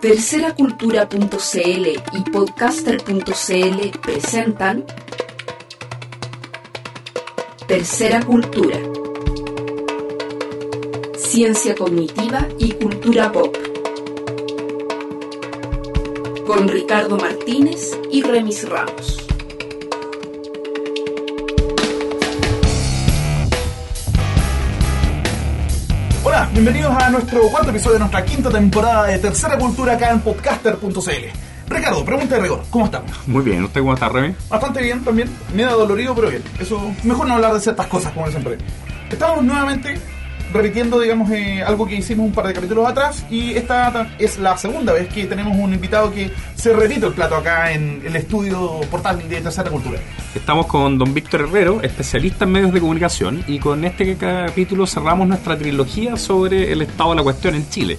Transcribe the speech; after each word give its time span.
Terceracultura.cl 0.00 1.86
y 2.12 2.30
podcaster.cl 2.30 3.98
presentan 4.00 4.84
Tercera 7.66 8.24
Cultura. 8.24 8.78
Ciencia 11.16 11.74
cognitiva 11.74 12.46
y 12.58 12.72
cultura 12.74 13.32
pop. 13.32 13.56
Con 16.46 16.68
Ricardo 16.68 17.16
Martínez 17.16 17.98
y 18.12 18.22
Remis 18.22 18.68
Ramos. 18.68 19.27
Bienvenidos 26.60 26.92
a 27.00 27.08
nuestro 27.10 27.42
cuarto 27.50 27.70
episodio 27.70 27.92
de 27.92 27.98
nuestra 28.00 28.24
quinta 28.24 28.50
temporada 28.50 29.06
de 29.06 29.20
Tercera 29.20 29.56
Cultura 29.56 29.92
acá 29.92 30.10
en 30.10 30.18
podcaster.cl. 30.18 31.68
Ricardo, 31.68 32.04
pregunta 32.04 32.34
de 32.34 32.40
rigor, 32.42 32.64
¿cómo 32.68 32.86
estamos? 32.86 33.12
Muy 33.28 33.44
bien, 33.44 33.62
¿usted 33.62 33.80
cómo 33.80 33.94
está, 33.94 34.08
Remy? 34.08 34.34
Bastante 34.48 34.82
bien 34.82 35.04
también, 35.04 35.30
medio 35.54 35.78
dolorido, 35.78 36.16
pero 36.16 36.30
bien. 36.30 36.42
Eso, 36.58 36.92
mejor 37.04 37.28
no 37.28 37.34
hablar 37.34 37.54
de 37.54 37.60
ciertas 37.60 37.86
cosas, 37.86 38.12
como 38.12 38.28
siempre. 38.28 38.58
Estamos 39.08 39.44
nuevamente 39.44 40.00
repitiendo, 40.52 40.98
digamos, 40.98 41.30
eh, 41.30 41.62
algo 41.62 41.86
que 41.86 41.94
hicimos 41.94 42.26
un 42.26 42.32
par 42.32 42.48
de 42.48 42.54
capítulos 42.54 42.88
atrás 42.88 43.24
y 43.30 43.52
esta 43.52 44.08
es 44.18 44.38
la 44.40 44.56
segunda 44.58 44.92
vez 44.92 45.06
que 45.14 45.26
tenemos 45.26 45.56
un 45.56 45.72
invitado 45.72 46.12
que 46.12 46.32
se 46.68 46.76
repite 46.76 47.06
el 47.06 47.14
plato 47.14 47.34
acá 47.34 47.72
en 47.72 48.02
el 48.04 48.14
estudio 48.14 48.80
portal 48.90 49.26
de 49.26 49.40
Tercera 49.40 49.70
Cultura. 49.70 49.98
Estamos 50.34 50.66
con 50.66 50.98
don 50.98 51.14
Víctor 51.14 51.40
Herrero, 51.42 51.80
especialista 51.80 52.44
en 52.44 52.52
medios 52.52 52.74
de 52.74 52.80
comunicación, 52.80 53.42
y 53.46 53.58
con 53.58 53.86
este 53.86 54.14
capítulo 54.16 54.86
cerramos 54.86 55.26
nuestra 55.26 55.56
trilogía 55.56 56.18
sobre 56.18 56.70
el 56.70 56.82
estado 56.82 57.10
de 57.10 57.16
la 57.16 57.22
cuestión 57.22 57.54
en 57.54 57.66
Chile. 57.70 57.98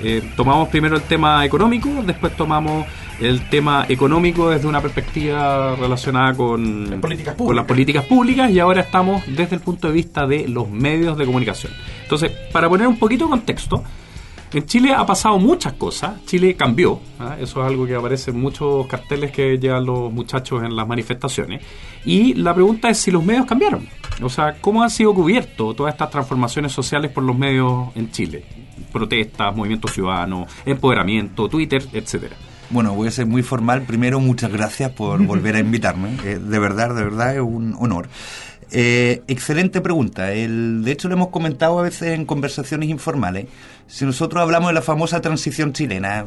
Eh, 0.00 0.30
tomamos 0.36 0.68
primero 0.68 0.94
el 0.94 1.02
tema 1.02 1.44
económico, 1.44 1.88
después 2.06 2.36
tomamos 2.36 2.86
el 3.20 3.48
tema 3.48 3.84
económico 3.88 4.48
desde 4.48 4.68
una 4.68 4.80
perspectiva 4.80 5.74
relacionada 5.74 6.34
con, 6.34 6.90
Las 6.90 7.00
políticas 7.00 7.34
con 7.34 7.56
las 7.56 7.64
públicas. 7.64 7.66
políticas 7.66 8.04
públicas 8.04 8.50
y 8.52 8.60
ahora 8.60 8.82
estamos 8.82 9.24
desde 9.26 9.56
el 9.56 9.60
punto 9.60 9.88
de 9.88 9.92
vista 9.92 10.24
de 10.24 10.46
los 10.46 10.70
medios 10.70 11.18
de 11.18 11.26
comunicación. 11.26 11.72
Entonces, 12.04 12.30
para 12.52 12.68
poner 12.68 12.86
un 12.86 12.96
poquito 12.96 13.24
de 13.24 13.30
contexto, 13.30 13.82
en 14.58 14.66
Chile 14.66 14.94
ha 14.94 15.04
pasado 15.04 15.38
muchas 15.38 15.74
cosas. 15.74 16.24
Chile 16.26 16.54
cambió. 16.54 17.00
¿ah? 17.18 17.36
Eso 17.40 17.60
es 17.60 17.66
algo 17.66 17.86
que 17.86 17.94
aparece 17.94 18.30
en 18.30 18.40
muchos 18.40 18.86
carteles 18.86 19.30
que 19.30 19.58
llevan 19.58 19.86
los 19.86 20.12
muchachos 20.12 20.62
en 20.62 20.76
las 20.76 20.86
manifestaciones. 20.86 21.62
Y 22.04 22.34
la 22.34 22.54
pregunta 22.54 22.90
es 22.90 22.98
si 22.98 23.10
los 23.10 23.24
medios 23.24 23.46
cambiaron. 23.46 23.88
O 24.22 24.28
sea, 24.28 24.56
¿cómo 24.60 24.82
han 24.82 24.90
sido 24.90 25.14
cubiertos 25.14 25.74
todas 25.74 25.92
estas 25.92 26.10
transformaciones 26.10 26.72
sociales 26.72 27.10
por 27.10 27.24
los 27.24 27.36
medios 27.36 27.88
en 27.94 28.10
Chile? 28.10 28.44
Protestas, 28.92 29.54
movimiento 29.54 29.88
ciudadano, 29.88 30.46
empoderamiento, 30.64 31.48
Twitter, 31.48 31.84
etcétera. 31.92 32.36
Bueno, 32.70 32.94
voy 32.94 33.08
a 33.08 33.10
ser 33.10 33.26
muy 33.26 33.42
formal. 33.42 33.82
Primero, 33.82 34.20
muchas 34.20 34.50
gracias 34.50 34.90
por 34.90 35.22
volver 35.24 35.56
a 35.56 35.60
invitarme. 35.60 36.16
Eh, 36.24 36.38
de 36.38 36.58
verdad, 36.58 36.94
de 36.94 37.04
verdad 37.04 37.34
es 37.34 37.40
un 37.40 37.76
honor. 37.78 38.08
Eh, 38.70 39.22
excelente 39.28 39.80
pregunta. 39.80 40.32
El, 40.32 40.84
de 40.84 40.92
hecho, 40.92 41.08
lo 41.08 41.14
hemos 41.14 41.28
comentado 41.28 41.78
a 41.78 41.82
veces 41.82 42.14
en 42.14 42.26
conversaciones 42.26 42.88
informales. 42.88 43.46
Si 43.86 44.04
nosotros 44.04 44.42
hablamos 44.42 44.70
de 44.70 44.74
la 44.74 44.82
famosa 44.82 45.20
transición 45.20 45.72
chilena, 45.72 46.26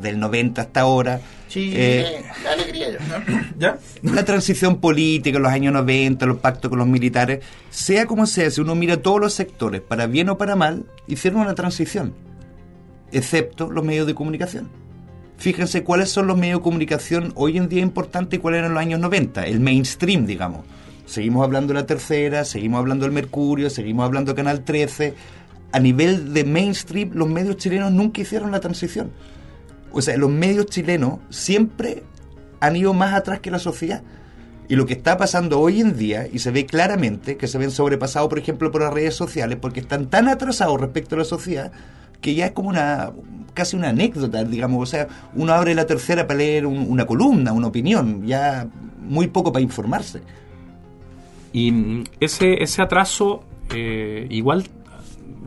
del 0.00 0.18
90 0.18 0.62
hasta 0.62 0.80
ahora, 0.80 1.20
Sí, 1.50 1.72
eh, 1.74 2.22
la 2.44 2.52
alegría 2.52 2.90
ya. 2.92 3.50
¿Ya? 3.58 3.78
la 4.02 4.24
transición 4.24 4.78
política, 4.78 5.40
los 5.40 5.50
años 5.50 5.72
90, 5.72 6.24
los 6.26 6.38
pactos 6.38 6.68
con 6.68 6.78
los 6.78 6.86
militares, 6.86 7.44
sea 7.70 8.06
como 8.06 8.26
sea, 8.26 8.52
si 8.52 8.60
uno 8.60 8.76
mira 8.76 9.02
todos 9.02 9.20
los 9.20 9.34
sectores, 9.34 9.80
para 9.80 10.06
bien 10.06 10.28
o 10.28 10.38
para 10.38 10.54
mal, 10.54 10.86
hicieron 11.08 11.40
una 11.40 11.56
transición, 11.56 12.14
excepto 13.10 13.68
los 13.68 13.84
medios 13.84 14.06
de 14.06 14.14
comunicación. 14.14 14.68
Fíjense 15.38 15.82
cuáles 15.82 16.10
son 16.10 16.28
los 16.28 16.38
medios 16.38 16.60
de 16.60 16.62
comunicación 16.62 17.32
hoy 17.34 17.56
en 17.56 17.68
día 17.68 17.82
importantes 17.82 18.38
y 18.38 18.40
cuáles 18.40 18.58
eran 18.58 18.70
en 18.70 18.74
los 18.74 18.82
años 18.82 19.00
90, 19.00 19.44
el 19.46 19.58
mainstream, 19.58 20.26
digamos. 20.26 20.64
Seguimos 21.10 21.42
hablando 21.42 21.72
de 21.74 21.80
la 21.80 21.86
tercera, 21.86 22.44
seguimos 22.44 22.78
hablando 22.78 23.04
del 23.04 23.10
Mercurio, 23.12 23.68
seguimos 23.68 24.04
hablando 24.04 24.30
de 24.30 24.36
Canal 24.36 24.62
13. 24.62 25.14
A 25.72 25.80
nivel 25.80 26.32
de 26.32 26.44
mainstream, 26.44 27.10
los 27.14 27.28
medios 27.28 27.56
chilenos 27.56 27.90
nunca 27.90 28.20
hicieron 28.20 28.52
la 28.52 28.60
transición. 28.60 29.10
O 29.90 30.00
sea, 30.02 30.16
los 30.16 30.30
medios 30.30 30.66
chilenos 30.66 31.18
siempre 31.28 32.04
han 32.60 32.76
ido 32.76 32.94
más 32.94 33.12
atrás 33.14 33.40
que 33.40 33.50
la 33.50 33.58
sociedad. 33.58 34.02
Y 34.68 34.76
lo 34.76 34.86
que 34.86 34.92
está 34.92 35.16
pasando 35.16 35.58
hoy 35.58 35.80
en 35.80 35.96
día, 35.98 36.28
y 36.32 36.38
se 36.38 36.52
ve 36.52 36.64
claramente 36.64 37.36
que 37.36 37.48
se 37.48 37.58
ven 37.58 37.72
sobrepasados, 37.72 38.28
por 38.28 38.38
ejemplo, 38.38 38.70
por 38.70 38.82
las 38.82 38.94
redes 38.94 39.16
sociales, 39.16 39.58
porque 39.60 39.80
están 39.80 40.06
tan 40.06 40.28
atrasados 40.28 40.80
respecto 40.80 41.16
a 41.16 41.18
la 41.18 41.24
sociedad, 41.24 41.72
que 42.20 42.36
ya 42.36 42.46
es 42.46 42.52
como 42.52 42.68
una 42.68 43.10
casi 43.52 43.74
una 43.74 43.88
anécdota, 43.88 44.44
digamos. 44.44 44.80
O 44.80 44.86
sea, 44.86 45.08
uno 45.34 45.52
abre 45.54 45.74
la 45.74 45.86
tercera 45.86 46.28
para 46.28 46.38
leer 46.38 46.66
un- 46.66 46.86
una 46.88 47.04
columna, 47.04 47.52
una 47.52 47.66
opinión, 47.66 48.24
ya 48.24 48.68
muy 49.00 49.26
poco 49.26 49.52
para 49.52 49.64
informarse. 49.64 50.20
Y 51.52 51.72
mm, 51.72 52.04
ese, 52.20 52.62
ese 52.62 52.82
atraso, 52.82 53.44
eh, 53.74 54.26
igual, 54.30 54.64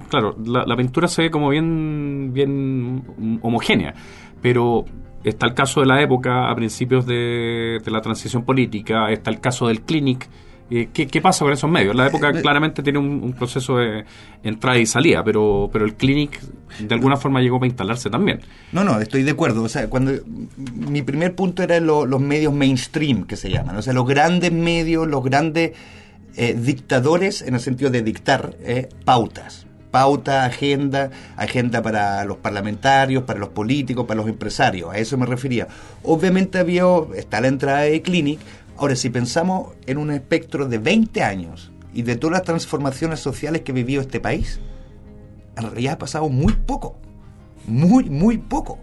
claro, 0.09 0.35
la, 0.45 0.65
la 0.65 0.75
pintura 0.75 1.07
se 1.07 1.23
ve 1.23 1.31
como 1.31 1.49
bien, 1.49 2.31
bien 2.33 3.39
homogénea, 3.41 3.93
pero 4.41 4.85
está 5.23 5.45
el 5.47 5.53
caso 5.53 5.79
de 5.81 5.87
la 5.87 6.01
época 6.01 6.49
a 6.49 6.55
principios 6.55 7.05
de 7.05 7.81
la 7.85 8.01
transición 8.01 8.43
política, 8.43 9.11
está 9.11 9.31
el 9.31 9.39
caso 9.39 9.67
del 9.67 9.81
Clinic. 9.81 10.29
Eh, 10.75 10.89
¿qué, 10.91 11.05
qué 11.05 11.21
pasa 11.21 11.45
con 11.45 11.53
esos 11.53 11.69
medios? 11.69 11.95
La 11.95 12.07
época 12.07 12.29
Eh, 12.31 12.41
claramente 12.41 12.81
tiene 12.81 12.97
un, 12.97 13.21
un 13.21 13.33
proceso 13.33 13.77
de 13.77 14.05
entrada 14.43 14.77
y 14.79 14.85
salida, 14.87 15.23
pero, 15.23 15.69
pero 15.71 15.85
el 15.85 15.93
Clinic 15.93 16.39
de 16.79 16.95
alguna 16.95 17.15
forma 17.17 17.41
llegó 17.41 17.59
para 17.59 17.67
instalarse 17.67 18.09
también. 18.09 18.39
No, 18.71 18.83
no, 18.83 18.99
estoy 18.99 19.21
de 19.23 19.31
acuerdo. 19.31 19.61
O 19.61 19.69
sea, 19.69 19.87
cuando 19.89 20.13
mi 20.73 21.01
primer 21.03 21.35
punto 21.35 21.61
era 21.61 21.79
lo- 21.79 22.05
los 22.07 22.19
medios 22.21 22.53
mainstream 22.53 23.25
que 23.25 23.35
se 23.35 23.49
llaman, 23.51 23.75
o 23.77 23.81
sea, 23.83 23.93
los 23.93 24.07
grandes 24.07 24.51
medios, 24.51 25.07
los 25.07 25.23
grandes 25.23 25.73
eh, 26.35 26.55
dictadores 26.59 27.43
en 27.43 27.53
el 27.53 27.59
sentido 27.59 27.91
de 27.91 28.01
dictar 28.01 28.55
eh, 28.61 28.89
pautas, 29.05 29.67
pauta, 29.91 30.45
agenda, 30.45 31.11
agenda 31.37 31.83
para 31.83 32.25
los 32.25 32.37
parlamentarios, 32.37 33.21
para 33.25 33.37
los 33.39 33.49
políticos, 33.49 34.05
para 34.07 34.19
los 34.21 34.27
empresarios. 34.27 34.89
A 34.91 34.97
eso 34.97 35.15
me 35.19 35.27
refería. 35.27 35.67
Obviamente 36.01 36.57
había 36.57 36.85
está 37.15 37.39
la 37.41 37.49
entrada 37.49 37.81
de 37.81 38.01
Clinic. 38.01 38.39
Ahora, 38.77 38.95
si 38.95 39.09
pensamos 39.09 39.69
en 39.85 39.97
un 39.97 40.11
espectro 40.11 40.67
de 40.67 40.77
20 40.77 41.23
años 41.23 41.71
y 41.93 42.01
de 42.01 42.15
todas 42.15 42.33
las 42.33 42.43
transformaciones 42.43 43.19
sociales 43.19 43.61
que 43.61 43.71
vivió 43.71 44.01
este 44.01 44.19
país, 44.19 44.59
en 45.57 45.63
realidad 45.63 45.93
ha 45.93 45.97
pasado 45.99 46.29
muy 46.29 46.53
poco. 46.53 46.97
Muy, 47.67 48.09
muy 48.09 48.37
poco. 48.39 48.79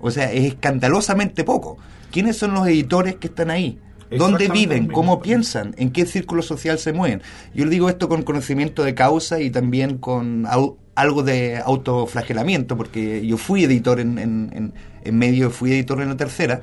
O 0.00 0.10
sea, 0.10 0.30
es 0.32 0.44
escandalosamente 0.44 1.42
poco. 1.44 1.78
¿Quiénes 2.10 2.36
son 2.36 2.54
los 2.54 2.66
editores 2.68 3.16
que 3.16 3.28
están 3.28 3.50
ahí? 3.50 3.78
¿Dónde 4.18 4.48
viven? 4.60 4.86
¿Cómo 4.88 5.22
piensan? 5.22 5.74
¿En 5.78 5.90
qué 5.90 6.04
círculo 6.04 6.42
social 6.42 6.78
se 6.78 6.92
mueven? 6.92 7.22
Yo 7.54 7.64
le 7.64 7.70
digo 7.70 7.88
esto 7.88 8.08
con 8.08 8.22
conocimiento 8.22 8.82
de 8.82 8.94
causa 8.94 9.40
y 9.40 9.50
también 9.50 9.98
con 9.98 10.44
au- 10.46 10.76
algo 10.96 11.22
de 11.22 11.58
autoflagelamiento, 11.64 12.76
porque 12.76 13.24
yo 13.26 13.36
fui 13.36 13.64
editor 13.64 14.00
en, 14.00 14.18
en, 14.18 14.50
en- 14.54 14.72
en 15.04 15.16
medio, 15.18 15.50
fui 15.50 15.72
editor 15.72 16.02
en 16.02 16.08
la 16.08 16.16
tercera. 16.16 16.60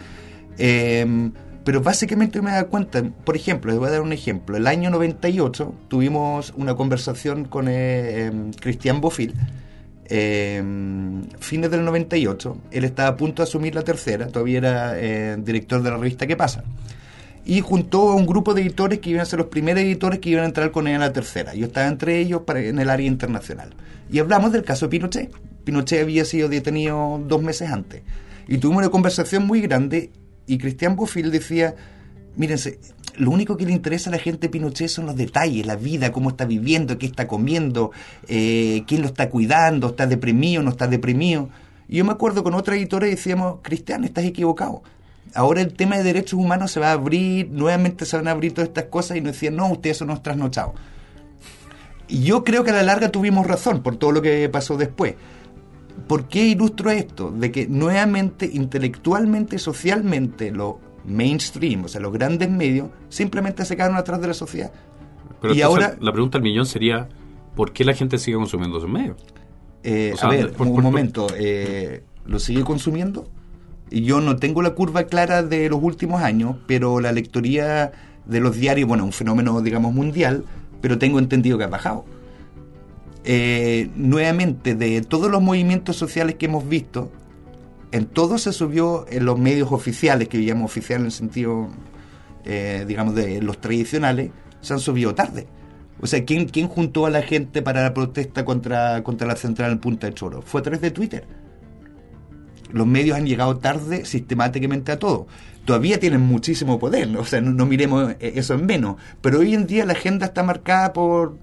Eh, 0.57 1.31
pero 1.67 1.81
básicamente 1.81 2.41
me 2.41 2.51
da 2.51 2.63
cuenta, 2.63 3.03
por 3.25 3.35
ejemplo, 3.35 3.69
les 3.71 3.77
voy 3.77 3.89
a 3.89 3.91
dar 3.91 3.99
un 3.99 4.13
ejemplo. 4.13 4.55
El 4.55 4.67
año 4.67 4.89
98 4.89 5.73
tuvimos 5.89 6.53
una 6.55 6.75
conversación 6.75 7.43
con 7.43 7.67
eh, 7.67 8.27
em, 8.27 8.53
Cristian 8.53 9.01
Bofil, 9.01 9.33
eh, 10.05 10.63
fines 11.41 11.69
del 11.69 11.83
98. 11.83 12.57
Él 12.71 12.85
estaba 12.85 13.09
a 13.09 13.17
punto 13.17 13.43
de 13.43 13.49
asumir 13.49 13.75
la 13.75 13.81
tercera, 13.81 14.27
todavía 14.27 14.59
era 14.59 14.93
eh, 14.97 15.35
director 15.39 15.81
de 15.83 15.91
la 15.91 15.97
revista 15.97 16.25
¿Qué 16.25 16.37
pasa? 16.37 16.63
Y 17.43 17.59
juntó 17.59 18.11
a 18.11 18.15
un 18.15 18.25
grupo 18.25 18.53
de 18.53 18.61
editores 18.61 18.99
que 18.99 19.09
iban 19.09 19.23
a 19.23 19.25
ser 19.25 19.39
los 19.39 19.49
primeros 19.49 19.83
editores 19.83 20.19
que 20.19 20.29
iban 20.29 20.45
a 20.45 20.47
entrar 20.47 20.71
con 20.71 20.87
él 20.87 20.95
a 20.95 21.07
la 21.07 21.11
tercera. 21.11 21.53
Yo 21.53 21.65
estaba 21.65 21.87
entre 21.87 22.17
ellos 22.17 22.43
para, 22.43 22.61
en 22.61 22.79
el 22.79 22.89
área 22.89 23.07
internacional. 23.07 23.71
Y 24.09 24.19
hablamos 24.19 24.53
del 24.53 24.63
caso 24.63 24.85
de 24.85 24.91
Pinochet. 24.91 25.33
Pinochet 25.65 26.01
había 26.01 26.23
sido 26.23 26.47
detenido 26.47 27.21
dos 27.27 27.43
meses 27.43 27.69
antes. 27.69 28.03
Y 28.47 28.57
tuvimos 28.59 28.83
una 28.83 28.89
conversación 28.89 29.45
muy 29.45 29.59
grande 29.59 30.11
y 30.47 30.57
Cristian 30.57 30.95
Bofil 30.95 31.29
decía, 31.29 31.75
mírense, 32.35 32.79
lo 33.17 33.31
único 33.31 33.57
que 33.57 33.65
le 33.65 33.73
interesa 33.73 34.09
a 34.09 34.13
la 34.13 34.19
gente 34.19 34.47
de 34.47 34.49
Pinochet 34.49 34.89
son 34.89 35.07
los 35.07 35.15
detalles, 35.15 35.65
la 35.65 35.75
vida, 35.75 36.11
cómo 36.11 36.29
está 36.29 36.45
viviendo, 36.45 36.97
qué 36.97 37.05
está 37.05 37.27
comiendo, 37.27 37.91
eh, 38.27 38.83
quién 38.87 39.01
lo 39.01 39.07
está 39.07 39.29
cuidando, 39.29 39.87
está 39.87 40.07
deprimido, 40.07 40.63
no 40.63 40.69
está 40.69 40.87
deprimido. 40.87 41.49
Y 41.89 41.97
yo 41.97 42.05
me 42.05 42.11
acuerdo 42.11 42.43
con 42.43 42.53
otra 42.53 42.75
editora 42.75 43.07
y 43.07 43.11
decíamos, 43.11 43.59
Cristian, 43.61 44.03
estás 44.03 44.23
equivocado. 44.25 44.83
Ahora 45.33 45.61
el 45.61 45.73
tema 45.73 45.97
de 45.97 46.03
derechos 46.03 46.39
humanos 46.39 46.71
se 46.71 46.79
va 46.79 46.89
a 46.89 46.93
abrir, 46.93 47.49
nuevamente 47.49 48.05
se 48.05 48.17
van 48.17 48.27
a 48.27 48.31
abrir 48.31 48.53
todas 48.53 48.69
estas 48.69 48.85
cosas 48.85 49.17
y 49.17 49.21
nos 49.21 49.33
decían, 49.33 49.55
no, 49.55 49.67
ustedes 49.69 49.97
son 49.97 50.09
unos 50.09 50.23
trasnochados. 50.23 50.73
Y 52.07 52.23
yo 52.23 52.43
creo 52.43 52.63
que 52.63 52.71
a 52.71 52.73
la 52.73 52.83
larga 52.83 53.09
tuvimos 53.09 53.45
razón 53.45 53.83
por 53.83 53.97
todo 53.97 54.11
lo 54.11 54.21
que 54.21 54.47
pasó 54.47 54.77
después. 54.77 55.15
¿Por 56.07 56.27
qué 56.27 56.45
ilustro 56.45 56.91
esto? 56.91 57.31
De 57.31 57.51
que 57.51 57.67
nuevamente, 57.67 58.49
intelectualmente 58.51 59.55
y 59.55 59.59
socialmente, 59.59 60.51
los 60.51 60.75
mainstream, 61.05 61.85
o 61.85 61.87
sea, 61.87 62.01
los 62.01 62.13
grandes 62.13 62.49
medios, 62.49 62.89
simplemente 63.09 63.65
se 63.65 63.75
quedaron 63.75 63.97
atrás 63.97 64.21
de 64.21 64.27
la 64.27 64.33
sociedad. 64.33 64.71
Pero 65.41 65.53
y 65.53 65.61
ahora, 65.61 65.95
la 65.99 66.11
pregunta 66.11 66.37
al 66.37 66.43
millón 66.43 66.65
sería, 66.65 67.07
¿por 67.55 67.71
qué 67.71 67.83
la 67.85 67.93
gente 67.93 68.17
sigue 68.17 68.37
consumiendo 68.37 68.77
esos 68.77 68.89
medios? 68.89 69.17
eh, 69.83 70.11
o 70.13 70.17
sea, 70.17 70.27
a 70.27 70.31
ver, 70.31 70.51
por- 70.53 70.67
un 70.67 70.73
por- 70.73 70.83
momento, 70.83 71.27
eh, 71.37 72.03
lo 72.25 72.39
sigue 72.39 72.63
consumiendo. 72.63 73.25
Y 73.89 74.01
yo 74.01 74.19
no 74.19 74.35
tengo 74.35 74.61
la 74.61 74.71
curva 74.71 75.03
clara 75.03 75.43
de 75.43 75.69
los 75.69 75.81
últimos 75.81 76.21
años, 76.21 76.57
pero 76.67 76.99
la 76.99 77.13
lectoría 77.13 77.91
de 78.25 78.39
los 78.41 78.57
diarios, 78.57 78.85
bueno, 78.87 79.05
un 79.05 79.13
fenómeno, 79.13 79.61
digamos, 79.61 79.93
mundial, 79.93 80.43
pero 80.81 80.97
tengo 80.97 81.19
entendido 81.19 81.57
que 81.57 81.63
ha 81.63 81.67
bajado. 81.67 82.03
Eh, 83.29 83.89
nuevamente, 83.97 84.73
de 84.73 85.01
todos 85.01 85.29
los 85.29 85.41
movimientos 85.41 85.97
sociales 85.97 86.35
que 86.35 86.45
hemos 86.45 86.69
visto, 86.69 87.11
en 87.91 88.05
todo 88.05 88.37
se 88.37 88.53
subió 88.53 89.05
en 89.09 89.25
los 89.25 89.37
medios 89.37 89.69
oficiales, 89.73 90.29
que 90.29 90.37
llamo 90.37 90.63
oficial 90.63 91.01
en 91.01 91.07
el 91.07 91.11
sentido, 91.11 91.67
eh, 92.45 92.85
digamos, 92.87 93.15
de 93.15 93.41
los 93.41 93.59
tradicionales, 93.59 94.31
se 94.61 94.73
han 94.73 94.79
subido 94.79 95.13
tarde. 95.13 95.45
O 95.99 96.07
sea, 96.07 96.23
¿quién, 96.23 96.47
¿quién 96.47 96.69
juntó 96.69 97.05
a 97.05 97.09
la 97.09 97.21
gente 97.21 97.61
para 97.61 97.83
la 97.83 97.93
protesta 97.93 98.45
contra, 98.45 99.03
contra 99.03 99.27
la 99.27 99.35
central 99.35 99.73
en 99.73 99.79
Punta 99.79 100.07
de 100.07 100.13
Choro? 100.13 100.41
Fue 100.41 100.61
a 100.61 100.63
través 100.63 100.79
de 100.79 100.91
Twitter. 100.91 101.27
Los 102.71 102.87
medios 102.87 103.17
han 103.17 103.25
llegado 103.25 103.57
tarde 103.57 104.05
sistemáticamente 104.05 104.93
a 104.93 104.99
todo. 104.99 105.27
Todavía 105.65 105.99
tienen 105.99 106.21
muchísimo 106.21 106.79
poder, 106.79 107.17
o 107.17 107.25
sea, 107.25 107.41
no, 107.41 107.51
no 107.51 107.65
miremos 107.65 108.15
eso 108.21 108.53
en 108.53 108.65
menos. 108.65 108.95
Pero 109.19 109.39
hoy 109.39 109.53
en 109.53 109.67
día 109.67 109.85
la 109.85 109.93
agenda 109.93 110.27
está 110.27 110.43
marcada 110.43 110.93
por, 110.93 111.37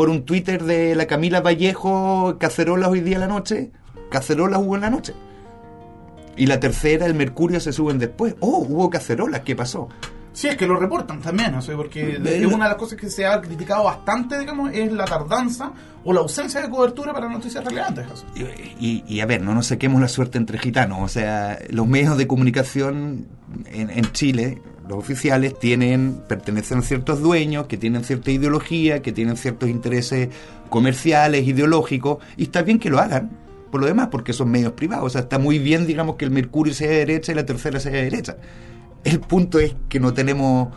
por 0.00 0.08
un 0.08 0.24
Twitter 0.24 0.64
de 0.64 0.94
la 0.94 1.06
Camila 1.06 1.42
Vallejo, 1.42 2.38
cacerolas 2.40 2.88
hoy 2.88 3.00
día 3.02 3.18
la 3.18 3.26
noche, 3.26 3.70
cacerolas 4.10 4.58
hubo 4.58 4.74
en 4.74 4.80
la 4.80 4.88
noche. 4.88 5.12
Y 6.38 6.46
la 6.46 6.58
tercera, 6.58 7.04
el 7.04 7.12
Mercurio, 7.12 7.60
se 7.60 7.70
suben 7.70 7.98
después. 7.98 8.34
Oh, 8.40 8.64
hubo 8.66 8.88
cacerolas, 8.88 9.42
¿qué 9.42 9.54
pasó? 9.54 9.90
Sí, 10.32 10.48
es 10.48 10.56
que 10.56 10.66
lo 10.66 10.76
reportan 10.76 11.20
también, 11.20 11.54
o 11.54 11.60
sea, 11.60 11.76
porque 11.76 12.12
es 12.12 12.46
una 12.46 12.64
de 12.64 12.70
las 12.70 12.76
cosas 12.76 12.96
que 12.98 13.10
se 13.10 13.26
ha 13.26 13.42
criticado 13.42 13.84
bastante, 13.84 14.38
digamos, 14.38 14.70
es 14.72 14.90
la 14.90 15.04
tardanza 15.04 15.70
o 16.02 16.14
la 16.14 16.20
ausencia 16.20 16.62
de 16.62 16.70
cobertura 16.70 17.12
para 17.12 17.28
noticias 17.28 17.62
relevantes. 17.62 18.06
Y- 18.80 19.04
y, 19.06 19.20
a 19.20 19.26
ver, 19.26 19.42
no 19.42 19.54
nos 19.54 19.66
saquemos 19.66 20.00
la 20.00 20.08
suerte 20.08 20.38
entre 20.38 20.56
gitanos. 20.58 21.00
O 21.02 21.08
sea, 21.08 21.58
los 21.68 21.86
medios 21.86 22.16
de 22.16 22.26
comunicación 22.26 23.26
en, 23.66 23.90
en 23.90 24.10
Chile, 24.12 24.62
los 24.90 24.98
oficiales, 24.98 25.56
tienen, 25.58 26.20
pertenecen 26.26 26.78
a 26.78 26.82
ciertos 26.82 27.20
dueños 27.20 27.66
que 27.66 27.76
tienen 27.76 28.02
cierta 28.02 28.32
ideología, 28.32 29.02
que 29.02 29.12
tienen 29.12 29.36
ciertos 29.36 29.68
intereses 29.68 30.28
comerciales, 30.68 31.46
ideológicos, 31.46 32.18
y 32.36 32.44
está 32.44 32.62
bien 32.62 32.80
que 32.80 32.90
lo 32.90 32.98
hagan. 32.98 33.30
Por 33.70 33.80
lo 33.80 33.86
demás, 33.86 34.08
porque 34.10 34.32
son 34.32 34.50
medios 34.50 34.72
privados. 34.72 35.06
O 35.06 35.10
sea, 35.10 35.20
está 35.20 35.38
muy 35.38 35.60
bien, 35.60 35.86
digamos, 35.86 36.16
que 36.16 36.24
el 36.24 36.32
Mercurio 36.32 36.74
sea 36.74 36.90
de 36.90 36.96
derecha 36.96 37.30
y 37.30 37.36
la 37.36 37.46
tercera 37.46 37.78
sea 37.78 37.92
de 37.92 38.02
derecha. 38.02 38.36
El 39.04 39.20
punto 39.20 39.60
es 39.60 39.76
que 39.88 40.00
no 40.00 40.12
tenemos 40.12 40.70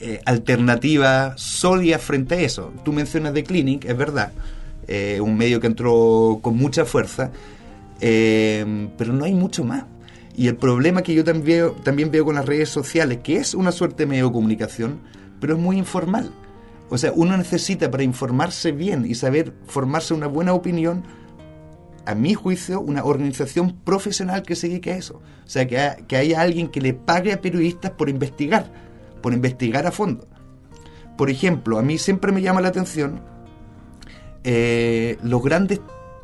eh, 0.00 0.20
alternativa 0.24 1.34
sólida 1.36 2.00
frente 2.00 2.34
a 2.34 2.40
eso. 2.40 2.72
Tú 2.84 2.92
mencionas 2.92 3.32
The 3.32 3.44
Clinic, 3.44 3.84
es 3.84 3.96
verdad, 3.96 4.32
eh, 4.88 5.20
un 5.20 5.36
medio 5.36 5.60
que 5.60 5.68
entró 5.68 6.40
con 6.42 6.56
mucha 6.56 6.84
fuerza, 6.84 7.30
eh, 8.00 8.88
pero 8.98 9.12
no 9.12 9.24
hay 9.24 9.34
mucho 9.34 9.62
más. 9.62 9.84
Y 10.36 10.48
el 10.48 10.56
problema 10.56 11.02
que 11.02 11.14
yo 11.14 11.24
también 11.24 11.70
también 11.82 12.10
veo 12.10 12.24
con 12.26 12.34
las 12.34 12.44
redes 12.46 12.68
sociales, 12.68 13.20
que 13.24 13.36
es 13.38 13.54
una 13.54 13.72
suerte 13.72 14.02
de 14.02 14.06
medio 14.10 14.30
comunicación, 14.30 15.00
pero 15.40 15.54
es 15.54 15.58
muy 15.60 15.78
informal. 15.78 16.30
O 16.90 16.98
sea, 16.98 17.10
uno 17.14 17.36
necesita 17.36 17.90
para 17.90 18.02
informarse 18.02 18.70
bien 18.72 19.06
y 19.06 19.14
saber 19.14 19.54
formarse 19.66 20.12
una 20.14 20.26
buena 20.26 20.52
opinión, 20.52 21.02
a 22.04 22.14
mi 22.14 22.34
juicio, 22.34 22.80
una 22.80 23.02
organización 23.02 23.80
profesional 23.82 24.42
que 24.42 24.54
se 24.54 24.68
dedique 24.68 24.92
a 24.92 24.96
eso. 24.96 25.14
O 25.44 25.48
sea, 25.48 25.66
que, 25.66 25.80
ha- 25.80 25.96
que 25.96 26.16
haya 26.16 26.40
alguien 26.40 26.68
que 26.68 26.80
le 26.80 26.94
pague 26.94 27.32
a 27.32 27.40
periodistas 27.40 27.90
por 27.92 28.08
investigar, 28.08 28.70
por 29.22 29.32
investigar 29.32 29.86
a 29.88 29.90
fondo. 29.90 30.28
Por 31.16 31.30
ejemplo, 31.30 31.78
a 31.78 31.82
mí 31.82 31.98
siempre 31.98 32.30
me 32.30 32.42
llama 32.42 32.60
la 32.60 32.68
atención 32.68 33.20
eh, 34.44 35.18
los 35.22 35.42
grandes 35.42 35.80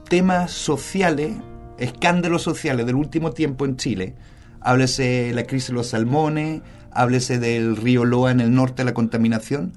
temas 0.08 0.52
sociales, 0.52 1.32
escándalos 1.78 2.42
sociales 2.42 2.86
del 2.86 2.96
último 2.96 3.32
tiempo 3.32 3.64
en 3.64 3.76
Chile. 3.76 4.14
Háblese 4.60 5.32
la 5.34 5.44
crisis 5.44 5.68
de 5.68 5.74
los 5.74 5.88
salmones, 5.88 6.62
háblese 6.90 7.38
del 7.38 7.76
río 7.76 8.04
Loa 8.04 8.30
en 8.30 8.40
el 8.40 8.54
norte, 8.54 8.84
la 8.84 8.94
contaminación. 8.94 9.72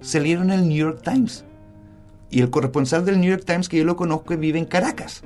Salieron 0.00 0.50
en 0.50 0.60
el 0.60 0.68
New 0.68 0.76
York 0.76 1.00
Times. 1.02 1.44
Y 2.30 2.40
el 2.40 2.50
corresponsal 2.50 3.04
del 3.04 3.20
New 3.20 3.30
York 3.30 3.44
Times, 3.46 3.68
que 3.68 3.78
yo 3.78 3.84
lo 3.84 3.96
conozco, 3.96 4.36
vive 4.36 4.58
en 4.58 4.66
Caracas. 4.66 5.22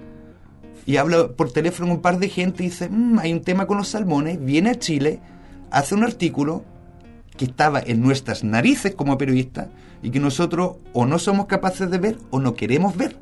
Y 0.86 0.96
habla 0.96 1.28
por 1.28 1.52
teléfono 1.52 1.92
un 1.92 2.02
par 2.02 2.18
de 2.18 2.28
gente 2.28 2.62
y 2.62 2.66
dice, 2.66 2.88
"Mm, 2.88 3.18
hay 3.18 3.32
un 3.32 3.42
tema 3.42 3.66
con 3.66 3.78
los 3.78 3.88
salmones, 3.88 4.42
viene 4.42 4.70
a 4.70 4.78
Chile, 4.78 5.20
hace 5.70 5.94
un 5.94 6.04
artículo 6.04 6.64
que 7.36 7.46
estaba 7.46 7.80
en 7.80 8.00
nuestras 8.02 8.44
narices 8.44 8.94
como 8.94 9.16
periodistas 9.16 9.68
y 10.02 10.10
que 10.10 10.20
nosotros 10.20 10.76
o 10.92 11.06
no 11.06 11.18
somos 11.18 11.46
capaces 11.46 11.90
de 11.90 11.98
ver 11.98 12.18
o 12.30 12.38
no 12.38 12.54
queremos 12.54 12.96
ver 12.96 13.16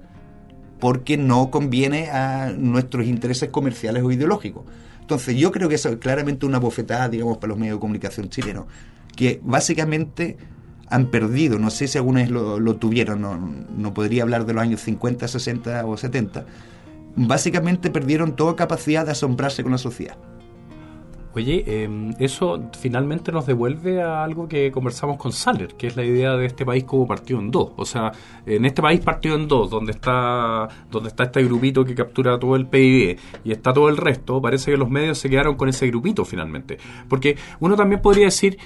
porque 0.81 1.17
no 1.17 1.51
conviene 1.51 2.11
a 2.11 2.53
nuestros 2.57 3.07
intereses 3.07 3.51
comerciales 3.51 4.03
o 4.03 4.13
ideológicos. 4.13 4.65
Entonces 5.01 5.37
yo 5.37 5.51
creo 5.53 5.69
que 5.69 5.77
eso 5.77 5.89
es 5.89 5.97
claramente 5.97 6.47
una 6.47 6.59
bofetada, 6.59 7.09
digamos, 7.09 7.39
para 7.39 7.49
los 7.49 7.59
medios 7.59 7.77
de 7.77 7.81
comunicación 7.81 8.29
chilenos, 8.29 8.67
que 9.17 9.41
básicamente 9.43 10.37
han 10.91 11.07
perdido, 11.11 11.59
no 11.59 11.71
sé 11.71 11.89
si 11.89 11.99
alguna 11.99 12.21
vez 12.21 12.31
lo, 12.31 12.61
lo 12.61 12.77
tuvieron, 12.77 13.21
no, 13.21 13.37
no 13.37 13.95
podría 13.95 14.23
hablar 14.23 14.47
de 14.47 14.55
los 14.55 14.63
años 14.63 14.81
50, 14.83 15.27
60 15.29 15.87
o 15.87 15.97
70, 15.97 16.47
básicamente 17.17 17.91
perdieron 17.91 18.37
toda 18.37 18.57
capacidad 18.57 19.05
de 19.05 19.13
asombrarse 19.13 19.63
con 19.63 19.73
la 19.73 19.79
sociedad. 19.79 20.17
Oye, 21.39 21.63
eh, 21.69 21.89
eso 22.19 22.69
finalmente 22.81 23.31
nos 23.31 23.47
devuelve 23.47 24.03
a 24.03 24.25
algo 24.25 24.49
que 24.49 24.73
conversamos 24.73 25.19
con 25.19 25.31
Saller, 25.31 25.75
que 25.77 25.87
es 25.87 25.97
la 25.97 26.05
idea 26.05 26.37
de 26.37 26.47
este 26.47 26.67
país 26.67 26.83
como 26.83 27.07
partido 27.07 27.39
en 27.39 27.53
dos. 27.53 27.71
O 27.77 27.85
sea, 27.85 28.11
en 28.45 28.65
este 28.65 28.83
país 28.83 28.99
partido 28.99 29.37
en 29.37 29.47
dos, 29.47 29.71
donde 29.71 29.93
está, 29.93 30.67
donde 30.91 31.11
está 31.11 31.23
este 31.23 31.45
grupito 31.45 31.85
que 31.85 31.95
captura 31.95 32.41
todo 32.41 32.57
el 32.57 32.67
PIB 32.67 33.21
y 33.45 33.53
está 33.53 33.73
todo 33.73 33.89
el 33.89 33.99
resto, 33.99 34.43
parece 34.43 34.73
que 34.73 34.77
los 34.77 34.91
medios 34.91 35.17
se 35.19 35.31
quedaron 35.31 35.55
con 35.55 35.69
ese 35.69 35.87
grupito 35.87 36.25
finalmente. 36.25 36.77
Porque 37.09 37.37
uno 37.61 37.77
también 37.77 38.03
podría 38.03 38.25
decir, 38.25 38.59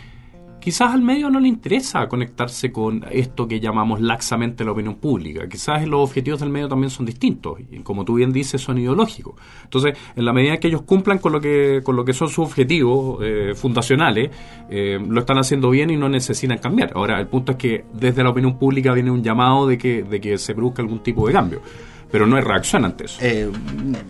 quizás 0.62 0.92
al 0.92 1.02
medio 1.02 1.28
no 1.28 1.40
le 1.40 1.48
interesa 1.48 2.06
conectarse 2.06 2.70
con 2.70 3.04
esto 3.10 3.48
que 3.48 3.58
llamamos 3.58 4.00
laxamente 4.00 4.64
la 4.64 4.70
opinión 4.70 4.94
pública. 4.94 5.48
Quizás 5.48 5.86
los 5.88 6.00
objetivos 6.08 6.38
del 6.38 6.50
medio 6.50 6.68
también 6.68 6.90
son 6.90 7.04
distintos 7.04 7.58
y 7.68 7.80
como 7.80 8.04
tú 8.04 8.14
bien 8.14 8.32
dices 8.32 8.60
son 8.60 8.78
ideológicos. 8.78 9.34
Entonces, 9.64 9.98
en 10.14 10.24
la 10.24 10.32
medida 10.32 10.58
que 10.58 10.68
ellos 10.68 10.82
cumplan 10.82 11.18
con 11.18 11.32
lo 11.32 11.40
que 11.40 11.80
con 11.82 11.96
lo 11.96 12.04
que 12.04 12.12
son 12.12 12.28
sus 12.28 12.46
objetivos 12.46 13.18
eh, 13.22 13.54
fundacionales, 13.56 14.30
eh, 14.70 15.00
lo 15.04 15.20
están 15.20 15.38
haciendo 15.38 15.68
bien 15.68 15.90
y 15.90 15.96
no 15.96 16.08
necesitan 16.08 16.58
cambiar. 16.58 16.92
Ahora, 16.94 17.18
el 17.18 17.26
punto 17.26 17.52
es 17.52 17.58
que 17.58 17.84
desde 17.92 18.22
la 18.22 18.30
opinión 18.30 18.56
pública 18.56 18.92
viene 18.92 19.10
un 19.10 19.22
llamado 19.22 19.66
de 19.66 19.76
que 19.76 20.04
de 20.04 20.20
que 20.20 20.38
se 20.38 20.54
produzca 20.54 20.80
algún 20.80 21.02
tipo 21.02 21.26
de 21.26 21.32
cambio, 21.32 21.60
pero 22.10 22.24
no 22.24 22.36
hay 22.36 22.42
reacción 22.42 22.84
ante 22.84 23.06
eso. 23.06 23.18
Eh, 23.20 23.50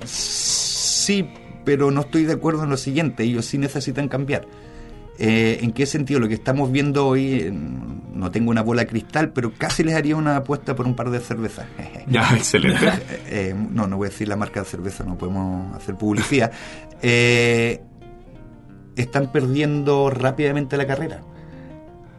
sí, 0.05 1.27
pero 1.65 1.91
no 1.91 2.03
estoy 2.03 2.25
de 2.25 2.35
acuerdo 2.35 2.65
en 2.65 2.71
lo 2.71 2.77
siguiente, 2.77 3.23
ellos 3.25 3.47
sí 3.47 3.57
necesitan 3.57 4.09
cambiar. 4.09 4.47
Eh, 5.19 5.59
¿En 5.63 5.73
qué 5.73 5.87
sentido? 5.87 6.21
Lo 6.21 6.29
que 6.29 6.35
estamos 6.35 6.73
viendo 6.73 7.07
hoy, 7.07 7.35
eh, 7.35 7.53
no 7.53 8.31
tengo 8.31 8.51
una 8.51 8.63
bola 8.63 8.83
de 8.83 8.89
cristal, 8.89 9.33
pero 9.33 9.53
casi 9.53 9.85
les 9.85 9.95
haría 9.95 10.17
una 10.17 10.37
apuesta 10.37 10.75
por 10.75 10.87
un 10.87 10.95
par 10.95 11.11
de 11.11 11.21
cervezas. 11.21 11.67
Ya, 12.09 12.29
excelente. 12.35 12.87
Eh, 13.29 13.55
no, 13.55 13.87
no 13.87 13.97
voy 13.97 14.09
a 14.09 14.11
decir 14.11 14.29
la 14.29 14.37
marca 14.37 14.61
de 14.61 14.67
cerveza, 14.67 15.05
no 15.05 15.17
podemos 15.17 15.75
hacer 15.77 15.95
publicidad. 15.97 16.53
Están 18.95 19.33
perdiendo 19.33 20.11
rápidamente 20.11 20.77
la 20.77 20.87
carrera. 20.87 21.23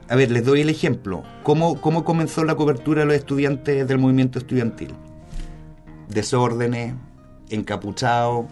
A 0.10 0.16
ver, 0.16 0.32
les 0.32 0.44
doy 0.44 0.62
el 0.62 0.70
ejemplo. 0.70 1.24
¿Cómo, 1.44 1.80
¿Cómo 1.80 2.04
comenzó 2.04 2.44
la 2.44 2.56
cobertura 2.56 3.02
de 3.02 3.06
los 3.08 3.16
estudiantes 3.16 3.88
del 3.88 4.00
movimiento 4.00 4.40
estudiantil? 4.40 4.94
Desórdenes, 6.10 6.96
encapuchados, 7.50 8.48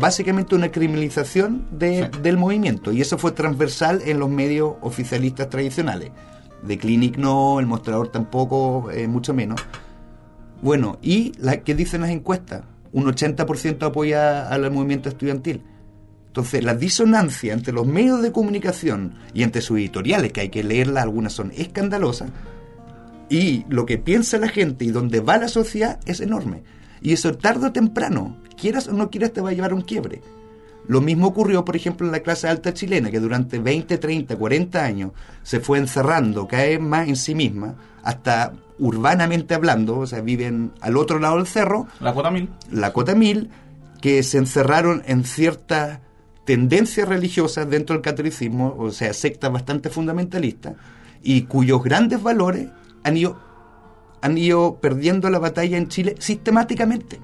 básicamente 0.00 0.54
una 0.54 0.70
criminalización 0.70 1.66
de- 1.70 2.10
del 2.22 2.36
movimiento. 2.36 2.92
Y 2.92 3.00
eso 3.00 3.18
fue 3.18 3.32
transversal 3.32 4.02
en 4.04 4.18
los 4.18 4.28
medios 4.28 4.74
oficialistas 4.80 5.48
tradicionales. 5.50 6.10
De 6.62 6.78
Clinic 6.78 7.16
no, 7.16 7.60
el 7.60 7.66
mostrador 7.66 8.08
tampoco, 8.08 8.90
eh, 8.90 9.06
mucho 9.08 9.32
menos. 9.34 9.60
Bueno, 10.62 10.98
¿y 11.02 11.32
la, 11.38 11.58
qué 11.58 11.74
dicen 11.74 12.00
las 12.00 12.10
encuestas? 12.10 12.62
Un 12.92 13.04
80% 13.04 13.82
apoya 13.86 14.48
al 14.48 14.70
movimiento 14.70 15.08
estudiantil. 15.08 15.62
Entonces, 16.28 16.64
la 16.64 16.74
disonancia 16.74 17.52
entre 17.52 17.72
los 17.72 17.86
medios 17.86 18.22
de 18.22 18.32
comunicación 18.32 19.14
y 19.32 19.42
entre 19.42 19.62
sus 19.62 19.78
editoriales, 19.78 20.32
que 20.32 20.42
hay 20.42 20.48
que 20.48 20.64
leerlas, 20.64 21.02
algunas 21.04 21.32
son 21.32 21.50
escandalosas, 21.56 22.30
y 23.28 23.64
lo 23.68 23.86
que 23.86 23.98
piensa 23.98 24.38
la 24.38 24.48
gente 24.48 24.84
y 24.84 24.90
donde 24.90 25.20
va 25.20 25.38
la 25.38 25.48
sociedad 25.48 25.98
es 26.06 26.20
enorme. 26.20 26.62
Y 27.00 27.12
eso 27.12 27.34
tarde 27.34 27.68
o 27.68 27.72
temprano, 27.72 28.36
quieras 28.56 28.88
o 28.88 28.92
no 28.92 29.10
quieras, 29.10 29.32
te 29.32 29.40
va 29.40 29.50
a 29.50 29.52
llevar 29.52 29.72
a 29.72 29.74
un 29.74 29.82
quiebre. 29.82 30.22
Lo 30.88 31.00
mismo 31.00 31.26
ocurrió, 31.26 31.64
por 31.64 31.74
ejemplo, 31.74 32.06
en 32.06 32.12
la 32.12 32.20
clase 32.20 32.48
alta 32.48 32.72
chilena, 32.72 33.10
que 33.10 33.18
durante 33.18 33.58
20, 33.58 33.98
30, 33.98 34.36
40 34.36 34.84
años 34.84 35.10
se 35.42 35.60
fue 35.60 35.78
encerrando 35.78 36.46
cada 36.46 36.64
vez 36.64 36.80
más 36.80 37.08
en 37.08 37.16
sí 37.16 37.34
misma, 37.34 37.74
hasta 38.04 38.52
urbanamente 38.78 39.54
hablando, 39.54 39.98
o 39.98 40.06
sea, 40.06 40.20
viven 40.20 40.72
al 40.80 40.96
otro 40.96 41.18
lado 41.18 41.36
del 41.36 41.46
cerro, 41.46 41.88
La 42.00 42.12
cuota 42.12 42.30
mil. 42.30 42.48
la 42.70 42.92
cota 42.92 43.14
mil, 43.14 43.50
que 44.00 44.22
se 44.22 44.38
encerraron 44.38 45.02
en 45.06 45.24
ciertas 45.24 46.00
tendencias 46.44 47.08
religiosas 47.08 47.68
dentro 47.68 47.94
del 47.94 48.02
catolicismo, 48.02 48.76
o 48.78 48.92
sea, 48.92 49.12
sectas 49.12 49.50
bastante 49.50 49.90
fundamentalistas, 49.90 50.74
y 51.22 51.42
cuyos 51.42 51.82
grandes 51.82 52.22
valores 52.22 52.68
han 53.02 53.16
ido, 53.16 53.40
han 54.22 54.38
ido 54.38 54.76
perdiendo 54.80 55.28
la 55.30 55.38
batalla 55.38 55.76
en 55.76 55.88
Chile 55.88 56.14
sistemáticamente. 56.18 57.20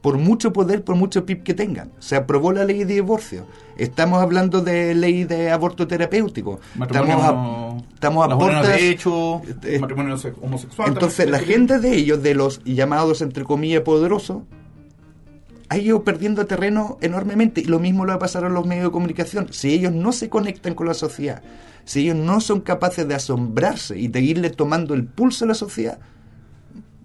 por 0.00 0.16
mucho 0.16 0.52
poder, 0.52 0.84
por 0.84 0.94
mucho 0.94 1.26
PIB 1.26 1.42
que 1.42 1.54
tengan. 1.54 1.90
Se 1.98 2.14
aprobó 2.14 2.52
la 2.52 2.64
ley 2.64 2.78
de 2.84 2.94
divorcio. 2.94 3.46
Estamos 3.76 4.22
hablando 4.22 4.60
de 4.60 4.94
ley 4.94 5.24
de 5.24 5.50
aborto 5.50 5.88
terapéutico. 5.88 6.60
Estamos 6.80 7.16
a, 7.20 7.76
estamos 7.94 8.24
a 8.24 8.28
las 8.28 8.36
uniones 8.38 8.60
puertas- 8.60 8.80
de 8.80 8.90
hecho, 8.90 9.42
eh, 9.64 9.78
matrimonio 9.80 10.16
se- 10.16 10.32
homosexual. 10.40 10.88
Entonces, 10.90 11.28
la 11.28 11.38
agenda 11.38 11.80
de 11.80 11.96
ellos, 11.96 12.22
de 12.22 12.34
los 12.36 12.62
llamados, 12.64 13.22
entre 13.22 13.42
comillas, 13.42 13.82
poderosos, 13.82 14.44
ha 15.68 15.76
ido 15.76 16.02
perdiendo 16.02 16.46
terreno 16.46 16.98
enormemente. 17.00 17.60
Y 17.60 17.64
lo 17.64 17.78
mismo 17.78 18.04
le 18.04 18.10
va 18.10 18.16
a 18.16 18.20
pasar 18.20 18.44
a 18.44 18.48
los 18.48 18.66
medios 18.66 18.86
de 18.86 18.90
comunicación. 18.90 19.48
Si 19.50 19.72
ellos 19.72 19.92
no 19.92 20.12
se 20.12 20.28
conectan 20.28 20.74
con 20.74 20.86
la 20.86 20.94
sociedad, 20.94 21.42
si 21.84 22.00
ellos 22.00 22.16
no 22.16 22.40
son 22.40 22.60
capaces 22.60 23.06
de 23.06 23.14
asombrarse 23.14 23.98
y 23.98 24.08
de 24.08 24.20
irle 24.20 24.50
tomando 24.50 24.94
el 24.94 25.04
pulso 25.04 25.44
a 25.44 25.48
la 25.48 25.54
sociedad, 25.54 25.98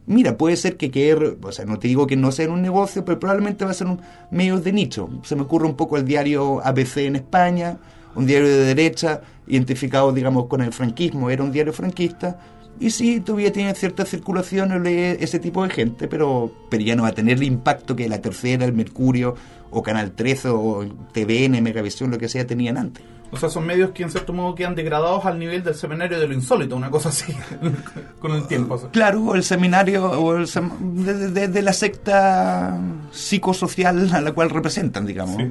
mira, 0.05 0.37
puede 0.37 0.57
ser 0.57 0.77
que 0.77 0.91
quede, 0.91 1.37
o 1.41 1.51
sea, 1.51 1.65
no 1.65 1.79
te 1.79 1.87
digo 1.87 2.07
que 2.07 2.15
no 2.15 2.31
sea 2.31 2.49
un 2.49 2.61
negocio, 2.61 3.05
pero 3.05 3.19
probablemente 3.19 3.65
va 3.65 3.71
a 3.71 3.75
ser 3.75 3.87
un 3.87 4.01
medio 4.31 4.59
de 4.59 4.73
nicho. 4.73 5.09
Se 5.23 5.35
me 5.35 5.43
ocurre 5.43 5.65
un 5.65 5.75
poco 5.75 5.97
el 5.97 6.05
diario 6.05 6.61
ABC 6.65 6.97
en 6.97 7.15
España, 7.15 7.77
un 8.15 8.25
diario 8.25 8.47
de 8.47 8.65
derecha, 8.65 9.21
identificado, 9.47 10.11
digamos, 10.11 10.47
con 10.47 10.61
el 10.61 10.71
franquismo, 10.71 11.29
era 11.29 11.43
un 11.43 11.51
diario 11.51 11.73
franquista, 11.73 12.39
y 12.85 12.89
sí, 12.91 13.19
todavía 13.19 13.51
tiene 13.51 13.73
cierta 13.75 14.05
circulación 14.05 14.85
ese 14.87 15.39
tipo 15.39 15.63
de 15.63 15.69
gente, 15.69 16.07
pero, 16.07 16.51
pero 16.69 16.83
ya 16.83 16.95
no 16.95 17.03
va 17.03 17.09
a 17.09 17.13
tener 17.13 17.37
el 17.37 17.43
impacto 17.43 17.95
que 17.95 18.07
la 18.09 18.21
Tercera, 18.21 18.65
el 18.65 18.73
Mercurio, 18.73 19.35
o 19.71 19.81
Canal 19.81 20.11
13, 20.11 20.49
o 20.49 20.85
TVN, 21.13 21.61
Megavisión, 21.61 22.11
lo 22.11 22.17
que 22.17 22.27
sea, 22.29 22.45
tenían 22.45 22.77
antes. 22.77 23.03
O 23.31 23.37
sea, 23.37 23.49
son 23.49 23.65
medios 23.65 23.89
que 23.91 24.03
en 24.03 24.11
cierto 24.11 24.31
modo 24.31 24.53
quedan 24.53 24.75
degradados 24.75 25.25
al 25.25 25.39
nivel 25.39 25.63
del 25.63 25.73
seminario 25.73 26.19
de 26.19 26.27
lo 26.27 26.35
insólito, 26.35 26.75
una 26.75 26.91
cosa 26.91 27.09
así, 27.09 27.33
con 28.19 28.31
el 28.33 28.45
tiempo. 28.45 28.77
sea. 28.77 28.89
Claro, 28.91 29.23
o 29.23 29.33
el 29.35 29.43
seminario 29.43 30.05
o 30.05 30.35
el 30.37 30.45
sem- 30.45 30.77
de, 30.77 31.29
de- 31.29 31.47
de 31.47 31.61
la 31.63 31.73
secta 31.73 32.79
psicosocial 33.11 34.13
a 34.13 34.21
la 34.21 34.31
cual 34.33 34.49
representan, 34.51 35.05
digamos. 35.07 35.37
Sí. 35.37 35.47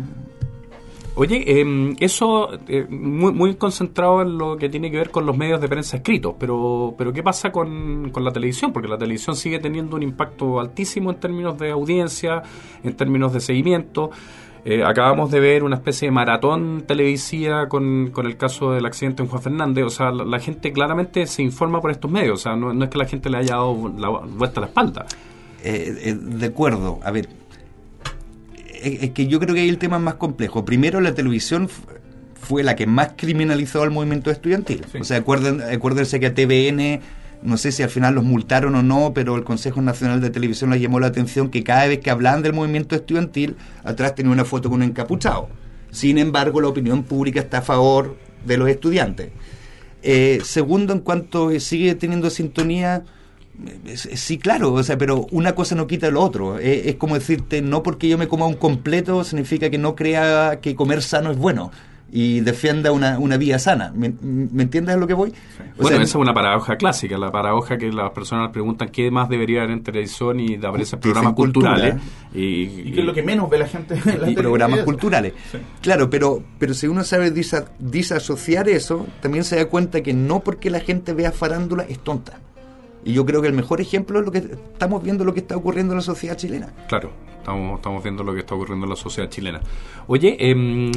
Oye, 1.15 1.45
eh, 1.47 1.95
eso 2.01 2.49
eh, 2.69 2.87
muy, 2.89 3.33
muy 3.33 3.55
concentrado 3.57 4.23
en 4.23 4.39
lo 4.39 4.57
que 4.57 4.71
tiene 4.71 4.91
que 4.91 4.97
ver 4.97 5.11
con 5.11 5.27
los 5.27 5.37
medios 5.37 5.61
de 5.61 5.69
prensa 5.69 5.99
escritos, 5.99 6.35
pero, 6.39 6.95
pero 6.97 7.13
¿qué 7.13 7.23
pasa 7.23 7.53
con, 7.53 8.11
con 8.11 8.25
la 8.25 8.33
televisión? 8.33 8.73
Porque 8.73 8.89
la 8.89 8.97
televisión 8.97 9.37
sigue 9.37 9.59
teniendo 9.59 9.97
un 9.97 10.03
impacto 10.03 10.59
altísimo 10.59 11.11
en 11.11 11.21
términos 11.21 11.59
de 11.59 11.71
audiencia, 11.71 12.43
en 12.83 12.97
términos 12.97 13.33
de 13.35 13.41
seguimiento. 13.41 14.11
Eh, 14.65 14.85
acabamos 14.85 15.31
de 15.33 15.41
ver 15.41 15.65
una 15.65 15.77
especie 15.77 16.07
de 16.07 16.13
maratón 16.13 16.85
televisiva 16.87 17.69
con, 17.69 18.11
con 18.13 18.27
el 18.27 18.37
caso 18.37 18.71
del 18.71 18.87
accidente 18.87 19.23
en 19.23 19.29
Juan 19.29 19.43
Fernández. 19.43 19.85
O 19.85 19.91
sea, 19.91 20.13
la, 20.13 20.39
gente 20.39 20.73
claramente 20.73 21.27
se 21.27 21.43
informa 21.43 21.81
por 21.81 21.91
estos 21.91 22.11
medios. 22.11 22.35
O 22.35 22.43
sea, 22.43 22.57
no, 22.57 22.73
es 22.85 22.91
que 22.91 22.99
la 22.99 23.07
gente 23.07 23.29
le 23.29 23.39
haya 23.39 23.57
dado 23.57 23.93
la 23.99 24.09
vuelta 24.09 24.61
a 24.61 24.63
la 24.63 24.67
espalda. 24.69 25.07
Eh, 25.65 25.95
eh, 26.05 26.15
de 26.15 26.47
acuerdo, 26.47 27.01
a 27.03 27.11
ver, 27.11 27.29
es 28.83 29.11
que 29.11 29.27
yo 29.27 29.41
creo 29.41 29.55
que 29.55 29.63
ahí 29.63 29.69
el 29.69 29.79
tema 29.79 29.97
es 29.97 30.03
más 30.03 30.15
complejo. 30.15 30.65
Primero, 30.65 31.01
la 31.01 31.15
televisión 31.15 31.69
fue 32.43 32.63
la 32.63 32.77
que 32.77 32.87
más 32.87 33.13
criminalizó 33.17 33.83
al 33.83 33.91
movimiento 33.91 34.31
estudiantil. 34.31 34.85
Sí. 34.91 34.99
O 34.99 35.05
sea, 35.05 35.19
acuerden, 35.19 35.63
acuérdense 35.63 36.19
que 36.21 36.27
a 36.27 36.35
TVN, 36.35 37.01
no 37.43 37.57
sé 37.57 37.73
si 37.73 37.83
al 37.83 37.91
final 37.91 38.15
los 38.15 38.25
multaron 38.25 38.75
o 38.75 38.83
no, 38.83 39.13
pero 39.15 39.37
el 39.37 39.45
Consejo 39.45 39.81
Nacional 39.81 40.21
de 40.21 40.31
Televisión 40.31 40.71
les 40.71 40.81
llamó 40.81 41.01
la 41.01 41.07
atención 41.07 41.51
que 41.51 41.63
cada 41.63 41.87
vez 41.87 42.01
que 42.01 42.11
hablaban 42.11 42.43
del 42.43 42.53
movimiento 42.53 42.95
estudiantil, 42.97 43.57
atrás 43.85 44.15
tenía 44.15 44.33
una 44.33 44.45
foto 44.45 44.69
con 44.69 44.83
un 44.83 44.89
encapuchado. 44.89 45.49
Sin 45.91 46.19
embargo, 46.19 46.61
la 46.61 46.69
opinión 46.69 47.05
pública 47.05 47.41
está 47.41 47.59
a 47.59 47.63
favor 47.63 48.17
de 48.45 48.57
los 48.57 48.69
estudiantes. 48.69 49.31
Eh, 50.03 50.41
segundo, 50.43 50.93
en 50.93 51.01
cuanto 51.01 51.51
eh, 51.51 51.61
sigue 51.61 51.95
teniendo 51.95 52.29
sintonía, 52.31 53.05
sí, 53.97 54.39
claro, 54.39 54.73
o 54.73 54.83
sea, 54.83 54.97
pero 54.99 55.27
una 55.31 55.55
cosa 55.55 55.75
no 55.75 55.87
quita 55.87 56.11
lo 56.11 56.21
otro. 56.23 56.59
Es 56.59 56.97
como 56.97 57.15
decirte, 57.15 57.63
no 57.63 57.83
porque 57.83 58.09
yo 58.09 58.19
me 58.19 58.29
coma 58.29 58.47
un 58.47 58.55
completo 58.55 59.25
significa 59.25 59.71
que 59.71 59.79
no 59.79 59.95
crea 59.95 60.59
que 60.61 60.75
comer 60.75 61.03
sano 61.03 61.31
es 61.31 61.37
bueno 61.39 61.71
y 62.15 62.41
defienda 62.41 62.93
una, 62.93 63.19
una 63.19 63.39
vía 63.39 63.59
sana. 63.59 63.91
¿Me, 63.95 64.13
me 64.21 64.65
entiendes 64.65 64.95
a 64.97 64.99
lo 64.99 65.07
que 65.07 65.15
voy? 65.15 65.31
O 65.79 65.83
bueno, 65.83 65.97
sea, 65.97 66.05
esa 66.05 66.19
es 66.19 66.23
una 66.23 66.35
paradoja 66.35 66.77
clásica, 66.77 67.17
la 67.17 67.31
paradoja 67.33 67.79
que 67.79 67.91
las 67.91 68.11
personas 68.11 68.51
preguntan 68.51 68.91
qué 68.91 69.11
más 69.11 69.31
debería 69.31 69.61
haber 69.63 69.71
en 69.73 69.83
televisión 69.83 70.39
y 70.39 70.57
de 70.59 70.69
Dicen 70.77 71.01
programas 71.01 71.33
cultura. 71.33 71.71
culturales. 71.71 72.03
Y, 72.35 72.63
Y 72.89 72.93
que 72.93 73.01
es 73.01 73.07
lo 73.07 73.15
que 73.15 73.23
menos 73.23 73.49
ve 73.49 73.59
la 73.59 73.67
gente 73.67 73.95
en 74.05 74.21
la 74.21 74.29
y 74.31 74.35
programas 74.35 74.81
culturales. 74.81 75.33
Sí. 75.51 75.59
Claro, 75.81 76.11
pero, 76.11 76.43
pero 76.59 76.75
si 76.75 76.87
uno 76.87 77.03
sabe 77.03 77.31
disa- 77.31 77.71
disasociar 77.79 78.69
eso, 78.69 79.07
también 79.23 79.45
se 79.45 79.57
da 79.57 79.67
cuenta 79.67 80.03
que 80.03 80.13
no 80.13 80.41
porque 80.41 80.69
la 80.69 80.81
gente 80.81 81.15
vea 81.15 81.33
farándula 81.33 81.85
es 81.89 81.99
tonta. 82.01 82.39
Y 83.05 83.13
yo 83.13 83.27
creo 83.27 83.43
que 83.43 83.49
el 83.49 83.55
mejor 83.55 83.81
ejemplo 83.81 84.21
es 84.21 84.25
lo 84.25 84.31
que 84.31 84.39
estamos 84.39 85.03
viendo 85.03 85.25
lo 85.25 85.35
que 85.35 85.41
está 85.41 85.57
ocurriendo 85.57 85.93
en 85.93 85.99
la 85.99 86.03
sociedad 86.03 86.37
chilena. 86.37 86.73
Claro, 86.89 87.11
estamos, 87.39 87.77
estamos 87.77 88.03
viendo 88.03 88.23
lo 88.23 88.33
que 88.33 88.41
está 88.41 88.55
ocurriendo 88.55 88.87
en 88.87 88.91
la 88.91 88.97
sociedad 88.97 89.29
chilena. 89.29 89.61
Oye, 90.07 90.37
em, 90.39 90.93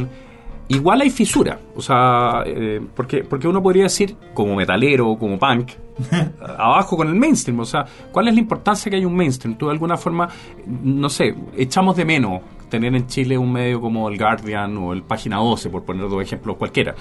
igual 0.67 1.01
hay 1.01 1.09
fisura, 1.09 1.59
o 1.75 1.81
sea, 1.81 2.43
eh, 2.45 2.81
porque, 2.95 3.23
porque 3.23 3.47
uno 3.47 3.61
podría 3.61 3.83
decir, 3.83 4.15
como 4.33 4.55
metalero, 4.55 5.17
como 5.17 5.39
punk, 5.39 5.71
abajo 6.57 6.95
con 6.97 7.07
el 7.07 7.15
mainstream, 7.15 7.59
o 7.59 7.65
sea, 7.65 7.85
¿cuál 8.11 8.27
es 8.27 8.35
la 8.35 8.39
importancia 8.39 8.89
que 8.89 8.97
hay 8.97 9.05
un 9.05 9.15
mainstream? 9.15 9.57
Tú 9.57 9.65
de 9.65 9.71
alguna 9.71 9.97
forma, 9.97 10.29
no 10.67 11.09
sé, 11.09 11.35
echamos 11.57 11.95
de 11.95 12.05
menos 12.05 12.41
tener 12.69 12.95
en 12.95 13.07
Chile 13.07 13.37
un 13.37 13.51
medio 13.51 13.79
como 13.81 14.09
el 14.09 14.17
Guardian 14.17 14.77
o 14.77 14.93
el 14.93 15.03
Página 15.03 15.37
12, 15.37 15.69
por 15.69 15.83
poner 15.83 16.09
dos 16.09 16.21
ejemplos 16.21 16.57
cualquiera. 16.57 16.93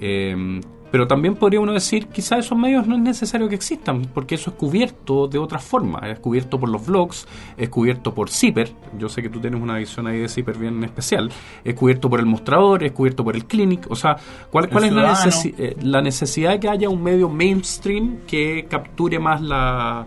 Em, 0.00 0.60
pero 0.92 1.08
también 1.08 1.34
podría 1.34 1.58
uno 1.58 1.72
decir, 1.72 2.06
quizás 2.08 2.40
esos 2.40 2.56
medios 2.56 2.86
no 2.86 2.94
es 2.96 3.00
necesario 3.00 3.48
que 3.48 3.54
existan, 3.54 4.02
porque 4.12 4.36
eso 4.36 4.50
es 4.50 4.56
cubierto 4.56 5.26
de 5.26 5.38
otras 5.38 5.64
formas. 5.64 6.02
Es 6.04 6.20
cubierto 6.20 6.60
por 6.60 6.68
los 6.68 6.86
blogs, 6.86 7.26
es 7.56 7.70
cubierto 7.70 8.14
por 8.14 8.28
Zipper. 8.28 8.70
Yo 8.98 9.08
sé 9.08 9.22
que 9.22 9.30
tú 9.30 9.40
tienes 9.40 9.60
una 9.60 9.78
visión 9.78 10.06
ahí 10.06 10.18
de 10.18 10.28
Zipper 10.28 10.58
bien 10.58 10.84
especial. 10.84 11.30
Es 11.64 11.74
cubierto 11.74 12.10
por 12.10 12.20
el 12.20 12.26
mostrador, 12.26 12.84
es 12.84 12.92
cubierto 12.92 13.24
por 13.24 13.34
el 13.34 13.46
clinic. 13.46 13.90
O 13.90 13.96
sea, 13.96 14.16
¿cuál, 14.50 14.68
cuál 14.68 14.84
es 14.84 14.92
la, 14.92 15.14
necesi- 15.14 15.54
eh, 15.56 15.76
la 15.82 16.02
necesidad 16.02 16.50
de 16.50 16.60
que 16.60 16.68
haya 16.68 16.90
un 16.90 17.02
medio 17.02 17.28
mainstream 17.30 18.18
que 18.26 18.66
capture 18.68 19.18
más 19.18 19.40
la... 19.40 20.06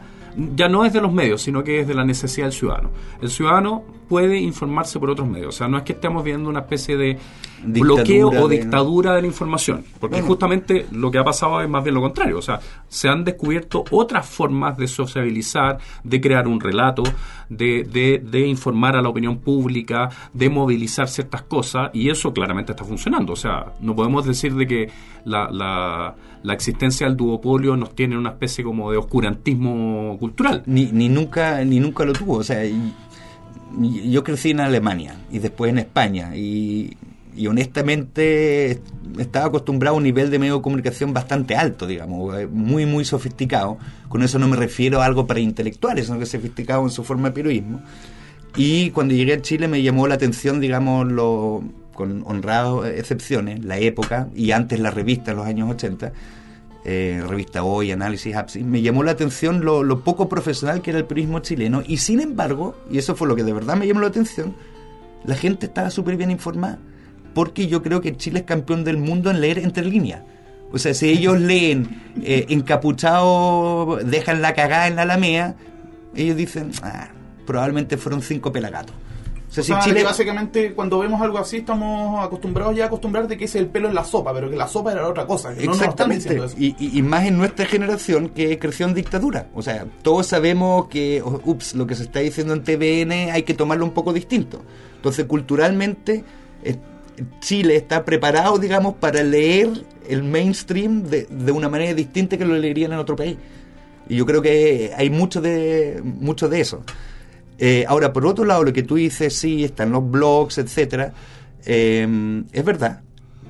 Ya 0.56 0.68
no 0.70 0.86
es 0.86 0.94
de 0.94 1.02
los 1.02 1.12
medios, 1.12 1.42
sino 1.42 1.64
que 1.64 1.80
es 1.80 1.88
de 1.88 1.96
la 1.96 2.06
necesidad 2.06 2.46
del 2.46 2.54
ciudadano. 2.54 2.92
El 3.22 3.30
ciudadano 3.30 3.84
puede 4.08 4.38
informarse 4.40 5.00
por 5.00 5.10
otros 5.10 5.28
medios. 5.28 5.50
O 5.56 5.58
sea, 5.58 5.68
no 5.68 5.78
es 5.78 5.84
que 5.84 5.94
estemos 5.94 6.24
viendo 6.24 6.50
una 6.50 6.62
especie 6.62 6.98
de 6.98 7.18
Dictadura 7.66 7.96
bloqueo 8.04 8.28
o 8.44 8.48
de- 8.48 8.60
dictadura 8.60 9.14
de 9.16 9.22
la 9.22 9.28
información. 9.28 9.84
Porque 10.00 10.16
Bueno. 10.16 10.28
justamente 10.28 10.86
lo 10.92 11.10
que 11.12 11.18
ha 11.18 11.24
pasado 11.24 11.62
es 11.62 11.70
más 11.70 11.84
bien 11.84 11.96
lo 11.96 12.02
contrario. 12.02 12.38
O 12.38 12.42
sea, 12.42 12.60
se 12.88 13.10
han 13.10 13.24
descubierto 13.24 13.84
otras 13.92 14.26
formas 14.28 14.78
de 14.78 14.88
sociabilizar, 14.88 15.80
de 16.04 16.22
crear 16.22 16.48
un 16.48 16.60
relato, 16.60 17.04
de, 17.50 17.84
de, 17.92 18.20
de 18.24 18.48
informar 18.48 18.96
a 18.96 19.02
la 19.02 19.10
opinión 19.10 19.38
pública, 19.40 20.10
de 20.34 20.50
movilizar 20.50 21.08
ciertas 21.08 21.44
cosas, 21.44 21.90
y 21.94 22.10
eso 22.10 22.34
claramente 22.34 22.72
está 22.74 22.84
funcionando. 22.84 23.34
O 23.34 23.36
sea, 23.36 23.74
no 23.82 23.96
podemos 23.96 24.26
decir 24.26 24.54
de 24.56 24.68
que 24.68 24.90
la, 25.26 25.50
la, 25.52 26.16
la 26.44 26.54
existencia 26.54 27.08
del 27.08 27.16
duopolio 27.18 27.76
nos 27.76 27.96
tiene 27.96 28.18
una 28.18 28.30
especie 28.32 28.64
como 28.64 28.92
de 28.92 28.98
oscurantismo 28.98 30.18
cultural. 30.20 30.64
Ni, 30.66 30.86
ni 30.92 31.10
nunca 31.10 31.64
ni 31.66 31.80
nunca 31.80 32.06
lo 32.06 32.14
tuvo. 32.14 32.36
O 32.38 32.44
sea, 32.44 32.66
y- 32.66 32.70
y- 32.70 32.94
yo 33.80 34.24
crecí 34.24 34.52
en 34.52 34.60
Alemania 34.60 35.16
y 35.32 35.40
después 35.40 35.70
en 35.72 35.80
España 35.80 36.36
y, 36.36 36.98
y 37.36 37.48
honestamente 37.48 38.82
estaba 39.20 39.48
acostumbrado 39.48 39.96
a 39.96 39.98
un 39.98 40.04
nivel 40.04 40.30
de 40.30 40.40
medio 40.40 40.58
de 40.58 40.62
comunicación 40.62 41.14
bastante 41.14 41.56
alto, 41.56 41.88
digamos, 41.88 42.38
eh, 42.38 42.48
muy 42.48 42.86
muy 42.86 43.06
sofisticado. 43.06 43.78
Con 44.10 44.24
eso 44.24 44.40
no 44.40 44.48
me 44.48 44.56
refiero 44.56 45.02
a 45.02 45.06
algo 45.06 45.28
para 45.28 45.40
intelectuales, 45.40 46.06
sino 46.06 46.20
que 46.20 46.26
sofisticado 46.26 46.84
en 46.84 46.90
su 46.90 47.04
forma 47.04 47.30
de 47.30 47.34
periodismo. 47.34 47.82
Y 48.56 48.92
cuando 48.92 49.14
llegué 49.14 49.34
a 49.34 49.42
Chile 49.42 49.68
me 49.68 49.82
llamó 49.82 50.08
la 50.08 50.16
atención, 50.16 50.62
digamos, 50.62 51.12
lo, 51.12 51.64
con 51.94 52.24
honradas 52.26 52.88
excepciones, 52.88 53.66
la 53.66 53.80
época 53.80 54.30
y 54.34 54.52
antes 54.52 54.80
la 54.80 54.92
revista 54.92 55.32
en 55.32 55.38
los 55.38 55.46
años 55.46 55.70
80, 55.72 56.14
eh, 56.86 57.24
revista 57.28 57.64
Hoy, 57.64 57.92
Análisis, 57.92 58.36
Apsis, 58.36 58.64
me 58.64 58.82
llamó 58.82 59.04
la 59.04 59.12
atención 59.12 59.66
lo, 59.66 59.84
lo 59.84 60.02
poco 60.02 60.30
profesional 60.30 60.82
que 60.82 60.92
era 60.92 61.00
el 61.00 61.06
periodismo 61.06 61.40
chileno 61.40 61.82
y 61.86 61.98
sin 61.98 62.22
embargo, 62.22 62.76
y 62.90 63.00
eso 63.00 63.16
fue 63.16 63.28
lo 63.28 63.36
que 63.36 63.44
de 63.44 63.54
verdad 63.54 63.76
me 63.76 63.88
llamó 63.88 64.02
la 64.02 64.08
atención, 64.08 64.56
la 65.26 65.36
gente 65.36 65.66
estaba 65.66 65.90
súper 65.90 66.16
bien 66.16 66.32
informada 66.32 66.80
porque 67.34 67.68
yo 67.68 67.84
creo 67.84 68.02
que 68.02 68.16
Chile 68.16 68.40
es 68.40 68.46
campeón 68.46 68.84
del 68.84 68.98
mundo 68.98 69.30
en 69.30 69.42
leer 69.42 69.60
entre 69.60 69.84
líneas. 69.84 70.22
O 70.72 70.80
sea, 70.80 70.94
si 70.94 71.10
ellos 71.10 71.40
leen 71.40 72.02
eh, 72.24 72.46
encapuchado, 72.50 74.00
dejan 74.04 74.42
la 74.42 74.54
cagada 74.54 74.88
en 74.88 74.96
la 74.96 75.04
alamea, 75.04 75.56
ellos 76.16 76.38
dicen, 76.38 76.72
ah, 76.82 77.10
probablemente 77.46 77.98
fueron 77.98 78.22
cinco 78.22 78.52
pelagatos. 78.52 78.96
Sea, 79.56 79.62
O 79.62 79.64
si 79.66 79.72
sea, 79.72 79.80
Chile- 79.80 80.00
que 80.00 80.04
básicamente 80.04 80.74
cuando 80.74 81.00
vemos 81.00 81.22
algo 81.22 81.38
así 81.38 81.58
estamos 81.58 82.24
acostumbrados 82.26 82.76
ya 82.76 82.84
a 82.84 82.88
acostumbrar 82.88 83.28
de 83.28 83.38
que 83.38 83.46
ese 83.46 83.58
el 83.60 83.68
pelo 83.68 83.88
en 83.88 83.96
la 83.96 84.04
sopa, 84.04 84.34
pero 84.34 84.50
que 84.50 84.56
la 84.58 84.68
sopa 84.68 84.92
era 84.92 85.08
otra 85.08 85.26
cosa. 85.26 85.54
que 85.56 85.66
no 85.66 85.72
nos 85.74 85.82
están 85.82 86.12
Exactamente. 86.12 86.56
y, 86.62 86.76
y- 86.78 87.00
y 87.00 87.02
más 87.02 87.26
en 87.26 87.38
nuestra 87.38 87.66
generación 87.66 88.30
que 88.30 88.60
creció 88.60 88.86
en 88.86 88.94
dictadura. 88.94 89.48
O 89.56 89.62
sea, 89.62 89.86
todos 90.02 90.28
sabemos 90.28 90.88
que, 90.88 91.24
ups, 91.24 91.74
lo 91.76 91.88
que 91.88 91.96
se 91.96 92.04
está 92.04 92.20
diciendo 92.20 92.54
en 92.54 92.64
TVN 92.64 93.32
hay 93.32 93.44
que 93.44 93.54
tomarlo 93.54 93.86
un 93.86 93.92
poco 93.92 94.12
distinto. 94.12 94.62
Entonces, 94.98 95.26
culturalmente, 95.26 96.24
eh, 96.64 96.76
Chile 97.40 97.78
está 97.78 98.04
preparado, 98.04 98.58
digamos, 98.58 98.96
para 98.96 99.24
leer 99.24 99.70
el 100.10 100.24
mainstream 100.24 101.04
de, 101.04 101.28
de 101.30 101.52
una 101.54 101.70
manera 101.70 101.94
distinta 101.94 102.38
que 102.38 102.44
lo 102.46 102.56
leerían 102.58 102.92
en 102.92 103.00
otro 103.00 103.16
país. 103.16 103.38
Y 104.10 104.18
yo 104.18 104.26
creo 104.26 104.42
que 104.42 104.92
hay 104.98 105.10
mucho 105.10 105.40
de, 105.42 106.02
mucho 106.04 106.50
de 106.50 106.60
eso. 106.60 106.84
Eh, 107.58 107.86
ahora, 107.88 108.12
por 108.14 108.26
otro 108.26 108.46
lado, 108.46 108.64
lo 108.64 108.74
que 108.74 108.84
tú 108.84 108.96
dices, 108.96 109.36
sí, 109.38 109.64
están 109.64 109.92
los 109.92 110.10
blogs, 110.10 110.58
etcétera, 110.58 111.14
eh, 111.66 112.44
es 112.52 112.66
verdad. 112.66 113.02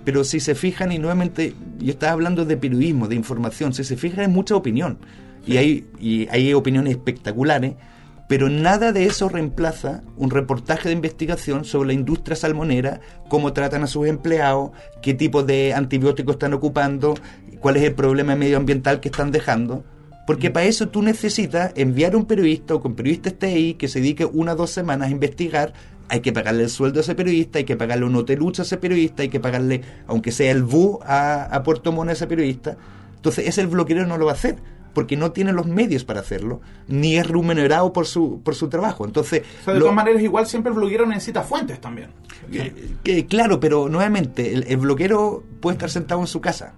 Pero 0.04 0.24
si 0.24 0.40
se 0.40 0.54
fijan, 0.54 0.92
y 0.92 1.00
nuevamente, 1.00 1.56
yo 1.80 1.92
estaba 1.92 2.14
hablando 2.14 2.46
de 2.46 2.58
periodismo, 2.58 3.08
de 3.08 3.16
información, 3.16 3.74
si 3.74 3.84
se 3.84 3.98
fijan, 3.98 4.20
hay 4.20 4.28
mucha 4.28 4.56
opinión. 4.56 5.00
Y, 5.48 5.58
hay, 5.58 5.88
y 6.00 6.28
hay 6.30 6.54
opiniones 6.54 6.92
espectaculares, 6.94 7.74
pero 8.28 8.50
nada 8.50 8.92
de 8.92 9.06
eso 9.06 9.30
reemplaza 9.30 10.02
un 10.18 10.32
reportaje 10.32 10.90
de 10.90 10.96
investigación 10.96 11.66
sobre 11.66 11.88
la 11.88 11.94
industria 11.94 12.36
salmonera, 12.36 13.00
cómo 13.30 13.54
tratan 13.54 13.84
a 13.84 13.88
sus 13.88 14.08
empleados, 14.08 14.72
qué 15.02 15.14
tipo 15.14 15.44
de 15.44 15.74
antibióticos 15.74 16.36
están 16.36 16.54
ocupando, 16.54 17.16
cuál 17.60 17.78
es 17.78 17.84
el 17.84 17.94
problema 17.94 18.36
medioambiental 18.36 19.00
que 19.00 19.10
están 19.10 19.32
dejando. 19.32 19.84
Porque 20.28 20.50
para 20.52 20.66
eso 20.66 20.88
tú 20.90 21.02
necesitas 21.04 21.72
enviar 21.76 22.14
a 22.14 22.18
un 22.18 22.26
periodista 22.26 22.74
o 22.76 22.82
con 22.82 22.96
periodista 22.96 23.30
esté 23.30 23.48
ahí 23.48 23.74
que 23.76 23.88
se 23.88 24.00
dedique 24.00 24.26
una 24.26 24.54
o 24.54 24.56
dos 24.56 24.72
semanas 24.72 25.10
a 25.10 25.12
investigar. 25.12 25.74
Hay 26.10 26.22
que 26.22 26.32
pagarle 26.34 26.64
el 26.64 26.70
sueldo 26.70 27.00
a 27.00 27.02
ese 27.02 27.16
periodista, 27.16 27.58
hay 27.60 27.64
que 27.66 27.76
pagarle 27.78 28.06
un 28.06 28.16
hotelucho 28.16 28.62
a 28.62 28.66
ese 28.66 28.78
periodista, 28.78 29.24
hay 29.24 29.30
que 29.30 29.40
pagarle, 29.40 29.82
aunque 30.08 30.32
sea 30.32 30.52
el 30.52 30.64
BU, 30.64 31.00
a, 31.04 31.44
a 31.46 31.64
Puerto 31.64 31.92
Montt 31.92 32.10
a 32.10 32.14
ese 32.14 32.28
periodista. 32.28 32.78
Entonces, 33.16 33.48
ese 33.48 33.62
el 33.62 33.68
bloqueo 33.68 34.06
no 34.06 34.18
lo 34.18 34.26
va 34.26 34.32
a 34.32 34.36
hacer 34.36 34.56
porque 34.94 35.18
no 35.18 35.32
tiene 35.32 35.52
los 35.52 35.66
medios 35.68 36.06
para 36.06 36.22
hacerlo, 36.22 36.62
ni 36.88 37.18
es 37.18 37.28
remunerado 37.28 37.92
por 37.92 38.06
su, 38.06 38.40
por 38.44 38.56
su 38.56 38.70
trabajo. 38.70 39.04
Entonces, 39.06 39.42
o 39.62 39.66
sea, 39.66 39.74
de 39.74 39.80
lo- 39.80 39.86
todas 39.88 39.96
maneras, 39.96 40.22
igual 40.22 40.46
siempre 40.48 40.72
el 40.72 40.78
bloguero 40.78 41.06
necesita 41.06 41.42
fuentes 41.44 41.82
también. 41.82 42.10
que- 42.52 42.72
que, 43.04 43.26
claro, 43.26 43.60
pero 43.60 43.90
nuevamente, 43.90 44.54
el, 44.54 44.64
el 44.68 44.78
bloquero 44.78 45.44
puede 45.60 45.74
estar 45.76 45.90
sentado 45.90 46.22
en 46.22 46.28
su 46.28 46.40
casa, 46.40 46.76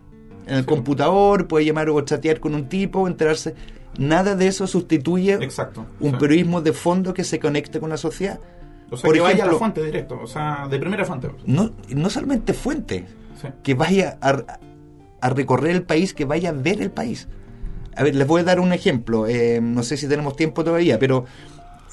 en 0.47 0.55
el 0.55 0.65
computador, 0.65 1.47
puede 1.47 1.65
llamar 1.65 1.89
o 1.89 2.01
chatear 2.01 2.39
con 2.39 2.55
un 2.55 2.67
tipo, 2.69 3.07
enterarse. 3.07 3.53
Nada 3.97 4.35
de 4.35 4.47
eso 4.47 4.67
sustituye 4.67 5.33
Exacto. 5.41 5.85
un 5.99 6.11
Sí. 6.11 6.17
periodismo 6.19 6.61
de 6.61 6.73
fondo 6.73 7.13
que 7.13 7.23
se 7.23 7.39
conecte 7.39 7.79
con 7.79 7.89
la 7.89 7.97
sociedad. 7.97 8.39
O 8.89 8.95
sea, 8.97 9.07
Por 9.07 9.15
que 9.15 9.21
vaya 9.21 9.33
a 9.33 9.37
la 9.37 9.43
ejemplo, 9.43 9.59
fuente 9.59 9.83
directo, 9.83 10.19
o 10.21 10.27
sea, 10.27 10.67
de 10.69 10.79
primera 10.79 11.03
fuente. 11.05 11.29
No, 11.45 11.71
no 11.89 12.09
solamente 12.09 12.53
fuente, 12.53 13.05
Sí. 13.41 13.47
que 13.63 13.73
vaya 13.73 14.17
a, 14.21 14.43
a 15.19 15.29
recorrer 15.29 15.71
el 15.75 15.83
país, 15.83 16.13
que 16.13 16.25
vaya 16.25 16.49
a 16.49 16.53
ver 16.53 16.81
el 16.81 16.91
país. 16.91 17.27
A 17.95 18.03
ver, 18.03 18.15
les 18.15 18.27
voy 18.27 18.41
a 18.41 18.43
dar 18.43 18.59
un 18.59 18.71
ejemplo. 18.73 19.25
eh, 19.27 19.59
no 19.61 19.81
sé 19.83 19.97
si 19.97 20.07
tenemos 20.07 20.35
tiempo 20.35 20.63
todavía, 20.63 20.99
pero 20.99 21.25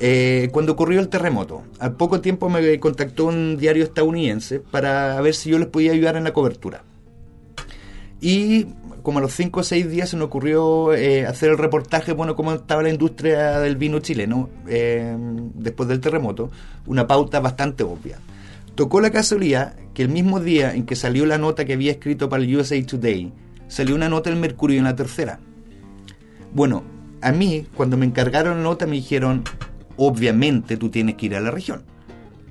eh, 0.00 0.49
cuando 0.52 0.73
ocurrió 0.73 1.00
el 1.00 1.08
terremoto, 1.08 1.62
al 1.78 1.94
poco 1.94 2.20
tiempo 2.20 2.49
me 2.50 2.78
contactó 2.80 3.26
un 3.26 3.56
diario 3.56 3.84
estadounidense 3.84 4.61
para 4.61 5.20
ver 5.20 5.34
si 5.34 5.50
yo 5.50 5.58
les 5.58 5.68
podía 5.68 5.92
ayudar 5.92 6.16
en 6.16 6.25
la 6.25 6.32
cobertura. 6.32 6.82
Y 8.24 8.68
como 9.02 9.18
a 9.18 9.20
los 9.20 9.34
5 9.34 9.60
o 9.60 9.62
6 9.62 9.90
días 9.90 10.08
se 10.08 10.16
me 10.16 10.22
ocurrió 10.22 10.94
eh, 10.94 11.26
hacer 11.26 11.50
el 11.50 11.58
reportaje, 11.58 12.14
bueno, 12.14 12.34
cómo 12.34 12.54
estaba 12.54 12.82
la 12.82 12.88
industria 12.88 13.60
del 13.60 13.76
vino 13.76 13.98
chileno 13.98 14.48
eh, 14.66 15.14
después 15.54 15.90
del 15.90 16.00
terremoto, 16.00 16.50
una 16.86 17.06
pauta 17.06 17.38
bastante 17.40 17.84
obvia. 17.84 18.18
Tocó 18.76 19.02
la 19.02 19.10
casualidad 19.10 19.76
que 19.92 20.00
el 20.00 20.08
mismo 20.08 20.40
día 20.40 20.74
en 20.74 20.86
que 20.86 20.96
salió 20.96 21.26
la 21.26 21.36
nota 21.36 21.66
que 21.66 21.74
había 21.74 21.92
escrito 21.92 22.30
para 22.30 22.42
el 22.42 22.56
USA 22.56 22.82
Today, 22.82 23.30
salió 23.68 23.94
una 23.94 24.08
nota 24.08 24.30
en 24.30 24.40
Mercurio 24.40 24.78
en 24.78 24.84
la 24.84 24.96
tercera. 24.96 25.38
Bueno, 26.54 26.82
a 27.20 27.30
mí, 27.30 27.66
cuando 27.76 27.98
me 27.98 28.06
encargaron 28.06 28.56
la 28.56 28.62
nota, 28.62 28.86
me 28.86 28.96
dijeron, 28.96 29.44
obviamente 29.98 30.78
tú 30.78 30.88
tienes 30.88 31.16
que 31.16 31.26
ir 31.26 31.36
a 31.36 31.42
la 31.42 31.50
región. 31.50 31.82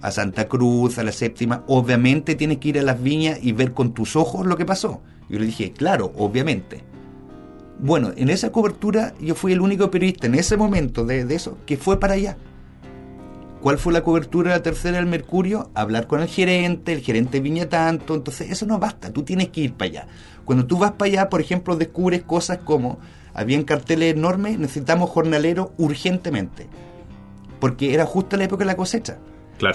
A 0.01 0.11
Santa 0.11 0.47
Cruz, 0.47 0.99
a 0.99 1.03
la 1.03 1.11
séptima, 1.11 1.63
obviamente 1.65 2.35
tienes 2.35 2.59
que 2.59 2.69
ir 2.69 2.77
a 2.79 2.83
las 2.83 3.01
viñas 3.01 3.39
y 3.41 3.53
ver 3.53 3.73
con 3.73 3.95
tus 3.95 4.15
ojos 4.15 4.45
lo 4.45 4.55
que 4.55 4.65
pasó. 4.65 5.01
Yo 5.33 5.39
le 5.39 5.47
dije, 5.47 5.71
claro, 5.71 6.13
obviamente. 6.15 6.83
Bueno, 7.79 8.11
en 8.15 8.29
esa 8.29 8.51
cobertura 8.51 9.15
yo 9.19 9.33
fui 9.33 9.51
el 9.51 9.61
único 9.61 9.89
periodista 9.89 10.27
en 10.27 10.35
ese 10.35 10.57
momento 10.57 11.07
de, 11.07 11.25
de 11.25 11.33
eso 11.33 11.57
que 11.65 11.75
fue 11.75 11.99
para 11.99 12.13
allá. 12.13 12.37
¿Cuál 13.59 13.79
fue 13.79 13.93
la 13.93 14.03
cobertura 14.03 14.51
de 14.51 14.57
la 14.57 14.61
tercera 14.61 14.97
del 14.97 15.07
Mercurio? 15.07 15.71
Hablar 15.73 16.05
con 16.05 16.21
el 16.21 16.27
gerente, 16.27 16.93
el 16.93 16.99
gerente 16.99 17.39
viña 17.39 17.67
tanto, 17.67 18.13
entonces 18.13 18.51
eso 18.51 18.67
no 18.67 18.77
basta, 18.77 19.11
tú 19.11 19.23
tienes 19.23 19.49
que 19.49 19.61
ir 19.61 19.73
para 19.73 19.89
allá. 19.89 20.07
Cuando 20.45 20.67
tú 20.67 20.77
vas 20.77 20.91
para 20.91 21.09
allá, 21.09 21.29
por 21.29 21.41
ejemplo, 21.41 21.75
descubres 21.77 22.21
cosas 22.21 22.59
como, 22.59 22.99
habían 23.33 23.63
carteles 23.63 24.13
enormes, 24.13 24.59
necesitamos 24.59 25.09
jornaleros 25.09 25.69
urgentemente, 25.79 26.67
porque 27.59 27.95
era 27.95 28.05
justo 28.05 28.37
la 28.37 28.43
época 28.43 28.65
de 28.65 28.67
la 28.67 28.77
cosecha. 28.77 29.17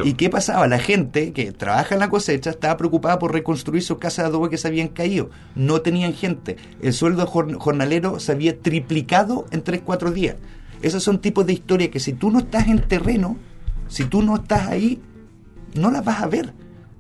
¿Y 0.07 0.15
qué 0.15 0.29
pasaba? 0.29 0.67
La 0.67 0.79
gente 0.79 1.33
que 1.33 1.53
trabaja 1.53 1.95
en 1.95 2.01
la 2.01 2.11
cosecha 2.11 2.51
estaba 2.51 2.77
preocupada 2.77 3.19
por 3.19 3.33
reconstruir 3.33 3.83
sus 3.83 3.99
casas 3.99 4.25
de 4.25 4.29
adobe 4.31 4.51
que 4.51 4.59
se 4.59 4.69
habían 4.69 4.89
caído. 4.89 5.31
No 5.55 5.81
tenían 5.81 6.13
gente. 6.15 6.57
El 6.83 6.93
sueldo 6.93 7.27
jor- 7.27 7.57
jornalero 7.59 8.19
se 8.21 8.33
había 8.33 8.59
triplicado 8.59 9.47
en 9.51 9.63
3-4 9.65 10.13
días. 10.13 10.37
Esos 10.83 11.03
son 11.03 11.21
tipos 11.21 11.47
de 11.47 11.53
historias 11.55 11.91
que 11.91 12.01
si 12.01 12.13
tú 12.13 12.31
no 12.31 12.41
estás 12.41 12.69
en 12.69 12.81
terreno, 12.81 13.37
si 13.89 14.05
tú 14.05 14.23
no 14.23 14.37
estás 14.37 14.67
ahí, 14.69 15.01
no 15.75 15.91
las 15.91 16.05
vas 16.05 16.23
a 16.23 16.27
ver. 16.27 16.53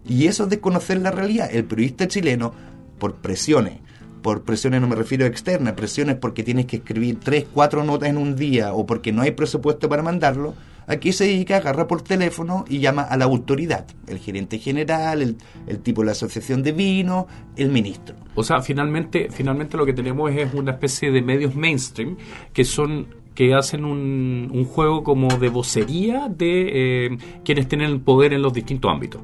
Y 0.06 0.26
eso 0.26 0.44
es 0.44 0.50
desconocer 0.50 1.00
la 1.02 1.10
realidad. 1.10 1.48
El 1.52 1.64
periodista 1.64 2.08
chileno, 2.08 2.52
por 2.98 3.16
presiones, 3.16 3.74
por 4.22 4.42
presiones 4.42 4.80
no 4.80 4.88
me 4.88 4.96
refiero 4.96 5.24
a 5.24 5.28
externas, 5.28 5.74
presiones 5.74 6.16
porque 6.16 6.42
tienes 6.42 6.66
que 6.66 6.76
escribir 6.76 7.18
tres, 7.20 7.44
cuatro 7.52 7.84
notas 7.84 8.08
en 8.08 8.16
un 8.18 8.34
día 8.34 8.72
o 8.72 8.86
porque 8.86 9.12
no 9.12 9.22
hay 9.22 9.32
presupuesto 9.32 9.88
para 9.88 10.02
mandarlo, 10.02 10.54
aquí 10.88 11.12
se 11.12 11.24
dedica 11.24 11.55
a 11.55 11.59
agarrar 11.59 11.87
por 11.87 12.03
teléfono 12.03 12.64
y 12.68 12.81
llama 12.81 13.03
a 13.03 13.16
la 13.16 13.27
autoridad, 13.27 13.87
el 14.07 14.18
gerente 14.18 14.59
general, 14.59 15.22
el, 15.22 15.37
el 15.66 15.81
tipo 15.81 16.01
de 16.03 16.07
la 16.07 16.12
asociación 16.12 16.62
de 16.62 16.72
vino, 16.72 17.27
el 17.57 17.68
ministro. 17.68 18.16
O 18.35 18.42
sea, 18.42 18.61
finalmente, 18.61 19.29
finalmente 19.31 19.77
lo 19.77 19.87
que 19.87 19.92
tenemos 19.92 20.31
es 20.33 20.53
una 20.55 20.72
especie 20.72 21.11
de 21.11 21.22
medios 21.22 21.55
mainstream 21.55 22.16
que 22.53 22.64
son 22.64 23.18
que 23.35 23.55
hacen 23.55 23.85
un, 23.85 24.51
un 24.53 24.64
juego 24.64 25.05
como 25.05 25.29
de 25.29 25.48
vocería 25.48 26.29
de 26.29 27.07
eh, 27.07 27.18
quienes 27.44 27.68
tienen 27.68 27.88
el 27.88 28.01
poder 28.01 28.33
en 28.33 28.42
los 28.42 28.53
distintos 28.53 28.90
ámbitos. 28.90 29.22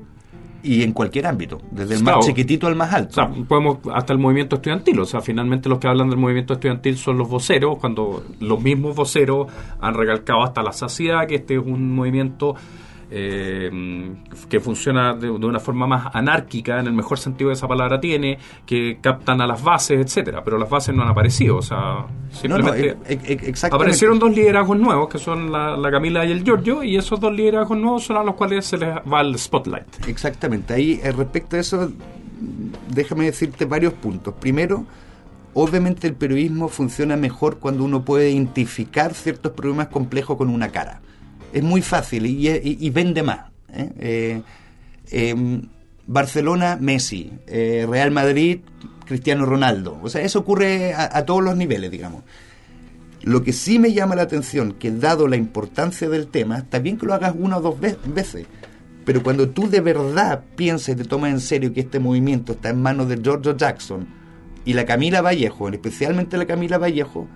Y 0.65 0.83
en 0.83 0.93
cualquier 0.93 1.27
ámbito, 1.27 1.61
desde 1.71 1.95
el 1.97 2.01
Claro. 2.03 2.17
más 2.19 2.27
chiquitito 2.27 2.67
al 2.67 2.75
más 2.75 2.93
O 2.93 2.97
alto. 2.97 3.13
sea, 3.15 3.29
podemos 3.47 3.79
hasta 3.93 4.13
el 4.15 4.19
movimiento 4.19 4.57
estudiantil. 4.57 4.99
O 4.99 5.05
sea, 5.05 5.21
finalmente 5.21 5.69
los 5.69 5.79
que 5.79 5.87
hablan 5.89 6.09
del 6.09 6.19
movimiento 6.19 6.55
estudiantil 6.55 6.97
son 6.97 7.19
los 7.19 7.29
voceros, 7.29 7.77
cuando 7.79 8.25
los 8.41 8.61
mismos 8.63 8.97
voceros 8.97 9.47
han 9.81 9.93
recalcado 9.95 10.43
hasta 10.43 10.63
la 10.63 10.73
saciedad 10.73 11.27
que 11.27 11.35
este 11.37 11.55
es 11.57 11.61
un 11.63 11.95
movimiento 11.95 12.55
eh, 13.17 13.71
que 14.49 14.59
funciona 14.59 15.15
de, 15.15 15.29
de 15.29 15.47
una 15.47 15.61
forma 15.61 15.87
más 15.87 16.13
anárquica, 16.13 16.81
en 16.81 16.89
el 16.89 16.93
mejor 16.93 17.17
sentido 17.17 17.51
de 17.51 17.55
esa 17.55 17.69
palabra 17.69 18.01
tiene, 18.01 18.39
que 18.67 18.99
captan 19.01 19.41
a 19.41 19.47
las 19.47 19.63
bases, 19.63 20.01
etcétera 20.01 20.43
Pero 20.43 20.59
las 20.59 20.69
bases 20.69 20.93
no 20.97 21.03
han 21.03 21.11
aparecido. 21.11 21.59
O 21.59 21.63
sea, 21.63 21.79
no, 21.79 22.09
no, 22.09 22.35
simplemente 22.35 22.89
e- 23.07 23.13
e- 23.13 23.13
e- 23.13 23.33
exactamente. 23.33 23.77
aparecieron 23.77 24.19
dos 24.19 24.35
liderazgos 24.35 24.77
nuevos, 24.77 25.09
que 25.09 25.19
son 25.19 25.53
la, 25.53 25.77
la 25.77 25.91
Camila 25.93 26.25
y 26.25 26.33
el 26.33 26.43
Giorgio, 26.43 26.83
y 26.83 26.97
esos 26.97 27.21
dos 27.21 27.33
liderazgos 27.33 27.79
nuevos 27.79 28.03
son 28.03 28.17
a 28.17 28.25
los 28.25 28.35
cuales 28.35 28.67
se 28.67 28.79
les 28.79 28.89
va 28.89 29.21
el 29.21 29.39
spotlight. 29.39 30.09
Exactamente. 30.09 30.75
Ahí, 30.75 31.01
eh, 31.01 31.13
respecto 31.13 31.55
a 31.55 31.61
eso, 31.61 31.93
déjame 32.89 33.27
decirte 33.27 33.65
varios 33.65 33.93
puntos. 33.93 34.35
Primero, 34.41 34.85
obviamente 35.55 36.09
el 36.09 36.15
periodismo 36.15 36.67
funciona 36.69 37.17
mejor 37.17 37.59
cuando 37.59 37.85
uno 37.85 38.05
puede 38.05 38.31
identificar 38.31 39.15
ciertos 39.15 39.53
problemas 39.53 39.87
complejos 39.87 40.37
con 40.37 40.49
una 40.49 40.71
cara. 40.71 41.01
Es 41.55 41.63
muy 41.63 41.81
fácil 41.83 42.27
y, 42.27 42.91
vende 42.91 43.23
más. 43.23 43.51
¿eh? 43.73 43.91
Eh, 43.99 44.43
em, 45.11 45.63
Barcelona, 46.07 46.77
Messi. 46.81 47.33
Eh, 47.47 47.87
Real 47.89 48.11
Madrid, 48.11 48.59
Cristiano 49.07 49.47
Ronaldo. 49.47 49.99
O 50.03 50.09
sea, 50.11 50.21
eso 50.23 50.41
ocurre 50.41 50.93
a, 50.95 51.17
a 51.17 51.25
todos 51.25 51.43
los 51.43 51.57
niveles, 51.57 51.91
digamos. 51.91 52.23
Lo 53.23 53.43
que 53.43 53.53
sí 53.55 53.79
me 53.79 53.93
llama 53.95 54.15
la 54.17 54.23
atención, 54.23 54.73
que 54.73 54.91
dado 54.91 55.29
la 55.29 55.37
importancia 55.37 56.09
del 56.11 56.27
tema, 56.27 56.59
está 56.59 56.79
bien 56.79 56.99
que 56.99 57.07
lo 57.07 57.15
hagas 57.15 57.35
una 57.39 57.57
o 57.57 57.63
dos 57.63 57.81
ve- 57.81 57.97
veces, 58.05 58.47
pero 59.07 59.23
cuando 59.23 59.49
tú 59.49 59.69
de 59.71 59.81
verdad 59.81 60.43
piensas 60.57 60.91
y 60.95 60.97
te 60.99 61.05
tomas 61.05 61.31
en 61.31 61.41
serio 61.41 61.73
que 61.73 61.81
este 61.81 62.01
movimiento 62.01 62.53
está 62.53 62.69
en 62.71 62.83
manos 62.83 63.09
de 63.09 63.17
Giorgio 63.23 63.57
Jackson 63.57 64.07
y 64.67 64.75
la 64.75 64.85
Camila 64.85 65.23
Vallejo, 65.23 65.71
especialmente 65.71 66.37
la 66.37 66.45
Camila 66.47 66.77
Vallejo, 66.77 67.27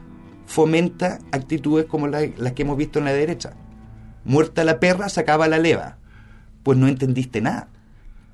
fomenta 0.45 1.21
actitudes 1.33 1.87
como 1.87 2.07
la- 2.09 2.29
las 2.37 2.53
que 2.53 2.63
hemos 2.63 2.77
visto 2.77 2.99
en 2.99 3.05
la 3.07 3.13
derecha. 3.13 3.55
Muerta 4.29 4.63
la 4.63 4.79
perra, 4.79 5.09
sacaba 5.09 5.49
la 5.49 5.59
leva. 5.59 5.97
Pues 6.63 6.79
no 6.79 6.87
entendiste 6.87 7.41
nada. 7.41 7.69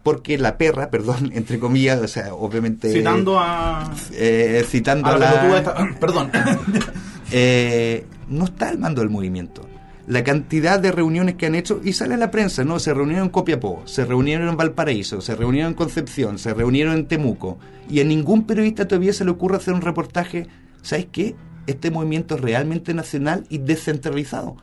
Porque 0.03 0.37
la 0.37 0.59
perra, 0.59 0.91
perdón, 0.91 1.31
entre 1.35 1.59
comillas, 1.59 2.01
o 2.01 2.09
sea, 2.09 2.35
obviamente... 2.35 2.93
Citando 2.93 3.39
a. 3.39 3.91
eh, 4.13 4.63
citando 4.69 5.09
a 5.09 5.15
a 5.15 5.19
la 5.19 5.57
esta- 5.59 5.89
Perdón. 6.01 6.31
eh, 7.33 8.07
no 8.29 8.45
está 8.45 8.69
al 8.69 8.79
mando 8.79 9.01
del 9.01 9.11
movimiento. 9.11 9.67
La 10.07 10.23
cantidad 10.23 10.79
de 10.79 10.93
reuniones 10.93 11.37
que 11.37 11.47
han 11.47 11.55
hecho, 11.55 11.81
y 11.83 11.95
sale 11.95 12.15
a 12.15 12.19
la 12.19 12.31
prensa, 12.31 12.63
¿no? 12.65 12.79
Se 12.79 12.93
reunieron 12.93 13.25
en 13.25 13.31
Copiapó, 13.31 13.83
se 13.87 14.05
reunieron 14.05 14.49
en 14.51 14.57
Valparaíso, 14.59 15.23
se 15.23 15.35
reunieron 15.35 15.71
en 15.71 15.75
Concepción, 15.75 16.39
se 16.39 16.53
reunieron 16.53 16.95
en 16.95 17.07
Temuco, 17.07 17.59
y 17.89 18.01
a 18.01 18.05
ningún 18.05 18.47
periodista 18.47 18.87
todavía 18.87 19.15
se 19.15 19.25
le 19.25 19.31
ocurre 19.31 19.57
hacer 19.57 19.73
un 19.73 19.81
reportaje, 19.81 20.47
¿sabes 20.83 21.07
qué? 21.11 21.35
Este 21.67 21.91
movimiento 21.91 22.35
es 22.35 22.43
realmente 22.43 22.93
nacional 22.93 23.47
y 23.49 23.57
descentralizado, 23.59 24.57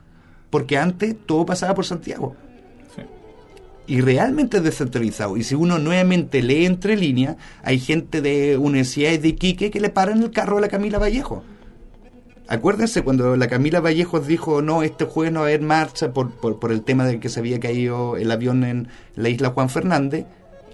porque 0.52 0.78
antes 0.78 1.16
todo 1.26 1.46
pasaba 1.48 1.74
por 1.74 1.86
Santiago. 1.86 2.36
Sí. 2.96 3.02
Y 3.88 4.02
realmente 4.02 4.58
es 4.58 4.64
descentralizado. 4.64 5.36
Y 5.38 5.44
si 5.44 5.56
uno 5.56 5.80
nuevamente 5.80 6.44
lee 6.44 6.66
entre 6.68 6.96
líneas, 6.96 7.38
hay 7.64 7.80
gente 7.80 8.22
de 8.22 8.58
universidades 8.58 9.24
de 9.24 9.30
Iquique 9.30 9.72
que 9.72 9.80
le 9.80 9.90
paran 9.90 10.22
el 10.22 10.30
carro 10.30 10.60
a 10.60 10.62
la 10.62 10.68
Camila 10.68 11.00
Vallejo 11.00 11.44
Acuérdense 12.48 13.02
cuando 13.02 13.38
la 13.38 13.48
Camila 13.48 13.80
Vallejos 13.80 14.28
dijo, 14.28 14.62
no, 14.62 14.84
este 14.84 15.06
jueves 15.06 15.32
no 15.32 15.40
va 15.40 15.46
a 15.46 15.50
haber 15.50 15.62
marcha 15.62 16.12
por, 16.12 16.32
por, 16.32 16.60
por 16.60 16.74
el 16.74 16.82
tema 16.84 17.06
de 17.06 17.20
que 17.22 17.30
se 17.30 17.40
había 17.40 17.62
caído 17.62 18.18
el 18.18 18.30
avión 18.30 18.66
en 18.66 18.90
la 19.16 19.30
isla 19.30 19.52
Juan 19.52 19.70
Fernández, 19.70 20.26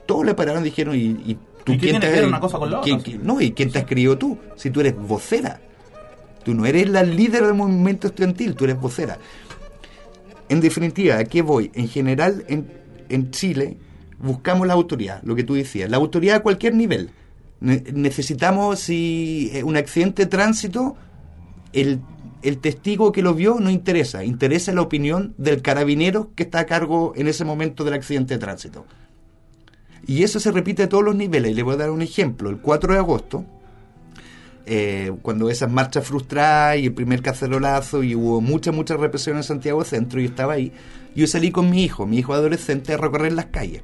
todos 0.08 0.26
le 0.26 0.34
pararon 0.34 0.62
y 0.62 0.66
dijeron, 0.66 0.96
¿y, 0.96 1.02
y 1.24 1.38
tú 1.64 1.74
¿Y 1.74 1.78
qué 1.78 1.90
tiene 1.92 2.00
te 2.00 2.26
una 2.26 2.40
cosa 2.40 2.58
con 2.58 2.72
la 2.72 2.82
quién- 2.82 3.00
quién- 3.02 3.24
No, 3.24 3.40
¿y 3.42 3.52
quién 3.52 3.70
te 3.72 3.78
ha 3.78 3.82
escrito 3.82 4.18
tú? 4.18 4.40
Si 4.56 4.72
tú 4.72 4.80
eres 4.80 4.96
vocera. 4.98 5.60
Tú 6.44 6.56
no 6.56 6.66
eres 6.66 6.90
la 6.90 7.04
líder 7.04 7.44
del 7.46 7.54
movimiento 7.54 8.08
estudiantil, 8.08 8.56
tú 8.56 8.64
eres 8.64 8.80
vocera. 8.80 9.20
En 10.50 10.62
definitiva, 10.62 11.18
¿a 11.18 11.26
qué 11.26 11.42
voy? 11.42 11.72
En 11.74 11.88
general, 11.88 12.46
en, 12.48 12.68
en 13.10 13.32
Chile, 13.32 13.78
buscamos 14.20 14.68
la 14.68 14.74
autoridad, 14.74 15.22
lo 15.24 15.36
que 15.36 15.44
tú 15.44 15.56
decías, 15.56 15.90
la 15.90 15.98
autoridad 15.98 16.38
a 16.38 16.44
cualquier 16.44 16.74
nivel. 16.74 17.10
Ne- 17.60 17.84
necesitamos, 17.94 18.80
si 18.80 19.50
eh, 19.54 19.64
un 19.64 19.76
accidente 19.78 20.24
de 20.24 20.30
tránsito, 20.30 20.96
el, 21.74 22.00
el 22.44 22.60
testigo 22.60 23.12
que 23.12 23.22
lo 23.22 23.34
vio 23.34 23.60
no 23.60 23.70
interesa, 23.70 24.24
interesa 24.24 24.72
la 24.74 24.82
opinión 24.82 25.34
del 25.38 25.62
carabinero 25.62 26.32
que 26.36 26.44
está 26.44 26.60
a 26.60 26.66
cargo 26.66 27.14
en 27.16 27.28
ese 27.28 27.44
momento 27.44 27.84
del 27.84 27.96
accidente 27.96 28.36
de 28.36 28.40
tránsito. 28.40 28.86
Y 30.06 30.24
eso 30.24 30.40
se 30.40 30.52
repite 30.52 30.84
a 30.84 30.90
todos 30.90 31.04
los 31.04 31.16
niveles. 31.16 31.54
Le 31.56 31.64
voy 31.64 31.74
a 31.74 31.78
dar 31.78 31.92
un 31.92 32.02
ejemplo. 32.02 32.50
El 32.50 32.60
4 32.60 32.94
de 32.94 33.00
agosto, 33.00 33.46
eh, 34.70 35.14
cuando 35.22 35.50
esas 35.50 35.72
marchas 35.72 36.06
frustradas 36.06 36.78
y 36.78 36.88
el 36.88 36.94
primer 36.94 37.22
cacerolazo 37.22 38.04
y 38.04 38.16
hubo 38.16 38.42
mucha, 38.42 38.74
mucha 38.74 38.98
represión 38.98 39.38
en 39.38 39.44
Santiago 39.44 39.86
Centro, 39.86 40.20
yo 40.20 40.28
estaba 40.28 40.54
ahí, 40.54 40.74
yo 41.16 41.26
salí 41.26 41.52
con 41.52 41.70
mi 41.70 41.86
hijo, 41.86 42.06
mi 42.06 42.18
hijo 42.18 42.34
adolescente, 42.34 42.94
a 42.94 42.98
recorrer 42.98 43.32
las 43.32 43.46
calles. 43.46 43.82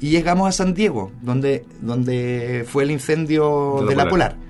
Y 0.00 0.10
llegamos 0.10 0.48
a 0.48 0.52
San 0.52 0.74
Diego, 0.74 1.12
donde, 1.22 1.64
donde 1.80 2.64
fue 2.66 2.82
el 2.82 2.90
incendio 2.90 3.76
De 3.78 3.84
la 3.84 3.90
de 3.90 3.96
la 3.96 4.08
Polar. 4.08 4.34
Polar. 4.34 4.48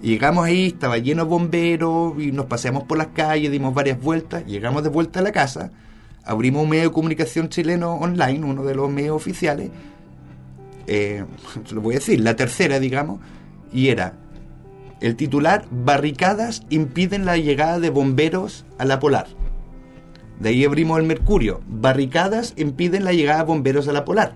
Y 0.00 0.08
llegamos 0.08 0.46
ahí, 0.46 0.68
estaba 0.68 0.96
lleno 0.96 1.24
de 1.24 1.28
bomberos 1.28 2.14
y 2.18 2.32
nos 2.32 2.46
paseamos 2.46 2.84
por 2.84 2.96
las 2.96 3.08
calles, 3.08 3.50
dimos 3.50 3.74
varias 3.74 4.00
vueltas, 4.00 4.46
llegamos 4.46 4.82
de 4.84 4.88
vuelta 4.88 5.20
a 5.20 5.22
la 5.22 5.32
casa, 5.32 5.70
abrimos 6.24 6.62
un 6.62 6.70
medio 6.70 6.84
de 6.84 6.92
comunicación 6.92 7.50
chileno 7.50 7.96
online, 7.96 8.42
uno 8.42 8.64
de 8.64 8.74
los 8.74 8.90
medios 8.90 9.16
oficiales, 9.16 9.70
eh, 10.86 11.26
lo 11.72 11.82
voy 11.82 11.96
a 11.96 11.98
decir, 11.98 12.20
la 12.20 12.36
tercera, 12.36 12.80
digamos, 12.80 13.20
y 13.70 13.88
era 13.88 14.14
el 15.00 15.16
titular, 15.16 15.66
barricadas 15.70 16.62
impiden 16.70 17.24
la 17.24 17.36
llegada 17.36 17.78
de 17.78 17.90
bomberos 17.90 18.64
a 18.78 18.84
la 18.84 18.98
Polar. 18.98 19.26
De 20.40 20.50
ahí 20.50 20.64
abrimos 20.64 20.98
el 20.98 21.06
Mercurio, 21.06 21.60
barricadas 21.68 22.54
impiden 22.56 23.04
la 23.04 23.12
llegada 23.12 23.40
de 23.40 23.46
bomberos 23.46 23.88
a 23.88 23.92
la 23.92 24.04
Polar. 24.04 24.34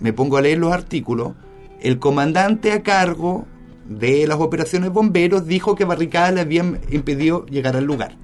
Me 0.00 0.12
pongo 0.12 0.36
a 0.36 0.42
leer 0.42 0.58
los 0.58 0.72
artículos, 0.72 1.32
el 1.80 1.98
comandante 1.98 2.72
a 2.72 2.82
cargo 2.82 3.46
de 3.88 4.26
las 4.26 4.38
operaciones 4.38 4.90
bomberos 4.90 5.46
dijo 5.46 5.74
que 5.74 5.84
barricadas 5.84 6.34
le 6.34 6.40
habían 6.40 6.80
impedido 6.90 7.46
llegar 7.46 7.76
al 7.76 7.84
lugar. 7.84 8.16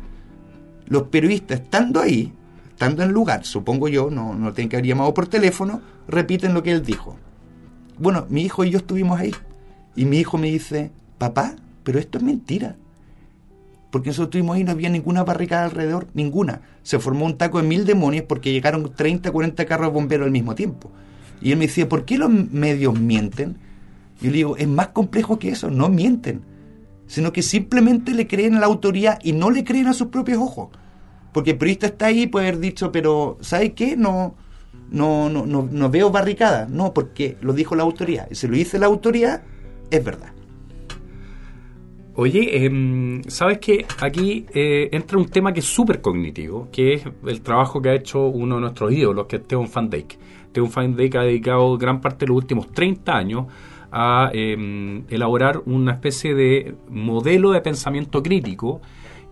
Los 0.87 1.05
periodistas, 1.05 1.61
estando 1.61 2.01
ahí, 2.01 2.33
estando 2.69 3.03
en 3.03 3.13
lugar, 3.13 3.45
supongo 3.45 3.89
yo, 3.89 4.11
no, 4.11 4.35
no 4.35 4.53
tienen 4.53 4.69
que 4.69 4.77
haber 4.77 4.87
llamado 4.87 5.15
por 5.15 5.27
teléfono, 5.27 5.81
repiten 6.07 6.55
lo 6.55 6.63
que 6.63 6.73
él 6.73 6.85
dijo. 6.85 7.17
Bueno, 7.99 8.27
mi 8.29 8.43
hijo 8.43 8.65
y 8.65 8.71
yo 8.71 8.79
estuvimos 8.79 9.19
ahí. 9.19 9.33
Y 9.97 10.05
mi 10.05 10.19
hijo 10.19 10.37
me 10.39 10.49
dice, 10.49 10.91
papá, 11.25 11.57
pero 11.83 11.99
esto 11.99 12.19
es 12.19 12.25
mentira. 12.25 12.77
Porque 13.91 14.09
nosotros 14.09 14.29
estuvimos 14.29 14.57
ahí 14.57 14.63
y 14.63 14.65
no 14.65 14.73
había 14.73 14.91
ninguna 14.91 15.23
barricada 15.23 15.65
alrededor, 15.65 16.09
ninguna. 16.15 16.63
Se 16.83 16.99
formó 16.99 17.27
un 17.27 17.39
taco 17.39 17.63
de 17.63 17.69
mil 17.69 17.87
demonios 17.87 18.25
porque 18.29 18.53
llegaron 18.53 18.93
30, 18.95 19.31
40 19.31 19.65
carros 19.67 19.93
bomberos 19.93 20.27
al 20.27 20.33
mismo 20.33 20.55
tiempo. 20.55 20.91
Y 21.41 21.53
él 21.53 21.59
me 21.59 21.67
decía, 21.67 21.89
¿por 21.89 22.05
qué 22.05 22.19
los 22.19 22.31
medios 22.31 22.99
mienten? 22.99 23.57
Yo 24.21 24.31
le 24.31 24.37
digo, 24.37 24.57
es 24.57 24.69
más 24.69 24.89
complejo 24.89 25.39
que 25.39 25.51
eso, 25.51 25.71
no 25.71 25.89
mienten, 25.89 26.43
sino 27.07 27.33
que 27.33 27.43
simplemente 27.43 28.13
le 28.13 28.27
creen 28.27 28.55
a 28.57 28.61
la 28.61 28.67
autoridad 28.67 29.19
y 29.23 29.33
no 29.33 29.51
le 29.51 29.65
creen 29.65 29.87
a 29.87 29.93
sus 29.93 30.09
propios 30.09 30.39
ojos. 30.39 30.69
Porque 31.33 31.53
el 31.53 31.59
periodista 31.59 31.87
está 31.87 32.07
ahí 32.07 32.23
y 32.23 32.27
puede 32.27 32.49
haber 32.49 32.61
dicho, 32.61 32.93
pero 32.93 33.39
¿sabe 33.41 33.73
qué? 33.73 33.97
No, 33.97 34.35
no, 34.91 35.29
no, 35.31 35.47
no, 35.47 35.69
no 35.71 35.91
veo 35.91 36.11
barricada. 36.11 36.67
No, 36.71 36.93
porque 36.93 37.37
lo 37.41 37.53
dijo 37.53 37.75
la 37.75 37.83
autoridad. 37.83 38.29
Y 38.31 38.35
si 38.35 38.47
lo 38.47 38.55
dice 38.55 38.79
la 38.79 38.87
autoridad, 38.87 39.43
es 39.91 40.05
verdad. 40.05 40.34
Oye, 42.17 42.65
em, 42.65 43.23
sabes 43.27 43.59
que 43.59 43.85
aquí 44.01 44.47
eh, 44.55 44.89
entra 44.93 45.19
un 45.19 45.27
tema 45.27 45.53
que 45.53 45.59
es 45.61 45.67
súper 45.67 46.01
cognitivo, 46.01 46.69
que 46.71 46.95
es 46.95 47.03
el 47.27 47.41
trabajo 47.41 47.83
que 47.83 47.89
ha 47.89 47.95
hecho 47.95 48.27
uno 48.27 48.55
de 48.55 48.61
nuestros 48.61 48.93
ídolos, 48.93 49.27
que 49.27 49.37
es 49.37 49.49
Theon 49.49 49.69
Van 49.75 49.91
Dyke. 49.91 50.17
Theon 50.53 50.71
Van 50.73 50.95
Dyke 50.95 51.19
ha 51.19 51.23
dedicado 51.23 51.77
gran 51.77 52.01
parte 52.01 52.25
de 52.25 52.29
los 52.29 52.37
últimos 52.37 52.71
30 52.73 53.17
años 53.17 53.47
a 53.91 54.31
em, 54.33 55.05
elaborar 55.09 55.63
una 55.67 55.93
especie 55.93 56.35
de 56.35 56.77
modelo 56.89 57.51
de 57.51 57.61
pensamiento 57.61 58.23
crítico 58.23 58.81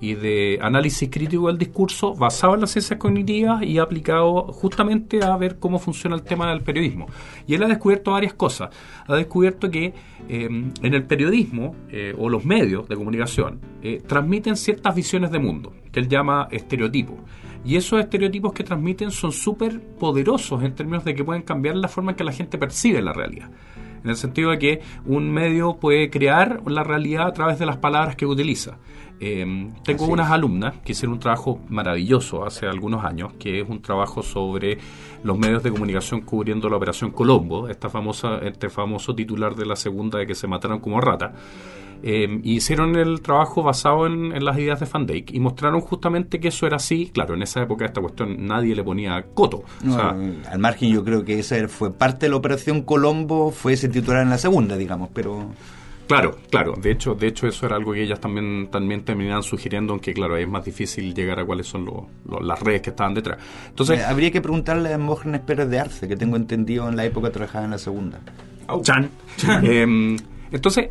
y 0.03 0.17
de 0.17 0.59
análisis 0.61 1.09
crítico 1.09 1.47
del 1.47 1.57
discurso 1.57 2.13
basado 2.17 2.55
en 2.55 2.63
las 2.63 2.73
ciencias 2.73 2.99
cognitivas 2.99 3.63
y 3.63 3.79
aplicado 3.79 4.47
justamente 4.53 5.23
a 5.23 5.37
ver 5.37 5.61
cómo 5.61 5.79
funciona 5.79 6.17
el 6.17 6.23
tema 6.23 6.51
del 6.51 6.61
periodismo. 6.63 7.07
Y 7.47 7.55
él 7.55 7.63
ha 7.63 7.69
descubierto 7.69 8.11
varias 8.11 8.35
cosas. 8.35 8.71
Ha 9.07 9.15
descubierto 9.15 9.71
que 9.71 9.95
eh, 10.29 10.49
en 10.49 10.95
el 10.95 11.05
periodismo 11.05 11.77
eh, 11.89 12.17
o 12.19 12.29
los 12.29 12.45
medios 12.45 12.89
de 12.89 12.97
comunicación 12.97 13.61
eh, 13.81 14.03
transmiten 14.05 14.57
ciertas 14.57 14.93
visiones 14.93 15.31
de 15.31 15.39
mundo, 15.39 15.73
que 15.93 16.01
él 16.01 16.09
llama 16.09 16.49
estereotipos. 16.51 17.21
Y 17.65 17.77
esos 17.77 18.01
estereotipos 18.01 18.53
que 18.53 18.65
transmiten 18.65 19.13
son 19.13 19.31
súper 19.31 19.81
poderosos 19.81 20.65
en 20.65 20.75
términos 20.75 21.05
de 21.05 21.15
que 21.15 21.23
pueden 21.23 21.43
cambiar 21.43 21.77
la 21.77 21.87
forma 21.87 22.11
en 22.11 22.17
que 22.17 22.25
la 22.25 22.33
gente 22.33 22.59
percibe 22.59 23.01
la 23.03 23.13
realidad. 23.13 23.51
En 24.03 24.11
el 24.11 24.17
sentido 24.17 24.51
de 24.51 24.59
que 24.59 24.81
un 25.07 25.31
medio 25.31 25.77
puede 25.77 26.11
crear 26.11 26.61
la 26.67 26.83
realidad 26.83 27.29
a 27.29 27.33
través 27.33 27.61
de 27.61 27.67
las 27.67 27.77
palabras 27.77 28.17
que 28.17 28.27
utiliza. 28.27 28.79
Eh, 29.25 29.71
tengo 29.85 30.05
Así 30.05 30.13
unas 30.13 30.27
es. 30.27 30.33
alumnas 30.33 30.75
que 30.85 30.93
hicieron 30.93 31.15
un 31.15 31.21
trabajo 31.21 31.61
maravilloso 31.69 32.45
hace 32.45 32.67
algunos 32.67 33.05
años, 33.05 33.33
que 33.39 33.61
es 33.61 33.69
un 33.69 33.81
trabajo 33.81 34.21
sobre 34.21 34.79
los 35.23 35.39
medios 35.39 35.63
de 35.63 35.71
comunicación 35.71 36.23
cubriendo 36.23 36.69
la 36.69 36.77
Operación 36.77 37.13
Colombo, 37.13 37.69
esta 37.69 37.89
famosa, 37.89 38.39
este 38.39 38.69
famoso 38.69 39.15
titular 39.15 39.55
de 39.55 39.65
la 39.65 39.77
segunda 39.77 40.19
de 40.19 40.27
que 40.27 40.35
se 40.35 40.49
mataron 40.49 40.81
como 40.81 41.01
rata. 41.01 41.33
Eh, 42.05 42.41
y 42.43 42.55
hicieron 42.57 42.97
el 42.97 43.23
trabajo 43.23 43.63
basado 43.63 44.07
en, 44.09 44.33
en 44.33 44.45
las 44.45 44.59
ideas 44.59 44.81
de 44.81 44.87
Van 44.93 45.07
Dyke 45.07 45.33
y 45.33 45.39
mostraron 45.39 45.81
justamente 45.83 46.41
que 46.41 46.49
eso 46.49 46.67
era 46.67 46.77
así. 46.77 47.13
Claro, 47.15 47.35
en 47.35 47.43
esa 47.43 47.63
época 47.63 47.85
esta 47.85 48.01
cuestión 48.01 48.45
nadie 48.45 48.75
le 48.75 48.83
ponía 48.83 49.23
coto. 49.35 49.63
No, 49.85 49.93
o 49.93 49.97
sea, 49.97 50.17
al 50.51 50.59
margen 50.59 50.91
yo 50.93 51.05
creo 51.05 51.25
que 51.25 51.39
esa 51.39 51.69
fue 51.69 51.93
parte 51.93 52.27
de 52.27 52.31
la 52.31 52.37
operación 52.39 52.83
Colombo, 52.83 53.53
fue 53.53 53.75
ese 53.75 53.89
titular 53.89 54.23
en 54.23 54.31
la 54.31 54.39
segunda, 54.39 54.77
digamos, 54.77 55.11
pero... 55.15 55.47
Claro, 56.09 56.37
claro. 56.51 56.75
De 56.77 56.91
hecho, 56.91 57.15
de 57.15 57.29
hecho 57.29 57.47
eso 57.47 57.65
era 57.65 57.77
algo 57.77 57.93
que 57.93 58.03
ellas 58.03 58.21
también 58.21 58.69
también 58.71 59.03
terminaban 59.05 59.43
sugiriendo, 59.43 59.93
aunque 59.95 60.13
claro, 60.13 60.37
es 60.37 60.47
más 60.49 60.65
difícil 60.65 61.15
llegar 61.15 61.39
a 61.41 61.45
cuáles 61.45 61.67
son 61.67 61.85
los- 61.87 62.05
los- 62.29 62.43
las 62.45 62.61
redes 62.61 62.83
que 62.83 62.91
estaban 62.91 63.15
detrás. 63.15 63.39
Entonces, 63.69 64.01
Eh, 64.01 64.05
habría 64.05 64.31
que 64.31 64.41
preguntarle 64.41 64.93
a 64.93 64.99
Mógenes 64.99 65.41
Pérez 65.41 65.69
de 65.71 65.79
Arce, 65.81 66.09
que 66.09 66.17
tengo 66.17 66.37
entendido 66.37 66.89
en 66.89 66.97
la 66.97 67.05
época 67.05 67.31
trabajaba 67.31 67.65
en 67.65 67.71
la 67.71 67.79
segunda. 67.79 68.21
Chan. 68.83 69.11
Eh, 69.63 70.17
entonces, 70.51 70.89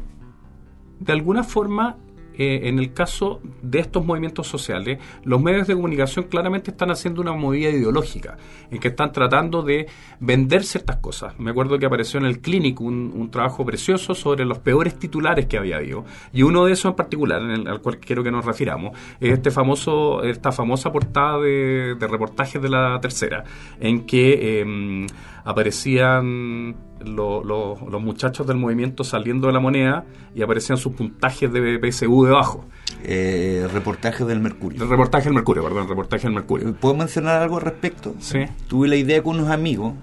de 1.00 1.12
alguna 1.14 1.44
forma, 1.44 1.98
eh, 2.42 2.68
en 2.70 2.80
el 2.80 2.94
caso 2.94 3.40
de 3.62 3.80
estos 3.80 4.04
movimientos 4.06 4.48
sociales, 4.48 4.98
los 5.24 5.40
medios 5.42 5.68
de 5.68 5.76
comunicación 5.76 6.26
claramente 6.26 6.72
están 6.72 6.90
haciendo 6.90 7.22
una 7.22 7.34
movida 7.34 7.70
ideológica, 7.70 8.38
en 8.72 8.80
que 8.80 8.88
están 8.88 9.12
tratando 9.12 9.62
de 9.62 9.88
vender 10.20 10.64
ciertas 10.64 10.98
cosas. 10.98 11.38
Me 11.40 11.52
acuerdo 11.52 11.78
que 11.78 11.86
apareció 11.86 12.20
en 12.20 12.26
el 12.26 12.40
Clinic 12.42 12.82
un, 12.82 13.30
trabajo 13.32 13.64
precioso 13.66 14.14
sobre 14.16 14.44
los 14.46 14.60
peores 14.60 14.98
titulares 14.98 15.46
que 15.46 15.58
había 15.58 15.78
habido, 15.78 16.04
y 16.34 16.42
uno 16.44 16.66
de 16.66 16.74
esos 16.74 16.90
en 16.92 16.96
particular, 16.96 17.42
en 17.42 17.52
el- 17.52 17.68
al 17.68 17.80
cual 17.82 18.00
quiero 18.00 18.24
que 18.24 18.32
nos 18.32 18.44
refiramos, 18.44 18.98
es 19.20 19.32
este 19.34 19.52
famoso, 19.52 20.24
esta 20.24 20.52
famosa 20.52 20.92
portada 20.92 21.40
de, 21.40 21.96
de 22.00 22.08
reportajes 22.08 22.62
de 22.62 22.70
la 22.70 23.00
tercera, 23.02 23.44
en 23.80 24.06
que 24.06 24.62
eh, 24.62 25.08
aparecían 25.44 26.76
lo- 27.06 27.44
lo- 27.44 27.78
los 27.90 28.02
muchachos 28.02 28.46
del 28.48 28.58
movimiento 28.58 29.04
saliendo 29.04 29.48
de 29.48 29.54
la 29.54 29.60
moneda 29.60 30.06
y 30.36 30.42
aparecían 30.42 30.78
sus 30.78 30.94
puntajes 30.94 31.52
de 31.52 31.80
PSU 31.80 32.26
debajo. 32.26 32.66
Eh, 33.04 33.68
reportaje 33.74 34.26
del 34.26 34.40
Mercurio. 34.40 34.84
El 34.84 34.90
reportaje 34.90 35.26
del 35.26 35.34
Mercurio, 35.34 35.64
perdón, 35.64 35.88
reportaje 35.90 36.24
del 36.24 36.34
Mercurio. 36.34 36.74
¿Puedo 36.74 36.96
mencionar 36.96 37.42
algo 37.42 37.58
al 37.58 37.64
respecto? 37.64 38.14
Sí. 38.20 38.40
Tuve 38.68 38.88
la 38.88 38.96
idea 38.96 39.24
con 39.24 39.38
unos 39.40 39.50
amigos 39.50 39.94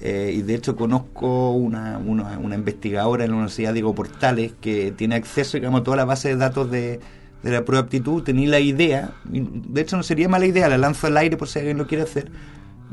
eh, 0.00 0.32
y 0.36 0.42
de 0.42 0.54
hecho 0.54 0.76
conozco 0.76 1.52
una, 1.52 1.98
una, 1.98 2.38
una 2.38 2.54
investigadora 2.54 3.24
en 3.24 3.30
la 3.30 3.36
Universidad 3.36 3.72
Diego 3.72 3.94
Portales 3.94 4.52
que 4.60 4.92
tiene 4.92 5.14
acceso 5.14 5.56
digamos, 5.56 5.80
a 5.80 5.84
toda 5.84 5.96
la 5.96 6.04
base 6.04 6.28
de 6.28 6.36
datos 6.36 6.70
de, 6.70 7.00
de 7.42 7.50
la 7.50 7.64
prueba 7.64 7.82
de 7.82 7.86
aptitud. 7.86 8.22
Tenía 8.22 8.48
la 8.50 8.60
idea, 8.60 9.12
y 9.32 9.40
de 9.40 9.80
hecho 9.80 9.96
no 9.96 10.02
sería 10.02 10.28
mala 10.28 10.46
idea, 10.46 10.68
la 10.68 10.78
lanzo 10.78 11.06
al 11.06 11.16
aire 11.16 11.36
por 11.36 11.48
si 11.48 11.60
alguien 11.60 11.78
lo 11.78 11.86
quiere 11.86 12.02
hacer, 12.04 12.30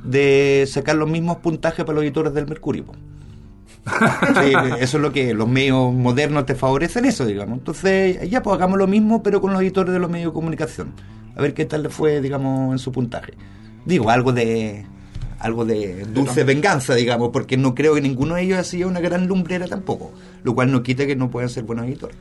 de 0.04 0.66
sacar 0.68 0.96
los 0.96 1.10
mismos 1.10 1.38
puntajes 1.38 1.84
para 1.86 1.96
los 1.96 2.04
editores 2.04 2.34
del 2.34 2.48
Mercurio. 2.48 2.86
Sí, 3.86 4.54
eso 4.80 4.98
es 4.98 5.02
lo 5.02 5.12
que 5.12 5.34
los 5.34 5.48
medios 5.48 5.94
modernos 5.94 6.46
te 6.46 6.56
favorecen 6.56 7.06
eso, 7.06 7.26
digamos. 7.26 7.58
Entonces, 7.58 8.30
ya 8.30 8.42
pues 8.42 8.56
hagamos 8.56 8.78
lo 8.78 8.88
mismo, 8.88 9.22
pero 9.24 9.42
con 9.42 9.52
los 9.52 9.62
editores 9.62 9.94
de 9.94 10.00
los 10.00 10.10
medios 10.10 10.32
de 10.32 10.34
comunicación. 10.34 10.94
A 11.36 11.42
ver 11.42 11.54
qué 11.54 11.66
tal 11.66 11.84
le 11.84 11.90
fue, 11.90 12.22
digamos, 12.22 12.72
en 12.72 12.80
su 12.80 12.92
puntaje. 12.92 13.34
Digo, 13.86 14.10
algo 14.10 14.32
de 14.32 14.86
algo 15.40 15.66
de 15.66 16.06
dulce 16.06 16.46
venganza, 16.46 16.96
digamos, 16.96 17.30
porque 17.34 17.58
no 17.58 17.76
creo 17.76 17.96
que 17.96 18.02
ninguno 18.02 18.36
de 18.36 18.44
ellos 18.44 18.58
haya 18.58 18.64
sido 18.64 18.88
una 18.88 19.02
gran 19.02 19.28
lumbrera 19.28 19.68
tampoco, 19.68 20.14
lo 20.44 20.56
cual 20.56 20.72
no 20.72 20.84
quita 20.84 21.06
que 21.06 21.18
no 21.18 21.30
puedan 21.30 21.50
ser 21.50 21.66
buenos 21.66 21.86
editores. 21.86 22.16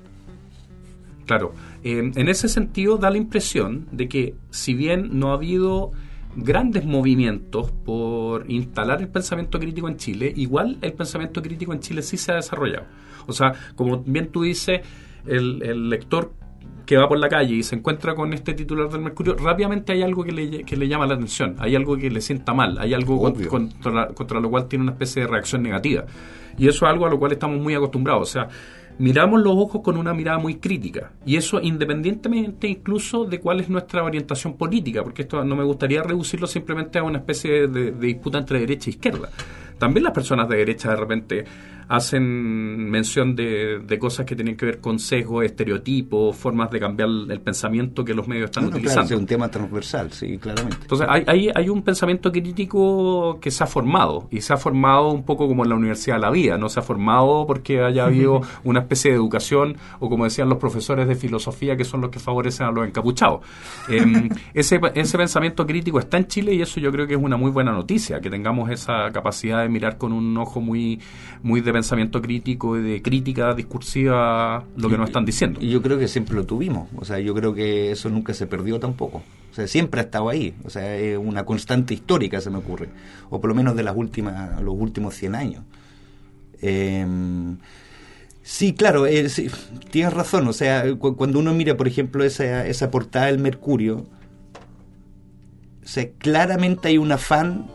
Claro, 1.26 1.54
eh, 1.84 2.10
en 2.16 2.28
ese 2.28 2.48
sentido 2.48 2.98
da 2.98 3.10
la 3.10 3.18
impresión 3.18 3.86
de 3.92 4.08
que 4.08 4.34
si 4.50 4.74
bien 4.74 5.20
no 5.20 5.30
ha 5.30 5.34
habido 5.34 5.92
grandes 6.36 6.84
movimientos 6.84 7.70
por 7.70 8.50
instalar 8.50 9.00
el 9.00 9.08
pensamiento 9.08 9.58
crítico 9.58 9.88
en 9.88 9.96
Chile, 9.96 10.32
igual 10.36 10.78
el 10.80 10.92
pensamiento 10.92 11.42
crítico 11.42 11.72
en 11.72 11.80
Chile 11.80 12.02
sí 12.02 12.16
se 12.16 12.32
ha 12.32 12.36
desarrollado. 12.36 12.86
O 13.26 13.32
sea, 13.32 13.52
como 13.76 13.98
bien 13.98 14.28
tú 14.28 14.42
dices, 14.42 14.80
el, 15.26 15.62
el 15.62 15.88
lector 15.88 16.32
que 16.86 16.96
va 16.96 17.08
por 17.08 17.18
la 17.18 17.28
calle 17.28 17.54
y 17.54 17.62
se 17.62 17.76
encuentra 17.76 18.14
con 18.14 18.32
este 18.32 18.54
titular 18.54 18.88
del 18.88 19.00
Mercurio, 19.00 19.36
rápidamente 19.36 19.92
hay 19.92 20.02
algo 20.02 20.24
que 20.24 20.32
le, 20.32 20.64
que 20.64 20.76
le 20.76 20.88
llama 20.88 21.06
la 21.06 21.14
atención, 21.14 21.56
hay 21.58 21.76
algo 21.76 21.96
que 21.96 22.10
le 22.10 22.20
sienta 22.20 22.54
mal, 22.54 22.76
hay 22.78 22.92
algo 22.94 23.20
contra, 23.48 24.08
contra 24.08 24.40
lo 24.40 24.50
cual 24.50 24.66
tiene 24.66 24.84
una 24.84 24.92
especie 24.92 25.22
de 25.22 25.28
reacción 25.28 25.62
negativa. 25.62 26.04
Y 26.58 26.68
eso 26.68 26.84
es 26.84 26.92
algo 26.92 27.06
a 27.06 27.10
lo 27.10 27.18
cual 27.18 27.32
estamos 27.32 27.60
muy 27.60 27.74
acostumbrados. 27.74 28.28
O 28.28 28.32
sea, 28.32 28.48
miramos 28.98 29.42
los 29.42 29.54
ojos 29.54 29.82
con 29.82 29.96
una 29.96 30.14
mirada 30.14 30.38
muy 30.38 30.56
crítica. 30.56 31.12
Y 31.24 31.36
eso 31.36 31.60
independientemente 31.60 32.68
incluso 32.68 33.24
de 33.24 33.40
cuál 33.40 33.60
es 33.60 33.68
nuestra 33.68 34.02
orientación 34.02 34.56
política, 34.56 35.02
porque 35.02 35.22
esto 35.22 35.44
no 35.44 35.56
me 35.56 35.64
gustaría 35.64 36.02
reducirlo 36.02 36.46
simplemente 36.46 36.98
a 36.98 37.02
una 37.02 37.18
especie 37.18 37.68
de, 37.68 37.92
disputa 37.92 38.38
entre 38.38 38.60
derecha 38.60 38.90
e 38.90 38.94
izquierda. 38.94 39.28
También 39.78 40.04
las 40.04 40.12
personas 40.12 40.48
de 40.48 40.56
derecha 40.56 40.90
de 40.90 40.96
repente 40.96 41.44
hacen 41.92 42.88
mención 42.90 43.36
de, 43.36 43.80
de 43.80 43.98
cosas 43.98 44.24
que 44.24 44.34
tienen 44.34 44.56
que 44.56 44.64
ver 44.64 44.80
con 44.80 44.98
sesgos, 44.98 45.44
estereotipos, 45.44 46.34
formas 46.34 46.70
de 46.70 46.80
cambiar 46.80 47.10
el 47.28 47.40
pensamiento 47.42 48.02
que 48.02 48.14
los 48.14 48.26
medios 48.26 48.46
están 48.46 48.64
No, 48.64 48.70
no, 48.70 48.72
claro, 48.72 48.80
utilizando. 48.80 49.14
es 49.14 49.20
un 49.20 49.26
tema 49.26 49.50
transversal, 49.50 50.10
sí, 50.10 50.38
claramente. 50.38 50.78
Entonces, 50.80 51.06
hay, 51.10 51.24
hay, 51.26 51.50
hay 51.54 51.68
un 51.68 51.82
pensamiento 51.82 52.32
crítico 52.32 53.38
que 53.42 53.50
se 53.50 53.62
ha 53.62 53.66
formado, 53.66 54.26
y 54.30 54.40
se 54.40 54.54
ha 54.54 54.56
formado 54.56 55.10
un 55.10 55.22
poco 55.24 55.46
como 55.46 55.64
en 55.64 55.68
la 55.68 55.76
Universidad 55.76 56.16
de 56.16 56.22
la 56.22 56.30
Vida, 56.30 56.56
no 56.56 56.70
se 56.70 56.80
ha 56.80 56.82
formado 56.82 57.46
porque 57.46 57.82
haya 57.82 58.06
habido 58.06 58.40
una 58.64 58.80
especie 58.80 59.10
de 59.10 59.18
educación, 59.18 59.76
o 60.00 60.08
como 60.08 60.24
decían 60.24 60.48
los 60.48 60.56
profesores 60.56 61.06
de 61.06 61.14
filosofía, 61.14 61.76
que 61.76 61.84
son 61.84 62.00
los 62.00 62.08
que 62.08 62.20
favorecen 62.20 62.66
a 62.68 62.70
los 62.72 62.88
encapuchados. 62.88 63.42
Em, 63.90 64.30
ese, 64.54 64.80
ese 64.94 65.18
pensamiento 65.18 65.66
crítico 65.66 65.98
está 65.98 66.16
en 66.16 66.26
Chile 66.26 66.54
y 66.54 66.62
eso 66.62 66.80
yo 66.80 66.90
creo 66.90 67.06
que 67.06 67.12
es 67.14 67.20
una 67.20 67.36
muy 67.36 67.50
buena 67.50 67.72
noticia, 67.72 68.18
que 68.22 68.30
tengamos 68.30 68.70
esa 68.70 69.10
capacidad 69.12 69.60
de 69.60 69.68
mirar 69.68 69.98
con 69.98 70.14
un 70.14 70.34
ojo 70.38 70.62
muy, 70.62 70.98
muy 71.42 71.60
de 71.60 71.81
pensamiento 71.82 72.22
crítico 72.22 72.78
y 72.78 72.82
de 72.82 73.02
crítica 73.02 73.54
discursiva 73.54 74.64
lo 74.76 74.88
que 74.88 74.96
nos 74.96 75.08
están 75.08 75.24
diciendo. 75.24 75.58
Y 75.60 75.68
yo 75.70 75.82
creo 75.82 75.98
que 75.98 76.06
siempre 76.08 76.36
lo 76.36 76.44
tuvimos. 76.46 76.88
O 76.96 77.04
sea, 77.04 77.18
yo 77.18 77.34
creo 77.34 77.52
que 77.54 77.90
eso 77.90 78.08
nunca 78.08 78.32
se 78.34 78.46
perdió 78.46 78.78
tampoco. 78.78 79.22
O 79.50 79.54
sea, 79.54 79.66
siempre 79.66 80.00
ha 80.00 80.04
estado 80.04 80.28
ahí. 80.28 80.54
O 80.64 80.70
sea, 80.70 80.96
es 80.96 81.18
una 81.18 81.44
constante 81.44 81.92
histórica, 81.94 82.40
se 82.40 82.50
me 82.50 82.58
ocurre. 82.58 82.88
O 83.30 83.40
por 83.40 83.48
lo 83.48 83.54
menos 83.54 83.74
de 83.76 83.82
las 83.82 83.96
últimas, 83.96 84.62
los 84.62 84.74
últimos 84.78 85.14
100 85.16 85.34
años. 85.34 85.64
Eh, 86.62 87.04
sí, 88.42 88.72
claro, 88.74 89.06
eh, 89.06 89.28
sí, 89.28 89.50
tienes 89.90 90.12
razón. 90.14 90.46
O 90.48 90.52
sea, 90.52 90.84
cu- 90.96 91.16
cuando 91.16 91.38
uno 91.40 91.52
mira, 91.52 91.76
por 91.76 91.88
ejemplo, 91.88 92.22
esa, 92.24 92.66
esa 92.66 92.90
portada 92.90 93.26
del 93.26 93.38
Mercurio, 93.40 94.06
o 95.84 95.86
sea, 95.86 96.08
claramente 96.18 96.88
hay 96.88 96.98
un 96.98 97.10
afán 97.12 97.66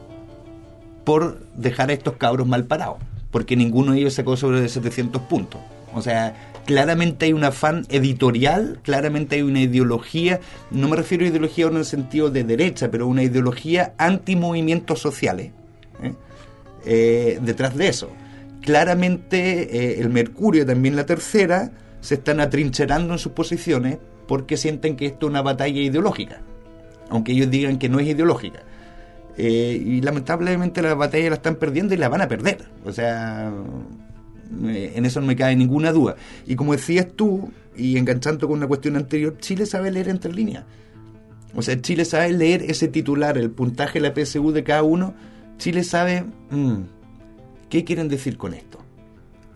por 1.03 1.45
dejar 1.55 1.89
a 1.89 1.93
estos 1.93 2.15
cabros 2.15 2.47
mal 2.47 2.65
parados, 2.65 2.97
porque 3.37 3.55
ninguno 3.55 3.91
de 3.91 3.99
ellos 3.99 4.15
sacó 4.15 4.35
sobre 4.35 4.67
700 4.67 5.21
puntos. 5.21 5.61
O 5.93 6.01
sea, 6.01 6.33
claramente 6.65 7.27
hay 7.27 7.33
un 7.33 7.43
afán 7.43 7.85
editorial, 7.87 8.79
claramente 8.81 9.35
hay 9.35 9.43
una 9.43 9.61
ideología, 9.61 10.39
no 10.71 10.89
me 10.89 10.95
refiero 10.95 11.23
a 11.23 11.27
ideología 11.27 11.67
en 11.67 11.77
el 11.77 11.85
sentido 11.85 12.31
de 12.31 12.43
derecha, 12.43 12.89
pero 12.89 13.05
una 13.05 13.21
ideología 13.21 13.93
anti-movimientos 13.99 14.97
sociales 14.97 15.51
¿eh? 16.01 16.13
Eh, 16.87 17.39
detrás 17.43 17.77
de 17.77 17.89
eso. 17.89 18.09
Claramente 18.61 19.77
eh, 19.77 20.01
el 20.01 20.09
Mercurio, 20.09 20.65
también 20.65 20.95
la 20.95 21.05
tercera, 21.05 21.69
se 22.01 22.15
están 22.15 22.39
atrincherando 22.39 23.13
en 23.13 23.19
sus 23.19 23.33
posiciones 23.33 23.99
porque 24.27 24.57
sienten 24.57 24.95
que 24.95 25.05
esto 25.05 25.27
es 25.27 25.29
una 25.29 25.43
batalla 25.43 25.79
ideológica, 25.79 26.41
aunque 27.11 27.33
ellos 27.33 27.51
digan 27.51 27.77
que 27.77 27.87
no 27.87 27.99
es 27.99 28.07
ideológica. 28.07 28.63
Eh, 29.37 29.81
y 29.85 30.01
lamentablemente 30.01 30.81
la 30.81 30.95
batalla 30.95 31.29
la 31.29 31.35
están 31.35 31.55
perdiendo 31.55 31.93
y 31.93 31.97
la 31.97 32.09
van 32.09 32.21
a 32.21 32.27
perder. 32.27 32.65
O 32.85 32.91
sea, 32.91 33.51
en 34.63 35.05
eso 35.05 35.21
no 35.21 35.27
me 35.27 35.35
cabe 35.35 35.55
ninguna 35.55 35.91
duda. 35.91 36.15
Y 36.45 36.55
como 36.55 36.73
decías 36.73 37.07
tú, 37.15 37.51
y 37.75 37.97
enganchando 37.97 38.47
con 38.47 38.57
una 38.57 38.67
cuestión 38.67 38.95
anterior, 38.95 39.37
Chile 39.39 39.65
sabe 39.65 39.91
leer 39.91 40.09
entre 40.09 40.33
líneas. 40.33 40.65
O 41.55 41.61
sea, 41.61 41.79
Chile 41.81 42.05
sabe 42.05 42.31
leer 42.33 42.63
ese 42.63 42.87
titular, 42.87 43.37
el 43.37 43.51
puntaje 43.51 43.99
de 43.99 44.09
la 44.09 44.13
PSU 44.13 44.51
de 44.51 44.63
cada 44.63 44.83
uno. 44.83 45.13
Chile 45.57 45.83
sabe 45.83 46.25
mm, 46.49 46.75
qué 47.69 47.83
quieren 47.83 48.09
decir 48.09 48.37
con 48.37 48.53
esto. 48.53 48.79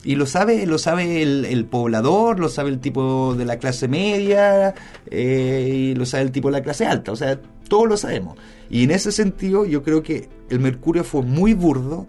Y 0.04 0.15
lo 0.15 0.26
sabe, 0.26 0.65
lo 0.65 0.80
sabe 0.80 1.22
el, 1.22 1.46
el 1.46 1.65
poblador, 1.65 2.39
lo 2.39 2.50
sabe 2.50 2.70
el 2.70 2.80
tipo 2.80 3.36
de 3.36 3.46
la 3.46 3.58
clase 3.58 3.88
media, 3.88 4.74
eh, 5.12 5.70
y 5.72 5.96
lo 5.96 6.08
sabe 6.08 6.24
el 6.24 6.32
tipo 6.32 6.48
de 6.48 6.54
la 6.54 6.63
clase 6.63 6.88
alta. 6.88 7.12
O 7.12 7.15
sea, 7.15 7.39
todos 7.72 7.88
lo 7.88 7.96
sabemos. 7.96 8.38
Y 8.70 8.84
en 8.84 8.92
ese 8.92 9.14
sentido, 9.14 9.64
yo 9.64 9.82
creo 9.82 10.04
que 10.04 10.28
el 10.50 10.60
Mercurio 10.60 11.06
fue 11.06 11.22
muy 11.22 11.54
burdo, 11.54 12.06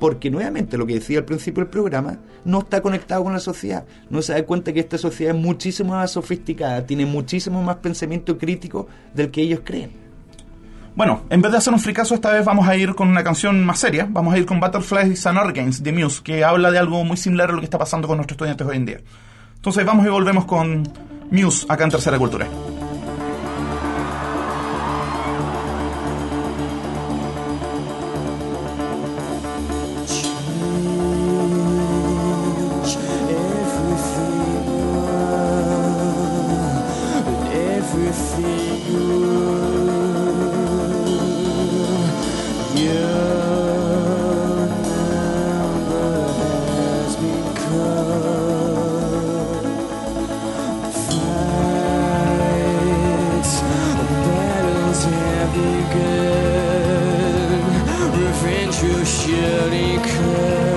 porque 0.00 0.32
nuevamente 0.32 0.76
lo 0.76 0.84
que 0.84 0.94
decía 0.94 1.18
al 1.18 1.24
principio 1.24 1.62
del 1.62 1.70
programa, 1.70 2.18
no 2.44 2.58
está 2.58 2.82
conectado 2.82 3.22
con 3.22 3.32
la 3.32 3.38
sociedad. 3.38 3.84
No 4.10 4.20
se 4.20 4.32
da 4.32 4.44
cuenta 4.44 4.72
que 4.72 4.80
esta 4.80 4.98
sociedad 4.98 5.36
es 5.36 5.40
muchísimo 5.40 5.92
más 5.92 6.10
sofisticada, 6.10 6.84
tiene 6.84 7.06
muchísimo 7.06 7.62
más 7.62 7.76
pensamiento 7.76 8.36
crítico 8.36 8.88
del 9.14 9.30
que 9.30 9.42
ellos 9.42 9.60
creen. 9.62 9.92
Bueno, 10.96 11.22
en 11.30 11.40
vez 11.40 11.52
de 11.52 11.58
hacer 11.58 11.72
un 11.72 11.78
fricazo, 11.78 12.16
esta 12.16 12.32
vez 12.32 12.44
vamos 12.44 12.66
a 12.66 12.74
ir 12.74 12.96
con 12.96 13.06
una 13.06 13.22
canción 13.22 13.64
más 13.64 13.78
seria. 13.78 14.08
Vamos 14.10 14.34
a 14.34 14.38
ir 14.38 14.44
con 14.44 14.58
Butterflies 14.58 15.24
and 15.24 15.38
Hurricanes 15.38 15.84
de 15.84 15.92
Muse, 15.92 16.20
que 16.24 16.42
habla 16.42 16.72
de 16.72 16.78
algo 16.78 17.04
muy 17.04 17.16
similar 17.16 17.50
a 17.50 17.52
lo 17.52 17.60
que 17.60 17.66
está 17.66 17.78
pasando 17.78 18.08
con 18.08 18.16
nuestros 18.16 18.34
estudiantes 18.34 18.66
hoy 18.66 18.76
en 18.76 18.86
día. 18.86 18.98
Entonces 19.54 19.86
vamos 19.86 20.04
y 20.04 20.08
volvemos 20.08 20.46
con 20.46 20.82
Muse 21.30 21.64
acá 21.68 21.84
en 21.84 21.90
Tercera 21.90 22.18
Cultura. 22.18 22.48
good. 55.92 57.62
Revenge 58.18 58.82
you 58.82 59.04
surely 59.04 59.98
could. 59.98 60.75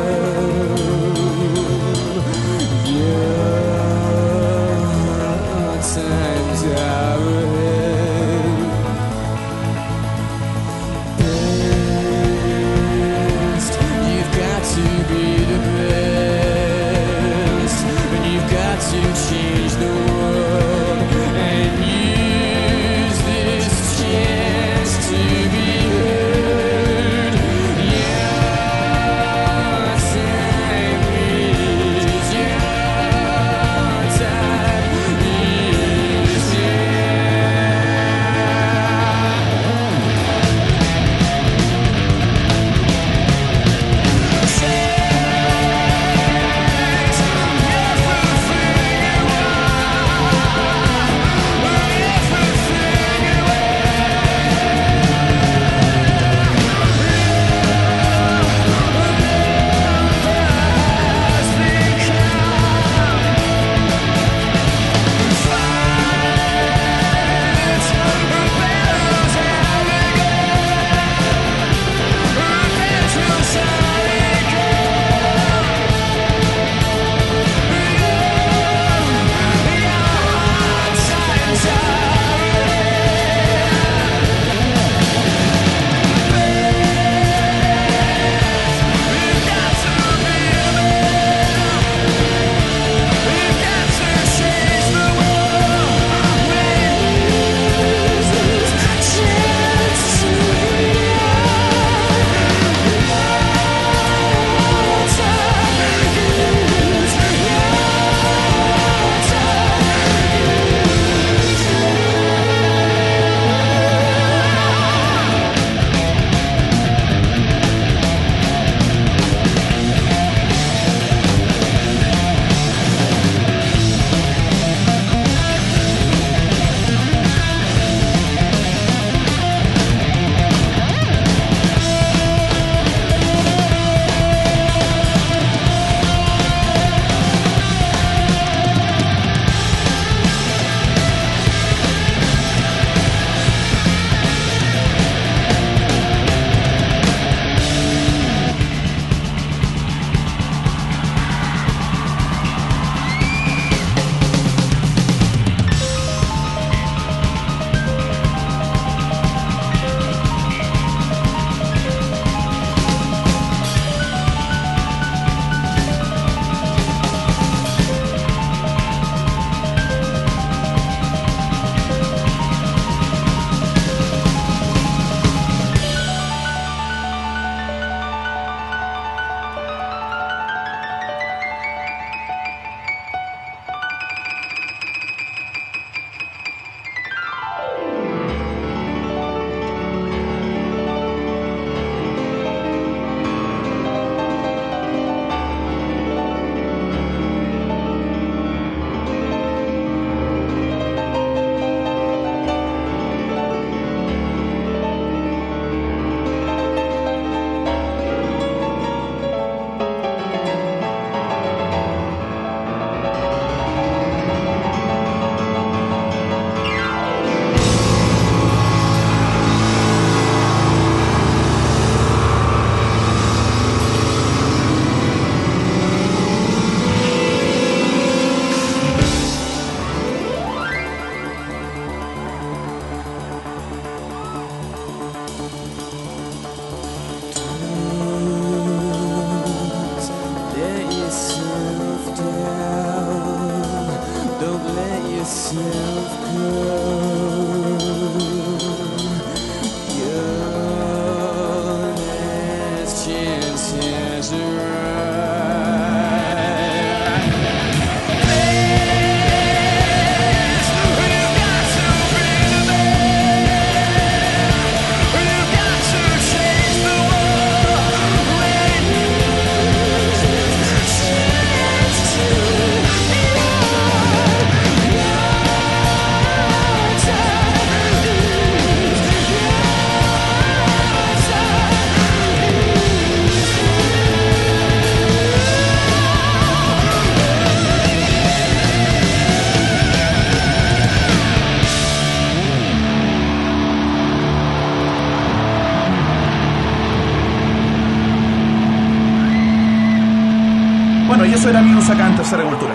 Minus 301.79 301.91
acá 301.91 302.07
en 302.09 302.15
Tercera 302.17 302.43
Cultura. 302.43 302.73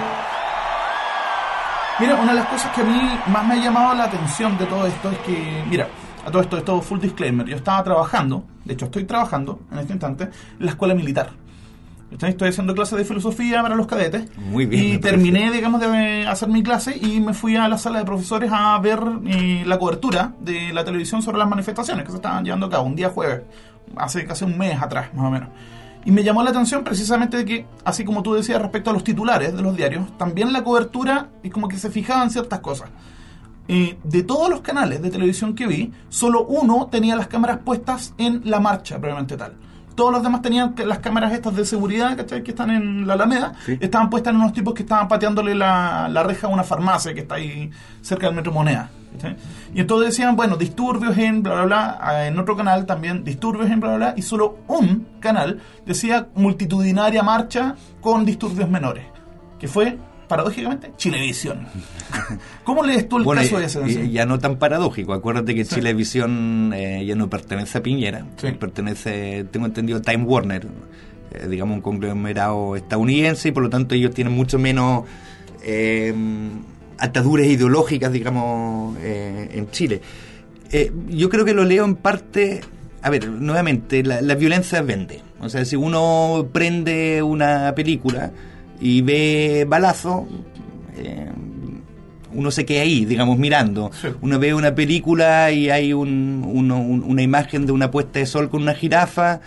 Mira, 2.01 2.14
una 2.14 2.33
de 2.33 2.38
las 2.40 2.49
cosas 2.49 2.73
que 2.75 2.81
a 2.81 2.85
mí 2.85 3.19
más 3.27 3.47
me 3.47 3.53
ha 3.55 3.57
llamado 3.59 3.95
la 3.95 4.05
atención 4.05 4.57
de 4.57 4.64
todo 4.64 4.87
esto 4.87 5.11
es 5.11 5.19
que, 5.19 5.62
mira, 5.69 5.88
a 6.27 6.31
todo 6.31 6.40
esto, 6.40 6.57
esto 6.57 6.81
full 6.81 7.01
disclaimer, 7.01 7.47
yo 7.47 7.55
estaba 7.57 7.85
trabajando, 7.85 8.45
de 8.64 8.73
hecho 8.73 8.87
estoy 8.87 9.05
trabajando 9.05 9.61
en 9.71 9.79
este 9.81 9.93
instante, 9.93 10.25
en 10.25 10.64
la 10.64 10.71
escuela 10.71 10.95
militar. 10.95 11.29
Estoy 12.19 12.49
haciendo 12.49 12.75
clases 12.75 12.97
de 12.97 13.05
filosofía 13.05 13.61
para 13.61 13.75
los 13.75 13.87
cadetes. 13.87 14.25
Muy 14.38 14.64
bien, 14.64 14.83
Y 14.85 14.93
me 14.93 14.99
parece. 15.01 15.17
terminé, 15.19 15.51
digamos, 15.51 15.83
de 15.83 16.27
hacer 16.27 16.49
mi 16.49 16.62
clase 16.62 16.97
y 16.97 17.21
me 17.21 17.35
fui 17.35 17.57
a 17.57 17.69
la 17.69 17.77
sala 17.77 17.99
de 17.99 18.05
profesores 18.07 18.51
a 18.55 18.79
ver 18.79 19.01
eh, 19.27 19.64
la 19.67 19.79
cobertura 19.79 20.33
de 20.40 20.73
la 20.73 20.83
televisión 20.83 21.21
sobre 21.21 21.37
las 21.37 21.49
manifestaciones 21.49 22.07
que 22.07 22.11
se 22.11 22.17
estaban 22.17 22.43
llevando 22.43 22.67
a 22.67 22.71
cabo 22.71 22.85
un 22.85 22.97
día 22.97 23.11
jueves, 23.11 23.43
hace 23.97 24.25
casi 24.25 24.47
un 24.47 24.57
mes 24.57 24.81
atrás, 24.81 25.12
más 25.12 25.27
o 25.27 25.31
menos. 25.31 25.51
Y 26.05 26.11
me 26.11 26.23
llamó 26.23 26.43
la 26.43 26.51
atención 26.51 26.85
precisamente 26.85 27.38
de 27.38 27.45
que, 27.45 27.67
así 27.85 28.05
como 28.05 28.23
tú 28.23 28.35
decías 28.35 28.61
respecto 28.61 28.90
a 28.90 28.93
los 28.93 29.05
titulares 29.05 29.55
de 29.57 29.62
los 29.62 29.77
diarios, 29.77 30.17
también 30.19 30.53
la 30.53 30.62
cobertura 30.62 31.31
y 31.43 31.51
como 31.51 31.68
que 31.68 31.78
se 31.78 31.91
fijaban 31.91 32.31
ciertas 32.31 32.61
cosas. 32.61 32.91
Eh, 33.66 33.97
de 34.05 34.22
todos 34.22 34.51
los 34.51 34.61
canales 34.61 35.01
de 35.01 35.11
televisión 35.11 35.55
que 35.55 35.66
vi, 35.66 35.93
solo 36.11 36.45
uno 36.45 36.89
tenía 36.91 37.16
las 37.16 37.28
cámaras 37.28 37.61
puestas 37.64 38.12
en 38.18 38.43
la 38.45 38.61
marcha, 38.61 38.99
probablemente 38.99 39.37
tal. 39.39 39.55
Todos 39.95 40.12
los 40.12 40.22
demás 40.22 40.42
tenían 40.42 40.74
las 40.86 40.99
cámaras 40.99 41.32
estas 41.32 41.55
de 41.55 41.64
seguridad, 41.64 42.16
¿cachai? 42.16 42.42
Que 42.42 42.51
están 42.51 42.70
en 42.70 43.07
la 43.07 43.14
Alameda, 43.14 43.55
Sí. 43.64 43.78
estaban 43.80 44.11
puestas 44.11 44.32
en 44.34 44.40
unos 44.40 44.53
tipos 44.53 44.74
que 44.74 44.82
estaban 44.82 45.07
pateándole 45.09 45.55
la, 45.55 46.09
la 46.11 46.22
reja 46.24 46.47
a 46.47 46.51
una 46.51 46.64
farmacia 46.64 47.14
que 47.14 47.20
está 47.20 47.36
ahí 47.36 47.70
cerca 48.03 48.26
del 48.26 48.34
Metro 48.36 48.53
Moneda. 48.53 48.90
¿cachai? 49.12 49.36
Y 49.72 49.80
entonces 49.80 50.09
decían, 50.11 50.34
bueno, 50.34 50.57
disturbios 50.57 51.16
en 51.18 51.42
bla, 51.45 51.55
bla, 51.55 51.64
bla, 51.66 51.99
ah, 52.01 52.26
en 52.26 52.36
otro 52.38 52.57
canal 52.57 52.84
también, 52.84 53.22
disturbios 53.22 53.70
en 53.70 53.78
bla, 53.78 53.90
bla, 53.90 53.97
bla, 53.97 54.14
y 54.16 54.22
solo 54.22 54.59
un 54.66 55.07
canal 55.20 55.61
decía 55.86 56.26
multitudinaria 56.34 57.22
marcha 57.22 57.76
con 58.01 58.24
disturbios 58.24 58.68
menores, 58.68 59.05
que 59.61 59.68
fue, 59.68 59.99
paradójicamente, 60.29 60.91
Chilevisión. 60.97 61.66
¿Cómo 62.64 62.83
lees 62.83 63.09
tú 63.09 63.18
el 63.18 63.25
Bueno, 63.25 63.43
caso 63.43 63.59
de 63.59 63.66
ese? 63.66 64.05
y- 64.05 64.12
ya 64.12 64.27
no 64.27 64.39
tan 64.39 64.57
paradójico. 64.57 65.12
Acuérdate 65.12 65.55
que 65.55 65.64
Sí. 65.64 65.77
Chilevisión 65.77 66.72
eh, 66.75 67.05
ya 67.07 67.14
no 67.14 67.29
pertenece 67.31 67.79
a 67.79 67.83
Piñera. 67.83 68.27
Sí. 68.37 68.49
Pertenece, 68.53 69.45
tengo 69.51 69.66
entendido, 69.66 69.99
a 69.99 70.03
Time 70.03 70.25
Warner, 70.25 70.66
eh, 71.33 71.47
digamos 71.49 71.77
un 71.77 71.83
conglomerado 71.83 72.77
estadounidense, 72.77 73.49
y 73.49 73.53
por 73.53 73.62
lo 73.62 73.70
tanto 73.70 73.95
ellos 73.95 74.12
tienen 74.14 74.33
mucho 74.33 74.59
menos 74.59 75.05
eh, 75.62 76.14
ataduras 76.99 77.47
ideológicas, 77.47 78.12
digamos, 78.12 78.97
eh, 79.01 79.49
en 79.53 79.70
Chile. 79.70 80.01
Eh, 80.70 80.93
yo 81.09 81.29
creo 81.29 81.45
que 81.45 81.55
lo 81.55 81.64
leo 81.64 81.85
en 81.85 81.97
parte. 81.97 82.61
A 83.03 83.11
ver, 83.11 83.29
nuevamente, 83.29 84.03
la, 84.03 84.20
la 84.22 84.35
violencia 84.35 84.81
vende. 84.83 85.20
O 85.41 85.49
sea, 85.51 85.64
si 85.64 85.77
uno 85.77 86.49
prende 86.53 87.22
una 87.22 87.75
película 87.75 88.31
y 88.85 89.01
ve 89.03 89.64
balazo, 89.68 90.26
eh, 90.97 91.30
uno 92.35 92.51
se 92.51 92.64
queda 92.66 92.82
ahí, 92.82 93.05
digamos, 93.05 93.39
mirando. 93.39 93.91
Sí. 94.01 94.09
Uno 94.20 94.39
ve 94.39 94.53
una 94.55 94.74
película 94.74 95.51
y 95.53 95.70
hay 95.70 95.93
un- 95.93 96.43
uno- 96.47 96.80
un- 96.80 97.03
una 97.03 97.22
imagen 97.22 97.64
de 97.64 97.72
una 97.72 97.91
puesta 97.91 98.18
de 98.18 98.26
sol 98.26 98.51
con 98.51 98.61
una 98.62 98.74
jirafa, 98.74 99.41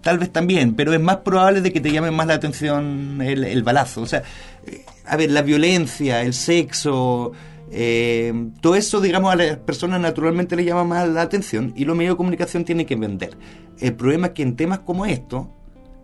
tal 0.00 0.18
vez 0.18 0.30
también, 0.30 0.74
pero 0.74 0.94
es 0.94 1.00
más 1.00 1.18
probable 1.18 1.60
de 1.60 1.72
que 1.72 1.80
te 1.80 1.90
llame 1.92 2.10
más 2.10 2.26
la 2.26 2.34
atención 2.34 3.20
el, 3.20 3.44
el 3.44 3.62
balazo. 3.62 4.00
O 4.02 4.06
sea, 4.06 4.22
eh, 4.66 4.84
a 5.04 5.16
ver, 5.16 5.30
la 5.30 5.42
violencia, 5.42 6.22
el 6.22 6.32
sexo, 6.32 7.32
eh, 7.72 8.32
todo 8.62 8.76
eso, 8.76 9.00
digamos, 9.00 9.32
a 9.32 9.36
las 9.36 9.56
personas 9.58 10.00
naturalmente 10.00 10.56
les 10.56 10.64
llama 10.66 10.84
más 10.84 11.08
la 11.08 11.22
atención 11.22 11.72
y 11.76 11.84
los 11.84 11.96
medios 11.96 12.14
de 12.14 12.16
comunicación 12.16 12.64
tienen 12.64 12.86
que 12.86 12.96
vender. 12.96 13.36
El 13.78 13.92
problema 13.94 14.28
es 14.28 14.32
que 14.32 14.42
en 14.42 14.56
temas 14.56 14.78
como 14.80 15.04
estos, 15.04 15.46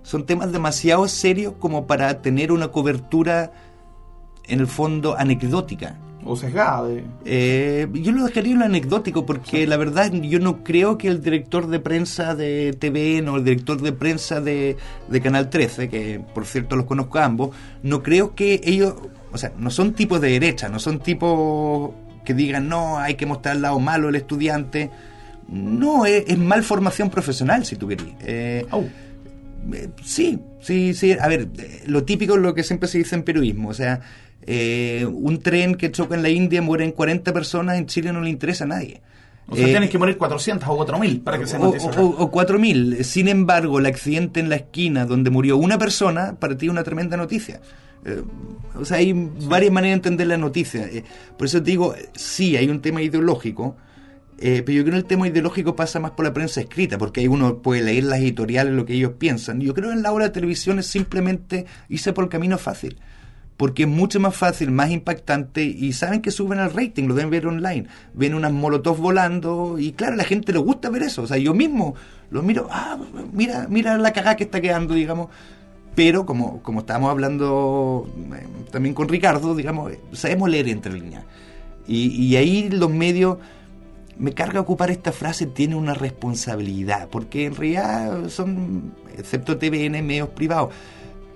son 0.07 0.25
temas 0.25 0.53
demasiado 0.53 1.09
serios 1.09 1.55
como 1.59 1.89
para 1.89 2.23
tener 2.23 2.53
una 2.53 2.69
cobertura, 2.69 3.51
en 4.45 4.61
el 4.61 4.69
fondo, 4.69 5.19
anecdótica. 5.19 5.97
O 6.25 6.37
sesgada. 6.37 6.89
Eh, 7.25 7.89
yo 7.93 8.13
lo 8.13 8.25
dejaría 8.25 8.53
en 8.53 8.61
lo 8.61 8.65
anecdótico 8.67 9.27
porque 9.27 9.67
la 9.67 9.77
verdad 9.77 10.13
yo 10.13 10.39
no 10.39 10.63
creo 10.63 10.97
que 10.97 11.09
el 11.09 11.21
director 11.23 11.67
de 11.67 11.81
prensa 11.81 12.37
de 12.37 12.73
TVN 12.73 13.29
o 13.31 13.37
el 13.39 13.45
director 13.45 13.83
de 13.83 13.91
prensa 13.91 14.41
de, 14.41 14.77
de 15.09 15.21
Canal 15.21 15.51
13, 15.51 15.89
que 15.89 16.21
por 16.33 16.47
cierto 16.47 16.77
los 16.77 16.87
conozco 16.87 17.19
a 17.19 17.25
ambos, 17.25 17.57
no 17.83 18.05
creo 18.05 18.37
que 18.37 18.61
ellos, 18.63 18.95
o 19.33 19.39
sea, 19.39 19.55
no 19.59 19.71
son 19.71 19.93
tipos 19.93 20.21
de 20.21 20.31
derecha, 20.31 20.69
no 20.69 20.79
son 20.79 21.01
tipos 21.01 21.91
que 22.25 22.33
digan 22.33 22.69
no, 22.69 23.01
hay 23.01 23.17
que 23.17 23.27
mostrar 23.27 23.57
el 23.57 23.63
lado 23.63 23.81
malo 23.81 24.07
del 24.07 24.15
estudiante. 24.15 24.89
No, 25.49 26.07
es, 26.07 26.25
es 26.29 26.39
mal 26.39 26.63
formación 26.63 27.11
profesional, 27.11 27.65
si 27.65 27.75
tú 27.75 27.89
querías. 27.89 28.15
Eh. 28.21 28.67
Eh, 29.73 29.89
Sí, 30.05 30.39
sí, 30.61 30.95
sí. 30.95 31.17
A 31.21 31.29
ver, 31.29 31.49
eh, 31.59 31.83
lo 31.87 32.05
típico 32.05 32.35
es 32.35 32.41
lo 32.41 32.55
que 32.55 32.63
siempre 32.63 32.89
se 32.89 32.99
dice 32.99 33.15
en 33.15 33.23
periodismo. 33.23 33.69
O 33.69 33.75
sea, 33.75 34.01
eh, 34.43 35.07
un 35.11 35.41
tren 35.43 35.75
que 35.75 35.91
choca 35.91 36.15
en 36.15 36.23
la 36.23 36.29
India 36.31 36.63
mueren 36.63 36.93
40 36.93 37.33
personas, 37.33 37.79
en 37.79 37.87
Chile 37.87 38.13
no 38.13 38.21
le 38.21 38.31
interesa 38.31 38.65
a 38.65 38.69
nadie. 38.69 39.01
O 39.49 39.55
sea, 39.55 39.67
Eh, 39.67 39.71
tienes 39.71 39.91
que 39.91 39.99
morir 39.99 40.17
400 40.17 40.69
o 40.69 40.75
4000 40.77 41.21
para 41.21 41.39
que 41.39 41.47
se 41.47 41.57
o, 41.57 41.71
o- 42.01 42.23
o 42.25 42.31
4.000. 42.33 43.03
Sin 43.05 43.29
embargo, 43.29 43.79
el 43.79 43.87
accidente 43.87 44.41
en 44.41 44.49
la 44.49 44.57
esquina 44.57 45.07
donde 45.07 45.31
murió 45.31 45.57
una 45.57 45.79
persona, 45.79 46.35
para 46.39 46.57
ti 46.57 46.67
es 46.67 46.71
una 46.73 46.83
tremenda 46.83 47.17
noticia. 47.17 47.61
Eh, 48.05 48.23
o 48.75 48.85
sea, 48.85 48.97
hay 48.99 49.13
varias 49.13 49.73
maneras 49.73 49.95
de 49.95 50.09
entender 50.09 50.27
la 50.27 50.37
noticia. 50.37 50.85
Eh, 50.87 51.05
por 51.39 51.47
eso 51.47 51.63
te 51.63 51.71
digo, 51.71 51.95
eh, 51.95 52.09
sí, 52.15 52.57
hay 52.57 52.69
un 52.69 52.81
tema 52.81 53.03
ideológico, 53.03 53.77
eh, 54.39 54.63
pero 54.65 54.77
yo 54.77 54.83
creo 54.85 54.93
que 54.93 54.99
el 54.99 55.05
tema 55.05 55.29
ideológico 55.29 55.77
pasa 55.77 55.99
más 55.99 56.13
por 56.13 56.25
la 56.25 56.35
prensa 56.35 56.61
escrita, 56.61 56.99
porque 56.99 57.21
ahí 57.21 57.29
uno 57.29 57.59
puede 57.59 57.83
leer 57.83 58.05
las 58.05 58.19
editoriales, 58.19 58.75
lo 58.75 58.85
que 58.85 58.95
ellos 58.95 59.13
piensan. 59.19 59.61
Yo 59.61 59.75
creo 59.75 59.89
que 59.91 59.97
en 59.97 60.03
la 60.03 60.13
hora 60.13 60.27
de 60.27 60.31
televisión 60.31 60.79
es 60.79 60.87
simplemente 60.87 61.67
irse 61.89 62.13
por 62.13 62.25
el 62.25 62.31
camino 62.31 62.59
fácil. 62.59 62.99
Porque 63.57 63.85
es 63.85 63.89
mucho 63.89 64.21
más 64.21 64.37
fácil, 64.37 64.71
más 64.71 64.91
impactante 64.91 65.65
y 65.65 65.95
saben 65.95 66.21
que 66.21 66.31
suben 66.31 66.59
al 66.59 66.75
rating, 66.75 67.05
lo 67.05 67.15
deben 67.15 67.31
ver 67.31 67.47
online. 67.47 67.87
Ven 68.13 68.35
unas 68.35 68.53
molotov 68.53 68.99
volando 68.99 69.79
y 69.79 69.93
claro, 69.93 70.13
a 70.13 70.17
la 70.17 70.25
gente 70.25 70.53
le 70.53 70.59
gusta 70.59 70.91
ver 70.91 71.05
eso. 71.05 71.23
O 71.23 71.27
sea, 71.27 71.39
yo 71.39 71.55
mismo 71.55 71.95
lo 72.31 72.43
miro, 72.43 72.69
ah, 72.71 72.99
mira, 73.33 73.67
mira 73.71 73.97
la 73.97 74.13
cagada 74.13 74.37
que 74.37 74.45
está 74.45 74.61
quedando, 74.61 74.93
digamos. 74.93 75.29
Pero 75.95 76.27
como, 76.27 76.63
como 76.63 76.81
estábamos 76.81 77.11
hablando 77.11 78.07
eh, 78.35 78.47
también 78.71 78.95
con 78.95 79.09
Ricardo, 79.09 79.55
digamos, 79.55 79.93
eh, 79.93 80.01
sabemos 80.13 80.51
leer 80.51 80.69
entre 80.69 80.93
líneas. 80.93 81.25
Y, 81.89 82.09
y 82.09 82.37
ahí 82.37 82.69
los 82.69 82.91
medios, 82.91 83.39
me 84.19 84.33
carga 84.33 84.61
ocupar 84.61 84.91
esta 84.91 85.13
frase, 85.13 85.47
tiene 85.47 85.75
una 85.77 85.95
responsabilidad, 85.95 87.09
porque 87.11 87.47
en 87.47 87.55
realidad 87.55 88.29
son, 88.29 88.95
excepto 89.17 89.57
TVN, 89.59 90.03
medios 90.07 90.29
privados. 90.31 90.71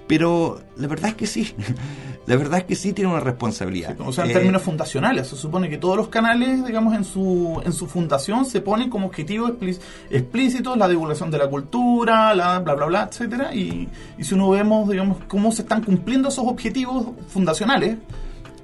Pero 0.07 0.61
la 0.77 0.89
verdad 0.89 1.11
es 1.11 1.15
que 1.15 1.27
sí, 1.29 1.55
la 2.27 2.35
verdad 2.37 2.59
es 2.61 2.65
que 2.65 2.75
sí 2.75 2.93
tiene 2.93 3.13
una 3.13 3.21
responsabilidad. 3.21 3.95
O 4.01 4.13
sea, 4.13 4.25
en 4.25 4.31
Eh, 4.31 4.35
términos 4.35 4.61
fundacionales, 4.63 5.29
se 5.29 5.37
supone 5.37 5.69
que 5.71 5.79
todos 5.79 5.97
los 5.97 6.09
canales, 6.09 6.65
digamos, 6.67 6.95
en 6.95 7.05
su, 7.05 7.63
en 7.65 7.73
su 7.73 7.87
fundación 7.87 8.45
se 8.45 8.61
ponen 8.61 8.91
como 8.91 9.07
objetivo 9.07 9.47
explí- 9.47 9.79
explícitos 10.11 10.77
la 10.77 10.89
divulgación 10.89 11.31
de 11.31 11.39
la 11.39 11.47
cultura, 11.49 12.35
la 12.35 12.59
bla, 12.59 12.75
bla, 12.75 12.87
bla, 12.87 13.09
etcétera. 13.09 13.55
Y, 13.55 13.89
y 14.19 14.25
si 14.25 14.35
uno 14.35 14.51
vemos, 14.51 14.89
digamos, 14.89 15.19
cómo 15.29 15.53
se 15.53 15.63
están 15.63 15.85
cumpliendo 15.85 16.29
esos 16.29 16.45
objetivos 16.45 17.07
fundacionales, 17.29 17.97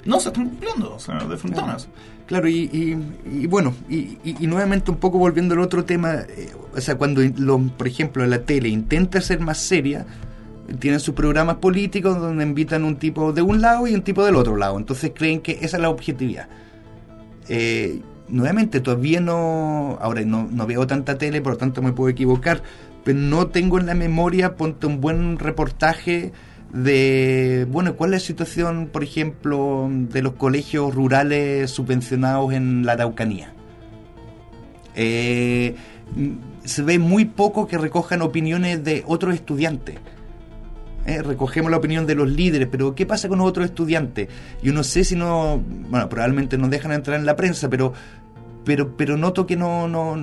no 0.04 0.18
se 0.18 0.30
están 0.30 0.48
cumpliendo, 0.48 0.94
o 0.96 0.98
sea, 0.98 1.14
de 1.18 1.36
frontonas. 1.36 1.84
Claro, 1.84 2.15
y, 2.48 2.48
y- 2.72 3.42
y 3.42 3.46
bueno, 3.46 3.72
y, 3.88 4.18
y- 4.24 4.46
nuevamente 4.46 4.90
un 4.90 4.96
poco 4.96 5.18
volviendo 5.18 5.54
al 5.54 5.60
otro 5.60 5.84
tema, 5.84 6.14
eh, 6.28 6.50
o 6.74 6.80
sea, 6.80 6.96
cuando, 6.96 7.22
por 7.76 7.86
ejemplo, 7.86 8.26
la 8.26 8.40
tele 8.42 8.68
intenta 8.68 9.20
ser 9.20 9.40
más 9.40 9.58
seria, 9.58 10.06
tienen 10.80 10.98
sus 10.98 11.14
programas 11.14 11.56
políticos 11.56 12.18
donde 12.20 12.42
invitan 12.44 12.82
un 12.84 12.96
tipo 12.96 13.32
de 13.32 13.42
un 13.42 13.60
lado 13.60 13.86
y 13.86 13.94
un 13.94 14.02
tipo 14.02 14.24
del 14.24 14.34
otro 14.34 14.56
lado, 14.56 14.76
entonces 14.76 15.12
creen 15.14 15.40
que 15.40 15.52
esa 15.62 15.76
es 15.76 15.80
la 15.82 15.88
objetividad. 15.90 16.48
Eh, 17.48 18.00
nuevamente, 18.28 18.80
todavía 18.80 19.20
no, 19.20 19.96
ahora 20.00 20.22
no, 20.22 20.48
no 20.50 20.66
veo 20.66 20.86
tanta 20.86 21.16
tele, 21.18 21.40
por 21.40 21.52
lo 21.52 21.58
tanto 21.58 21.80
me 21.82 21.92
puedo 21.92 22.08
equivocar, 22.10 22.62
pero 23.04 23.18
no 23.18 23.46
tengo 23.46 23.78
en 23.78 23.86
la 23.86 23.94
memoria, 23.94 24.56
ponte 24.56 24.88
un 24.88 25.00
buen 25.00 25.38
reportaje 25.38 26.32
de, 26.76 27.66
bueno, 27.70 27.96
cuál 27.96 28.12
es 28.12 28.22
la 28.22 28.26
situación, 28.26 28.90
por 28.92 29.02
ejemplo, 29.02 29.88
de 29.90 30.20
los 30.20 30.34
colegios 30.34 30.94
rurales 30.94 31.70
subvencionados 31.70 32.52
en 32.52 32.84
la 32.84 32.92
Araucanía. 32.92 33.54
Eh, 34.94 35.74
mm, 36.14 36.32
se 36.64 36.82
ve 36.82 36.98
muy 36.98 37.24
poco 37.24 37.66
que 37.66 37.78
recojan 37.78 38.20
opiniones 38.20 38.84
de 38.84 39.04
otros 39.06 39.34
estudiantes. 39.34 39.96
Eh, 41.06 41.22
recogemos 41.22 41.70
la 41.70 41.78
opinión 41.78 42.06
de 42.06 42.14
los 42.14 42.28
líderes, 42.28 42.68
pero 42.70 42.94
¿qué 42.94 43.06
pasa 43.06 43.28
con 43.28 43.38
los 43.38 43.46
otros 43.46 43.66
estudiantes? 43.66 44.28
Yo 44.62 44.74
no 44.74 44.82
sé 44.82 45.04
si 45.04 45.16
no, 45.16 45.62
bueno, 45.88 46.08
probablemente 46.10 46.58
nos 46.58 46.68
dejan 46.68 46.92
entrar 46.92 47.18
en 47.18 47.24
la 47.24 47.36
prensa, 47.36 47.70
pero, 47.70 47.94
pero, 48.64 48.96
pero 48.96 49.16
noto 49.16 49.46
que 49.46 49.56
no, 49.56 49.88
no, 49.88 50.16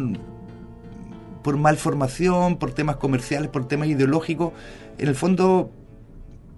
por 1.42 1.58
malformación, 1.58 2.58
por 2.58 2.74
temas 2.74 2.98
comerciales, 2.98 3.50
por 3.50 3.68
temas 3.68 3.88
ideológicos, 3.88 4.52
en 5.00 5.08
el 5.08 5.16
fondo, 5.16 5.72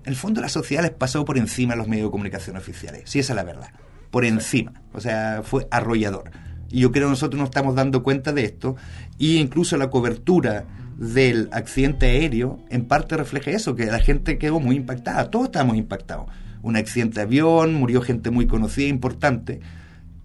el 0.05 0.15
fondo 0.15 0.41
la 0.41 0.49
sociedad 0.49 0.83
les 0.83 0.91
pasó 0.91 1.25
por 1.25 1.37
encima 1.37 1.73
a 1.73 1.75
los 1.75 1.87
medios 1.87 2.07
de 2.07 2.11
comunicación 2.11 2.55
oficiales, 2.57 3.03
si 3.05 3.19
esa 3.19 3.33
es 3.33 3.35
la 3.35 3.43
verdad, 3.43 3.69
por 4.11 4.23
encima, 4.23 4.73
o 4.93 5.01
sea, 5.01 5.41
fue 5.43 5.67
arrollador. 5.71 6.31
Y 6.69 6.79
yo 6.81 6.91
creo 6.91 7.07
que 7.07 7.11
nosotros 7.11 7.39
nos 7.39 7.49
estamos 7.49 7.75
dando 7.75 8.03
cuenta 8.03 8.31
de 8.31 8.45
esto, 8.45 8.75
y 9.17 9.37
incluso 9.37 9.77
la 9.77 9.89
cobertura 9.89 10.65
del 10.97 11.49
accidente 11.51 12.05
aéreo 12.05 12.59
en 12.69 12.85
parte 12.85 13.17
refleja 13.17 13.51
eso, 13.51 13.75
que 13.75 13.87
la 13.87 13.99
gente 13.99 14.37
quedó 14.37 14.59
muy 14.59 14.75
impactada, 14.75 15.29
todos 15.29 15.45
estábamos 15.45 15.77
impactados. 15.77 16.27
Un 16.61 16.77
accidente 16.77 17.15
de 17.15 17.21
avión, 17.23 17.73
murió 17.75 18.01
gente 18.01 18.31
muy 18.31 18.47
conocida, 18.47 18.87
importante, 18.87 19.59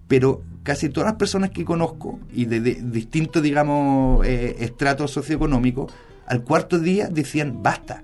pero 0.07 0.41
casi 0.63 0.89
todas 0.89 1.09
las 1.09 1.17
personas 1.17 1.51
que 1.51 1.65
conozco 1.65 2.19
y 2.33 2.45
de, 2.45 2.61
de 2.61 2.75
distintos, 2.81 3.41
digamos, 3.43 4.25
eh, 4.25 4.57
estratos 4.59 5.11
socioeconómicos, 5.11 5.91
al 6.25 6.43
cuarto 6.43 6.79
día 6.79 7.07
decían, 7.09 7.61
basta, 7.61 8.03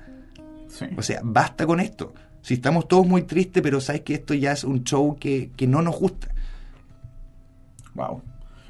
Sí. 0.78 0.86
o 0.97 1.01
sea, 1.01 1.21
basta 1.23 1.65
con 1.65 1.80
esto. 1.80 2.13
Si 2.41 2.53
estamos 2.55 2.88
todos 2.88 3.05
muy 3.07 3.23
tristes, 3.23 3.61
pero 3.63 3.82
sabes 3.82 4.01
que 4.01 4.13
esto 4.15 4.34
ya 4.34 4.51
es 4.51 4.63
un 4.63 4.84
show 4.84 5.17
que, 5.19 5.51
que 5.55 5.67
no 5.67 5.82
nos 5.82 5.95
gusta. 5.97 6.28
Wow. 7.95 8.21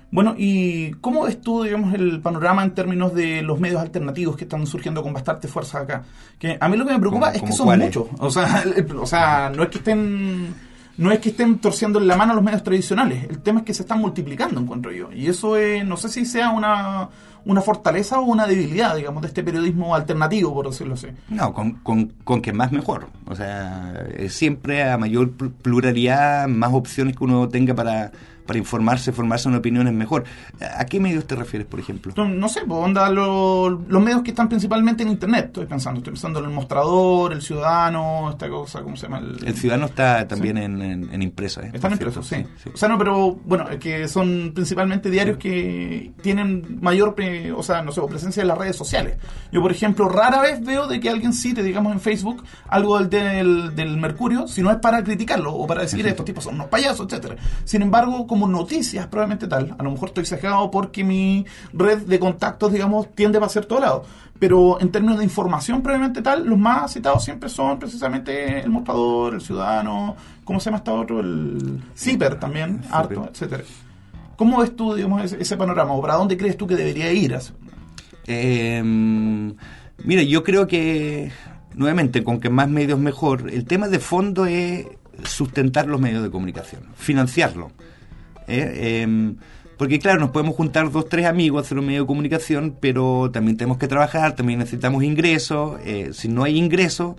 Bueno, 0.10 0.36
¿y 0.38 0.91
cómo 1.01 1.24
ves 1.26 1.41
tú, 1.41 1.64
digamos, 1.64 1.93
el 1.93 2.22
panorama 2.22 2.64
en 2.64 2.74
términos 2.74 3.14
de 3.14 3.41
los 3.41 3.60
medios 3.60 3.82
alternativos 3.82 4.38
que 4.38 4.45
están 4.45 4.66
surgiendo 4.66 5.03
con 5.03 5.12
bastante 5.14 5.49
fuerza 5.49 5.80
acá? 5.82 6.03
Que 6.39 6.58
a 6.60 6.70
mí 6.70 6.78
lo 6.78 6.86
que 6.86 6.93
me 6.93 6.99
preocupa 6.99 7.34
¿Cómo- 7.34 7.36
es 7.36 7.41
que 7.43 7.51
son 7.51 7.78
muchos. 7.78 8.08
O 8.20 8.30
sea, 8.32 8.62
el- 8.76 8.95
o 8.95 9.05
sea, 9.05 9.51
no 9.53 9.64
es 9.64 9.70
que 9.70 9.80
estén 9.80 10.55
no 10.97 11.12
es 11.12 11.20
que 11.20 11.30
estén 11.30 11.60
torciendo 11.60 11.99
la 11.99 12.16
mano 12.16 12.32
a 12.32 12.36
los 12.36 12.43
medios 12.43 12.64
tradicionales. 12.64 13.26
El 13.30 13.39
tema 13.39 13.60
es 13.60 13.66
que 13.66 13.74
se 13.74 13.84
están 13.84 13.99
multiplicando, 13.99 14.60
encuentro 14.60 14.91
yo. 14.91 15.12
Y 15.12 15.28
eso 15.28 15.55
es, 15.58 15.86
no 15.86 15.95
sé 15.97 16.10
si 16.10 16.26
sea 16.26 16.49
una, 16.49 17.10
una 17.48 17.62
fortaleza 17.62 18.20
o 18.20 18.24
una 18.26 18.45
debilidad, 18.45 18.95
digamos, 18.95 19.22
de 19.22 19.30
este 19.30 19.43
periodismo 19.43 19.95
alternativo, 19.95 20.54
por 20.54 20.70
decirlo 20.70 20.93
así. 20.93 21.08
No, 21.30 21.54
con, 21.54 21.72
con, 21.84 22.14
con 22.24 22.41
que 22.41 22.54
más 22.54 22.72
mejor. 22.72 23.08
O 23.28 23.36
sea, 23.36 24.06
siempre 24.30 24.84
a 24.84 24.98
mayor 24.98 25.32
pl- 25.32 25.52
pluralidad, 25.62 26.48
más 26.48 26.72
opciones 26.74 27.16
que 27.16 27.24
uno 27.24 27.48
tenga 27.50 27.74
para, 27.74 28.12
para 28.48 28.58
informarse, 28.58 29.12
formarse 29.12 29.48
una 29.48 29.60
opinión 29.60 29.88
es 29.88 29.93
mejor. 29.93 30.24
¿A 30.78 30.86
qué 30.86 31.00
medios 31.00 31.28
te 31.28 31.36
refieres, 31.36 31.68
por 31.68 31.80
ejemplo? 31.80 32.14
No, 32.18 32.28
no 32.28 32.50
sé, 32.50 32.62
pues 32.68 32.80
onda 32.84 33.10
lo- 33.12 33.70
los 33.70 34.02
medios 34.02 34.24
que 34.24 34.32
están 34.32 34.50
principalmente 34.50 35.04
en 35.04 35.10
internet, 35.10 35.45
estoy 35.48 35.66
pensando, 35.66 36.00
estoy 36.00 36.14
pensando 36.14 36.39
en 36.39 36.45
el 36.45 36.52
mostrador, 36.52 37.34
el 37.34 37.41
ciudadano, 37.41 38.32
esta 38.32 38.50
cosa, 38.50 38.82
¿cómo 38.82 38.95
se 38.95 39.04
llama? 39.04 39.20
El 39.45 39.56
Ciudadano 39.56 39.86
está 39.88 40.28
también 40.28 40.58
en, 40.58 40.82
en, 40.82 41.14
en 41.14 41.22
impresa. 41.22 41.62
¿eh? 41.62 41.72
Están 41.74 41.91
impresos, 41.91 42.26
sí. 42.26 42.36
cierto, 42.36 42.72
O 42.74 42.78
sea, 42.78 42.88
no, 42.89 42.98
pero 42.98 43.34
bueno, 43.45 43.70
es 43.70 43.78
que 43.80 44.08
son 44.08 44.52
principalmente 44.56 45.10
diarios 45.10 45.38
que 45.38 46.12
tienen 46.22 46.80
mayor, 46.82 47.14
pre- 47.16 47.52
o 47.52 47.62
sea, 47.64 47.82
no 47.82 47.91
sé, 47.91 48.02
presencia 48.08 48.41
en 48.41 48.48
las 48.48 48.58
redes 48.58 48.76
sociales. 48.76 49.18
Yo, 49.52 49.62
por 49.62 49.72
ejemplo, 49.72 50.08
rara 50.08 50.41
vez 50.41 50.64
veo 50.64 50.88
de 50.88 51.00
que 51.00 51.10
alguien 51.10 51.34
cite, 51.34 51.62
digamos, 51.64 51.91
en 51.91 52.00
Facebook 52.00 52.43
algo 52.70 52.98
del, 53.00 53.10
del, 53.10 53.76
del 53.76 53.98
Mercurio, 53.98 54.48
si 54.48 54.62
no 54.62 54.72
es 54.72 54.78
para 54.78 55.04
criticarlo 55.04 55.54
o 55.54 55.68
para 55.68 55.82
decir 55.82 56.06
estos 56.08 56.26
tipos 56.26 56.43
son 56.43 56.56
unos 56.56 56.68
payasos, 56.68 57.06
etcétera. 57.08 57.36
Sin 57.66 57.82
embargo, 57.82 58.28
como 58.28 58.37
noticias, 58.46 59.08
probablemente 59.08 59.48
tal. 59.48 59.76
A 59.78 59.84
lo 59.84 59.92
mejor 59.92 60.10
estoy 60.10 60.22
exagerado 60.22 60.70
porque 60.70 61.04
mi 61.04 61.46
red 61.74 62.00
de 62.00 62.20
contactos, 62.20 62.72
digamos, 62.72 63.14
tiende 63.16 63.40
para 63.40 63.50
ser 63.50 63.66
todo 63.66 63.80
lado. 63.80 64.06
Pero 64.38 64.80
en 64.80 64.92
términos 64.92 65.18
de 65.18 65.24
información, 65.24 65.82
probablemente 65.82 66.22
tal, 66.22 66.46
los 66.46 66.60
más 66.60 66.94
citados 66.94 67.24
siempre 67.24 67.50
son 67.50 67.80
precisamente 67.80 68.60
el 68.60 68.70
mostrador, 68.70 69.34
el 69.36 69.42
ciudadano, 69.42 70.16
¿cómo 70.44 70.60
se 70.60 70.66
llama 70.66 70.78
este 70.78 70.92
otro? 70.92 71.20
El 71.20 71.82
CIPER 71.96 72.40
también, 72.40 72.82
harto, 72.92 73.28
etcétera. 73.32 73.64
¿Cómo 74.36 74.60
ves 74.60 74.76
tú, 74.76 74.94
digamos, 74.94 75.24
ese, 75.24 75.42
ese 75.42 75.58
panorama? 75.58 75.94
¿O 75.94 76.02
para 76.02 76.14
dónde 76.14 76.38
crees 76.38 76.56
tú 76.56 76.68
que 76.68 76.76
debería 76.76 77.12
ir? 77.12 77.36
Eh, 78.28 78.84
mira, 78.84 80.22
yo 80.22 80.44
creo 80.44 80.68
que, 80.68 81.32
nuevamente, 81.74 82.24
con 82.24 82.40
que 82.40 82.52
más 82.52 82.70
medios 82.70 83.00
mejor, 83.00 83.50
el 83.52 83.66
tema 83.66 83.88
de 83.88 83.98
fondo 83.98 84.46
es 84.46 84.86
sustentar 85.24 85.88
los 85.88 86.00
medios 86.00 86.22
de 86.24 86.30
comunicación, 86.30 86.84
financiarlo. 86.96 87.72
¿Eh? 88.48 89.04
Eh, 89.06 89.34
porque 89.78 90.00
claro, 90.00 90.20
nos 90.20 90.32
podemos 90.32 90.56
juntar 90.56 90.91
dos, 90.91 91.08
tres 91.08 91.26
amigos, 91.28 91.66
hacer 91.66 91.78
un 91.78 91.86
medio 91.86 92.02
de 92.02 92.08
comunicación, 92.08 92.76
pero 92.80 93.30
también 93.32 93.58
tenemos 93.58 93.78
que 93.78 93.88
trabajar, 93.88 94.36
también 94.36 94.58
necesitamos 94.60 95.04
ingresos. 95.04 95.80
eh, 95.86 96.10
si 96.14 96.28
no 96.30 96.43
hay 96.43 96.58
ingresos, 96.58 97.16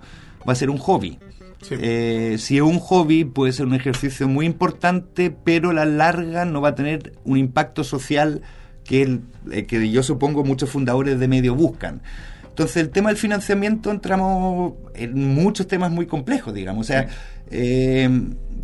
va 0.47 0.51
a 0.53 0.55
ser 0.55 0.69
un 0.69 0.77
hobby. 0.77 1.19
Sí. 1.61 1.75
Eh, 1.79 2.35
si 2.37 2.57
es 2.57 2.61
un 2.61 2.79
hobby, 2.79 3.23
puede 3.25 3.53
ser 3.53 3.65
un 3.65 3.75
ejercicio 3.75 4.27
muy 4.27 4.45
importante, 4.45 5.29
pero 5.43 5.69
a 5.69 5.73
la 5.73 5.85
larga 5.85 6.43
no 6.45 6.59
va 6.61 6.69
a 6.69 6.75
tener 6.75 7.13
un 7.23 7.37
impacto 7.37 7.83
social 7.83 8.41
que, 8.83 9.03
el- 9.03 9.21
eh, 9.51 9.65
que 9.65 9.89
yo 9.89 10.03
supongo 10.03 10.43
muchos 10.43 10.69
fundadores 10.69 11.19
de 11.19 11.27
medios 11.27 11.55
buscan. 11.55 12.01
Entonces, 12.47 12.77
el 12.77 12.89
tema 12.89 13.07
del 13.09 13.17
financiamiento 13.17 13.89
entramos 13.89 14.73
en 14.93 15.33
muchos 15.33 15.65
temas 15.67 15.91
muy 15.91 16.07
complejos, 16.07 16.53
digamos. 16.53 16.85
O 16.85 16.87
sea, 16.87 17.07
eh, 17.51 18.09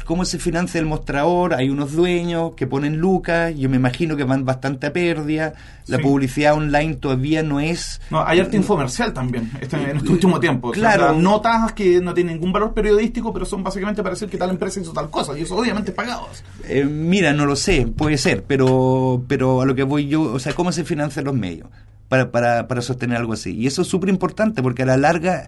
¿cómo 0.05 0.23
se 0.25 0.37
financia 0.39 0.79
el 0.79 0.85
mostrador? 0.85 1.53
Hay 1.55 1.69
unos 1.69 1.93
dueños 1.93 2.51
que 2.55 2.67
ponen 2.67 2.97
lucas, 2.97 3.55
yo 3.55 3.69
me 3.69 3.77
imagino 3.77 4.15
que 4.15 4.23
van 4.23 4.45
bastante 4.45 4.87
a 4.87 4.93
pérdida. 4.93 5.53
La 5.87 5.97
Sí. 5.97 6.03
publicidad 6.03 6.53
online 6.55 6.95
todavía 6.95 7.41
no 7.43 7.59
es 7.59 7.99
No, 8.11 8.25
hay 8.25 8.39
arte 8.39 8.57
infomercial 8.57 9.13
también 9.13 9.51
este, 9.61 9.77
en 9.77 9.97
este 9.97 10.11
último 10.11 10.39
tiempo. 10.39 10.69
O 10.69 10.73
sea, 10.73 10.93
Claro. 10.95 11.13
notas 11.13 11.73
que 11.73 12.01
no 12.01 12.13
tienen 12.13 12.35
ningún 12.35 12.51
valor 12.53 12.73
periodístico, 12.73 13.31
pero 13.33 13.45
son 13.45 13.63
básicamente 13.63 14.01
para 14.03 14.13
decir 14.13 14.29
que 14.29 14.37
tal 14.37 14.49
empresa 14.51 14.79
hizo 14.79 14.93
tal 14.93 15.09
cosa. 15.09 15.37
Y 15.37 15.41
eso 15.43 15.55
obviamente 15.55 15.91
es 15.91 15.95
pagado. 15.95 16.27
Eh, 16.67 16.83
mira, 16.85 17.33
no 17.33 17.45
lo 17.45 17.55
sé, 17.55 17.87
puede 17.87 18.17
ser, 18.17 18.43
pero, 18.43 19.23
pero 19.27 19.61
a 19.61 19.65
lo 19.65 19.75
que 19.75 19.83
voy 19.83 20.07
yo, 20.07 20.21
o 20.23 20.39
sea, 20.39 20.53
¿cómo 20.53 20.71
se 20.71 20.83
financian 20.83 21.25
los 21.25 21.35
medios 21.35 21.69
para, 22.09 22.31
para, 22.31 22.67
para 22.67 22.81
sostener 22.81 23.17
algo 23.17 23.33
así? 23.33 23.55
Y 23.55 23.67
eso 23.67 23.81
es 23.83 23.87
súper 23.87 24.09
importante 24.09 24.61
porque 24.63 24.83
a 24.83 24.85
la 24.87 24.97
larga, 24.97 25.47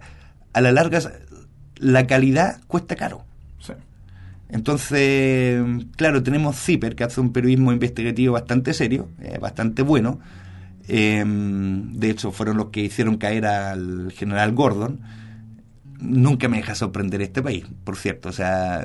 a 0.52 0.60
la 0.60 0.70
larga, 0.72 1.00
la 1.76 2.06
calidad 2.06 2.60
cuesta 2.66 2.96
caro. 2.96 3.24
Entonces, 4.48 5.62
claro, 5.96 6.22
tenemos 6.22 6.56
CIPER, 6.56 6.96
que 6.96 7.04
hace 7.04 7.20
un 7.20 7.32
periodismo 7.32 7.72
investigativo 7.72 8.32
bastante 8.32 8.72
serio, 8.72 9.08
eh, 9.20 9.38
bastante 9.38 9.82
bueno. 9.82 10.20
Eh, 10.88 11.22
de 11.26 12.10
hecho, 12.10 12.32
fueron 12.32 12.56
los 12.56 12.70
que 12.70 12.80
hicieron 12.80 13.18
caer 13.18 13.46
al 13.46 14.10
general 14.12 14.52
Gordon. 14.52 15.00
Nunca 16.00 16.48
me 16.48 16.58
deja 16.58 16.74
sorprender 16.74 17.20
este 17.22 17.42
país, 17.42 17.66
por 17.84 17.96
cierto. 17.96 18.30
O 18.30 18.32
sea, 18.32 18.84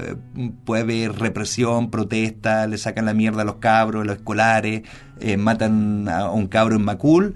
puede 0.65 0.81
haber 0.81 1.13
represión, 1.13 1.91
protesta, 1.91 2.67
le 2.67 2.77
sacan 2.77 3.05
la 3.05 3.13
mierda 3.13 3.43
a 3.43 3.45
los 3.45 3.57
cabros, 3.57 4.01
a 4.01 4.05
los 4.05 4.17
escolares, 4.17 4.81
eh, 5.19 5.37
matan 5.37 6.09
a 6.09 6.31
un 6.31 6.47
cabro 6.47 6.75
en 6.75 6.83
Macul 6.83 7.35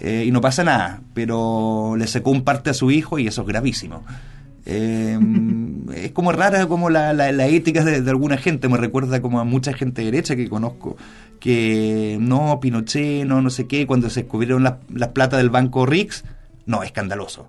eh, 0.00 0.24
y 0.26 0.32
no 0.32 0.40
pasa 0.40 0.64
nada. 0.64 1.02
Pero 1.14 1.94
le 1.96 2.06
sacó 2.06 2.30
un 2.30 2.42
parte 2.42 2.70
a 2.70 2.74
su 2.74 2.90
hijo 2.90 3.18
y 3.18 3.28
eso 3.28 3.42
es 3.42 3.48
gravísimo. 3.48 4.02
Eh, 4.64 5.18
es 5.94 6.12
como 6.12 6.32
rara 6.32 6.66
como 6.66 6.88
la, 6.88 7.12
la, 7.12 7.32
la 7.32 7.46
ética 7.46 7.84
de, 7.84 8.08
alguna 8.08 8.36
gente, 8.36 8.68
me 8.68 8.78
recuerda 8.78 9.20
como 9.20 9.40
a 9.40 9.44
mucha 9.44 9.72
gente 9.72 10.02
derecha 10.02 10.36
que 10.36 10.48
conozco, 10.48 10.96
que 11.40 12.16
no, 12.20 12.60
Pinochet, 12.60 13.26
no, 13.26 13.42
no 13.42 13.50
sé 13.50 13.66
qué, 13.66 13.86
cuando 13.86 14.08
se 14.10 14.22
descubrieron 14.22 14.62
las, 14.62 14.74
las 14.92 15.08
plata 15.08 15.36
del 15.36 15.50
banco 15.50 15.86
Rix, 15.86 16.24
no, 16.66 16.82
escandaloso. 16.82 17.48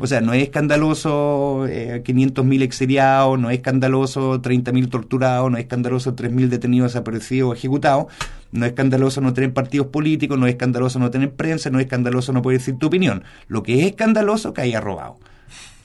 O 0.00 0.06
sea, 0.08 0.20
no 0.20 0.32
es 0.32 0.42
escandaloso 0.42 1.64
eh, 1.68 2.02
500.000 2.04 2.62
exiliados, 2.62 3.38
no 3.38 3.50
es 3.50 3.58
escandaloso 3.58 4.42
30.000 4.42 4.90
torturados, 4.90 5.48
no 5.50 5.58
es 5.58 5.62
escandaloso 5.62 6.16
3.000 6.16 6.48
detenidos 6.48 6.92
desaparecidos 6.92 7.50
o 7.50 7.54
ejecutados, 7.54 8.06
no 8.50 8.64
es 8.64 8.70
escandaloso 8.72 9.20
no 9.20 9.32
tener 9.32 9.52
partidos 9.52 9.86
políticos, 9.86 10.38
no 10.38 10.48
es 10.48 10.54
escandaloso 10.54 10.98
no 10.98 11.10
tener 11.10 11.32
prensa, 11.32 11.70
no 11.70 11.78
es 11.78 11.84
escandaloso 11.84 12.32
no 12.32 12.42
poder 12.42 12.58
decir 12.58 12.78
tu 12.78 12.88
opinión. 12.88 13.22
Lo 13.46 13.62
que 13.62 13.80
es 13.80 13.86
escandaloso 13.86 14.52
que 14.52 14.62
haya 14.62 14.80
robado 14.80 15.18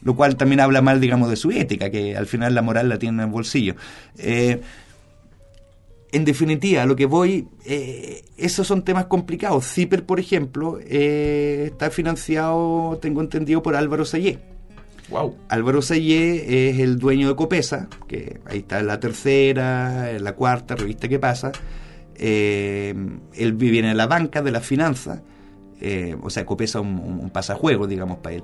lo 0.06 0.16
cual 0.16 0.38
también 0.38 0.62
habla 0.62 0.82
mal, 0.84 1.01
digamos, 1.01 1.30
de 1.32 1.36
su 1.36 1.51
ética, 1.51 1.89
que 1.89 2.16
al 2.16 2.28
final 2.28 2.53
la 2.53 2.62
moral 2.62 2.88
la 2.88 2.99
tiene 2.99 3.24
en 3.24 3.28
el 3.28 3.32
bolsillo. 3.32 3.76
Eh, 4.20 4.62
en 6.12 6.26
definitiva, 6.26 6.84
a 6.84 6.86
lo 6.86 6.95
que 6.95 7.08
voy, 7.08 7.47
eh, 7.66 8.24
esos 8.38 8.68
son 8.68 8.86
temas 8.86 9.08
complicados. 9.08 9.66
Zipper, 9.66 10.06
por 10.06 10.20
ejemplo, 10.20 10.80
eh, 10.80 11.64
está 11.72 11.89
financiado, 11.89 12.99
tengo 13.01 13.20
entendido, 13.20 13.64
por 13.64 13.76
Álvaro 13.76 14.06
Sayé. 14.06 14.38
Wow. 15.10 15.36
Álvaro 15.49 15.82
Sayé 15.82 16.70
es 16.70 16.80
el 16.80 16.99
dueño 16.99 17.28
de 17.28 17.36
Copesa, 17.36 17.89
que 18.08 18.39
ahí 18.45 18.60
está 18.60 18.84
la 18.84 18.99
tercera, 18.99 20.14
la 20.20 20.36
cuarta 20.36 20.76
revista 20.76 21.08
que 21.08 21.18
pasa. 21.18 21.51
Eh, 22.16 22.93
él 23.34 23.53
viene 23.53 23.89
en 23.89 23.97
la 23.97 24.06
banca 24.06 24.43
de 24.43 24.51
las 24.51 24.66
finanzas, 24.66 25.22
eh, 25.82 26.16
o 26.22 26.30
sea, 26.30 26.45
Copesa 26.45 26.80
un, 26.80 26.99
un 26.99 27.30
pasajuego, 27.32 27.88
digamos, 27.88 28.20
para 28.20 28.36
él. 28.36 28.43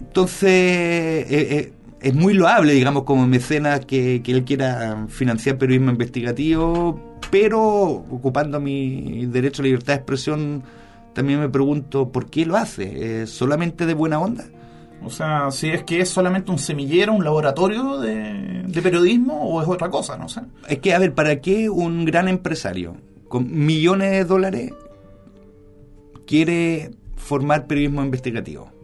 Entonces, 0.00 0.50
eh, 0.50 1.26
eh, 1.30 1.72
es 2.00 2.14
muy 2.14 2.34
loable, 2.34 2.72
digamos, 2.72 3.04
como 3.04 3.26
mecenas 3.26 3.84
que, 3.84 4.22
que, 4.22 4.32
él 4.32 4.44
quiera 4.44 5.06
financiar 5.08 5.58
periodismo 5.58 5.90
investigativo, 5.90 7.18
pero 7.30 7.60
ocupando 7.62 8.60
mi 8.60 9.26
derecho 9.26 9.62
a 9.62 9.64
libertad 9.64 9.94
de 9.94 9.98
expresión, 9.98 10.62
también 11.14 11.40
me 11.40 11.48
pregunto 11.48 12.10
por 12.12 12.30
qué 12.30 12.46
lo 12.46 12.56
hace. 12.56 13.22
¿Es 13.22 13.30
solamente 13.30 13.86
de 13.86 13.94
buena 13.94 14.20
onda? 14.20 14.44
O 15.02 15.10
sea, 15.10 15.50
si 15.50 15.68
es 15.68 15.84
que 15.84 16.00
es 16.00 16.08
solamente 16.08 16.50
un 16.50 16.58
semillero, 16.58 17.12
un 17.12 17.24
laboratorio 17.24 17.98
de, 17.98 18.62
de 18.66 18.82
periodismo 18.82 19.48
o 19.48 19.62
es 19.62 19.68
otra 19.68 19.90
cosa, 19.90 20.16
no 20.16 20.28
sé. 20.28 20.40
Es 20.68 20.78
que, 20.78 20.94
a 20.94 20.98
ver, 20.98 21.14
¿para 21.14 21.40
qué 21.40 21.68
un 21.68 22.04
gran 22.04 22.28
empresario 22.28 22.96
con 23.28 23.50
millones 23.50 24.10
de 24.10 24.24
dólares 24.24 24.72
quiere 26.26 26.92
formar 27.16 27.66
periodismo 27.66 28.02
investigativo? 28.02 28.75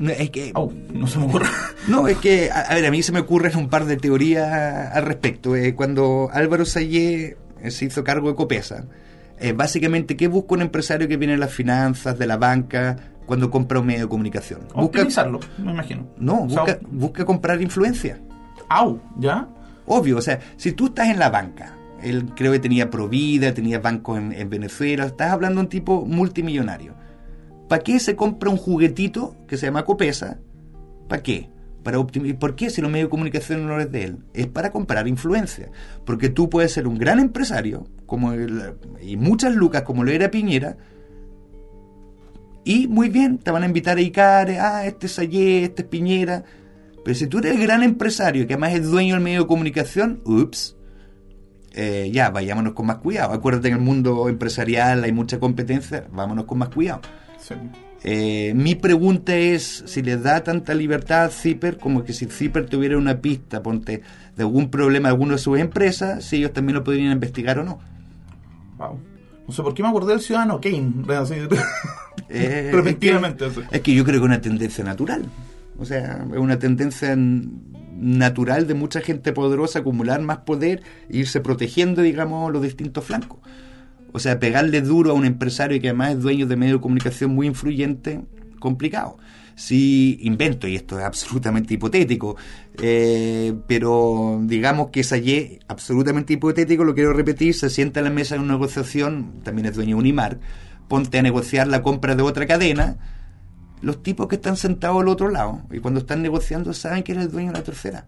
Es 0.00 0.30
que. 0.30 0.52
Oh, 0.54 0.72
no 0.92 1.06
se 1.06 1.18
me 1.18 1.26
ocurre. 1.26 1.46
No, 1.88 2.08
es 2.08 2.16
que, 2.16 2.50
a, 2.50 2.60
a, 2.60 2.74
ver, 2.74 2.86
a 2.86 2.90
mí 2.90 3.02
se 3.02 3.12
me 3.12 3.20
ocurren 3.20 3.54
un 3.58 3.68
par 3.68 3.84
de 3.84 3.98
teorías 3.98 4.50
al 4.94 5.04
respecto. 5.04 5.54
Eh, 5.54 5.74
cuando 5.74 6.30
Álvaro 6.32 6.64
Sayé 6.64 7.36
se 7.68 7.84
hizo 7.84 8.02
cargo 8.02 8.28
de 8.30 8.34
Copesa, 8.34 8.86
Eh, 9.38 9.52
básicamente, 9.52 10.16
¿qué 10.16 10.28
busca 10.28 10.54
un 10.54 10.62
empresario 10.62 11.08
que 11.08 11.16
viene 11.18 11.32
de 11.34 11.38
las 11.40 11.52
finanzas, 11.52 12.18
de 12.18 12.26
la 12.26 12.36
banca, 12.38 12.96
cuando 13.26 13.50
compra 13.50 13.80
un 13.80 13.86
medio 13.86 14.02
de 14.02 14.08
comunicación? 14.08 14.60
Busca, 14.68 14.80
Optimizarlo, 14.82 15.40
me 15.58 15.72
imagino. 15.72 16.06
no, 16.16 16.44
O 16.44 16.48
sea, 16.48 16.62
busca, 16.62 16.78
busca 16.90 17.24
comprar 17.26 17.60
influencia. 17.60 18.18
Au, 18.70 19.00
¿ya? 19.18 19.46
Obvio, 19.86 20.16
o 20.18 20.22
sea, 20.22 20.38
si 20.56 20.72
tú 20.72 20.86
estás 20.86 21.08
en 21.08 21.18
la 21.18 21.28
banca, 21.28 21.76
él 22.02 22.30
creo 22.34 22.52
que 22.52 22.60
tenía 22.60 22.88
Provida, 22.88 23.52
tenía 23.52 23.78
bancos 23.80 24.16
en, 24.18 24.32
en 24.32 24.48
Venezuela, 24.48 25.04
estás 25.04 25.32
hablando 25.32 25.56
de 25.60 25.64
un 25.64 25.68
tipo 25.68 26.06
multimillonario. 26.06 26.94
¿Para 27.68 27.82
qué 27.82 27.98
se 27.98 28.16
compra 28.16 28.50
un 28.50 28.56
juguetito 28.56 29.36
que 29.48 29.56
se 29.56 29.66
llama 29.66 29.84
Copesa? 29.84 30.38
¿Para 31.08 31.22
qué? 31.22 31.50
Para 31.82 31.98
optimizar. 31.98 32.38
¿Por 32.38 32.56
qué 32.56 32.70
si 32.70 32.80
los 32.80 32.90
medios 32.90 33.06
de 33.06 33.10
comunicación 33.10 33.66
no 33.66 33.80
es 33.80 33.90
de 33.90 34.04
él? 34.04 34.18
Es 34.32 34.46
para 34.46 34.70
comprar 34.70 35.08
influencia. 35.08 35.70
Porque 36.04 36.28
tú 36.28 36.48
puedes 36.48 36.72
ser 36.72 36.86
un 36.86 36.98
gran 36.98 37.20
empresario, 37.20 37.86
como 38.06 38.32
el- 38.32 38.74
y 39.02 39.16
muchas 39.16 39.54
lucas, 39.54 39.82
como 39.82 40.04
lo 40.04 40.10
era 40.10 40.30
Piñera, 40.30 40.76
y 42.64 42.88
muy 42.88 43.10
bien, 43.10 43.38
te 43.38 43.50
van 43.50 43.62
a 43.62 43.66
invitar 43.66 43.98
a 43.98 44.00
Icare, 44.00 44.58
ah, 44.58 44.86
este 44.86 45.06
es 45.06 45.12
Sayé, 45.12 45.64
este 45.64 45.82
es 45.82 45.88
Piñera. 45.88 46.44
Pero 47.04 47.14
si 47.14 47.26
tú 47.26 47.38
eres 47.38 47.56
el 47.56 47.62
gran 47.62 47.82
empresario, 47.82 48.46
que 48.46 48.54
además 48.54 48.72
es 48.72 48.90
dueño 48.90 49.14
del 49.14 49.22
medio 49.22 49.42
de 49.42 49.46
comunicación, 49.46 50.22
ups, 50.24 50.74
eh, 51.74 52.10
ya, 52.10 52.30
vayámonos 52.30 52.72
con 52.72 52.86
más 52.86 52.98
cuidado. 52.98 53.32
Acuérdate 53.34 53.68
en 53.68 53.74
el 53.74 53.80
mundo 53.80 54.28
empresarial 54.30 55.04
hay 55.04 55.12
mucha 55.12 55.38
competencia, 55.38 56.06
vámonos 56.10 56.46
con 56.46 56.56
más 56.58 56.70
cuidado. 56.70 57.02
Sí. 57.46 57.54
Eh, 58.06 58.52
mi 58.54 58.74
pregunta 58.74 59.36
es 59.36 59.82
si 59.86 60.02
le 60.02 60.16
da 60.16 60.42
tanta 60.42 60.74
libertad 60.74 61.24
a 61.24 61.28
Zipper 61.28 61.78
como 61.78 62.04
que 62.04 62.12
si 62.12 62.26
Zipper 62.26 62.66
tuviera 62.66 62.96
una 62.96 63.20
pista, 63.20 63.62
ponte, 63.62 64.02
de 64.36 64.42
algún 64.42 64.70
problema 64.70 65.08
de 65.08 65.12
alguna 65.12 65.32
de 65.32 65.38
sus 65.38 65.58
empresas, 65.58 66.24
si 66.24 66.36
ellos 66.36 66.52
también 66.52 66.76
lo 66.76 66.84
podrían 66.84 67.12
investigar 67.12 67.58
o 67.58 67.64
no. 67.64 67.80
Wow. 68.78 68.98
No 69.46 69.52
sé 69.52 69.62
por 69.62 69.74
qué 69.74 69.82
me 69.82 69.90
acordé 69.90 70.12
del 70.12 70.20
ciudadano 70.20 70.60
Kane. 70.60 70.92
Eh, 72.30 72.70
Repentinamente. 72.72 73.46
Es 73.46 73.52
que, 73.52 73.76
es 73.76 73.80
que 73.82 73.94
yo 73.94 74.04
creo 74.04 74.14
que 74.14 74.24
es 74.24 74.30
una 74.30 74.40
tendencia 74.40 74.82
natural. 74.82 75.26
O 75.78 75.84
sea, 75.84 76.24
es 76.32 76.38
una 76.38 76.58
tendencia 76.58 77.14
natural 77.16 78.66
de 78.66 78.74
mucha 78.74 79.00
gente 79.00 79.32
poderosa 79.32 79.80
acumular 79.80 80.20
más 80.22 80.38
poder 80.38 80.82
e 81.10 81.18
irse 81.18 81.40
protegiendo, 81.40 82.02
digamos, 82.02 82.50
los 82.52 82.62
distintos 82.62 83.04
flancos. 83.04 83.40
O 84.14 84.20
sea, 84.20 84.38
pegarle 84.38 84.80
duro 84.80 85.10
a 85.10 85.14
un 85.14 85.24
empresario 85.24 85.80
que 85.80 85.88
además 85.88 86.12
es 86.12 86.20
dueño 86.20 86.46
de 86.46 86.54
medio 86.54 86.74
de 86.74 86.80
comunicación 86.80 87.34
muy 87.34 87.48
influyente, 87.48 88.20
complicado. 88.60 89.18
Si 89.56 90.20
invento, 90.22 90.68
y 90.68 90.76
esto 90.76 91.00
es 91.00 91.04
absolutamente 91.04 91.74
hipotético, 91.74 92.36
eh, 92.80 93.54
pero 93.66 94.38
digamos 94.44 94.90
que 94.90 95.02
Sayé, 95.02 95.58
absolutamente 95.66 96.32
hipotético, 96.32 96.84
lo 96.84 96.94
quiero 96.94 97.12
repetir, 97.12 97.54
se 97.54 97.68
sienta 97.68 97.98
en 97.98 98.04
la 98.04 98.10
mesa 98.10 98.36
de 98.36 98.42
una 98.42 98.52
negociación, 98.52 99.40
también 99.42 99.66
es 99.66 99.74
dueño 99.74 99.96
de 99.96 100.02
Unimar, 100.02 100.38
ponte 100.86 101.18
a 101.18 101.22
negociar 101.22 101.66
la 101.66 101.82
compra 101.82 102.14
de 102.14 102.22
otra 102.22 102.46
cadena, 102.46 102.98
los 103.82 104.00
tipos 104.00 104.28
que 104.28 104.36
están 104.36 104.56
sentados 104.56 105.02
al 105.02 105.08
otro 105.08 105.28
lado 105.28 105.62
y 105.72 105.80
cuando 105.80 105.98
están 105.98 106.22
negociando 106.22 106.72
saben 106.72 107.02
que 107.02 107.10
eres 107.10 107.24
el 107.24 107.32
dueño 107.32 107.50
de 107.50 107.58
la 107.58 107.64
tercera. 107.64 108.06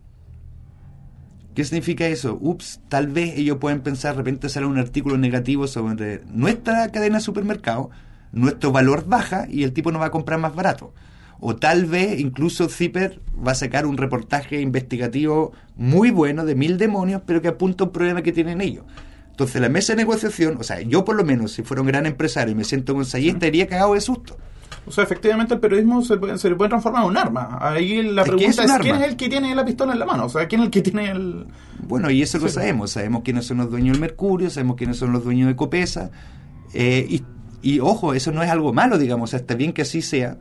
¿Qué 1.57 1.65
significa 1.65 2.07
eso? 2.07 2.37
Ups, 2.39 2.81
tal 2.91 3.07
vez 3.07 3.39
ellos 3.39 3.57
pueden 3.57 3.81
pensar, 3.81 4.13
de 4.13 4.19
repente 4.19 4.51
sale 4.51 4.67
un 4.67 4.77
artículo 4.77 5.17
negativo 5.17 5.67
sobre 5.67 6.21
nuestra 6.27 6.93
cadena 6.93 7.17
de 7.17 7.23
supermercado, 7.23 7.89
nuestro 8.31 8.73
valor 8.73 9.07
baja 9.07 9.47
y 9.49 9.63
el 9.63 9.73
tipo 9.73 9.91
no 9.91 9.99
va 9.99 10.05
a 10.05 10.11
comprar 10.11 10.39
más 10.39 10.55
barato. 10.55 10.93
O 11.41 11.57
tal 11.57 11.87
vez 11.87 12.21
incluso 12.21 12.69
Zipper 12.69 13.23
va 13.35 13.53
a 13.53 13.55
sacar 13.55 13.87
un 13.87 13.97
reportaje 13.97 14.61
investigativo 14.61 15.53
muy 15.77 16.11
bueno 16.11 16.45
de 16.45 16.55
mil 16.55 16.77
demonios, 16.77 17.23
pero 17.25 17.41
que 17.41 17.49
apunta 17.49 17.85
un 17.85 17.91
problema 17.91 18.21
que 18.21 18.33
tienen 18.33 18.61
ellos. 18.61 18.85
Entonces 19.31 19.59
la 19.63 19.71
mesa 19.71 19.95
de 19.95 19.97
negociación, 19.97 20.59
o 20.61 20.63
sea, 20.63 20.83
yo 20.83 21.07
por 21.07 21.17
lo 21.17 21.25
menos, 21.25 21.53
si 21.53 21.63
fuera 21.63 21.81
un 21.81 21.89
gran 21.89 22.05
empresario 22.05 22.53
y 22.53 22.55
me 22.55 22.65
siento 22.65 22.93
con 22.93 23.07
Sayé, 23.07 23.31
estaría 23.31 23.67
cagado 23.67 23.95
de 23.95 24.03
susto. 24.03 24.37
O 24.87 24.91
sea, 24.93 25.03
efectivamente 25.05 25.55
el 25.55 25.61
periodismo 25.61 26.01
se, 26.03 26.17
puede- 26.17 26.39
se 26.39 26.49
le 26.49 26.55
puede 26.55 26.69
transformar 26.69 27.03
en 27.03 27.09
un 27.11 27.17
arma. 27.17 27.59
Ahí 27.61 28.03
la 28.03 28.23
Es 28.23 28.29
pregunta 28.29 28.65
es 28.65 28.73
quién 28.81 28.95
es 28.97 29.03
el 29.09 29.17
que 29.17 29.29
tiene 29.29 29.55
la 29.55 29.65
pistola 29.65 29.93
en 29.93 29.99
la 29.99 30.07
mano. 30.07 30.27
O 30.27 30.29
sea, 30.29 30.47
quién 30.47 30.61
es 30.61 30.67
el 30.67 30.71
que 30.71 30.83
tiene 30.83 31.11
el... 31.11 31.47
Bueno, 31.89 32.11
y 32.11 32.23
eso 32.23 32.39
lo 32.39 32.49
sabemos. 32.49 32.93
Sabemos 32.93 33.23
quiénes 33.25 33.47
son 33.47 33.57
los 33.59 33.71
dueños 33.71 33.95
del 33.95 34.01
Mercurio, 34.01 34.49
sabemos 34.49 34.77
quiénes 34.77 34.97
son 34.97 35.13
los 35.13 35.25
dueños 35.25 35.49
de 35.49 35.57
Copesa. 35.57 36.11
eh, 36.73 37.05
y, 37.09 37.23
y 37.67 37.81
ojo, 37.81 38.15
eso 38.15 38.31
no 38.31 38.45
es 38.45 38.49
algo 38.49 38.73
malo, 38.73 38.97
digamos. 38.97 39.35
Está 39.35 39.57
bien 39.57 39.73
que 39.73 39.83
así 39.83 40.01
sea. 40.01 40.37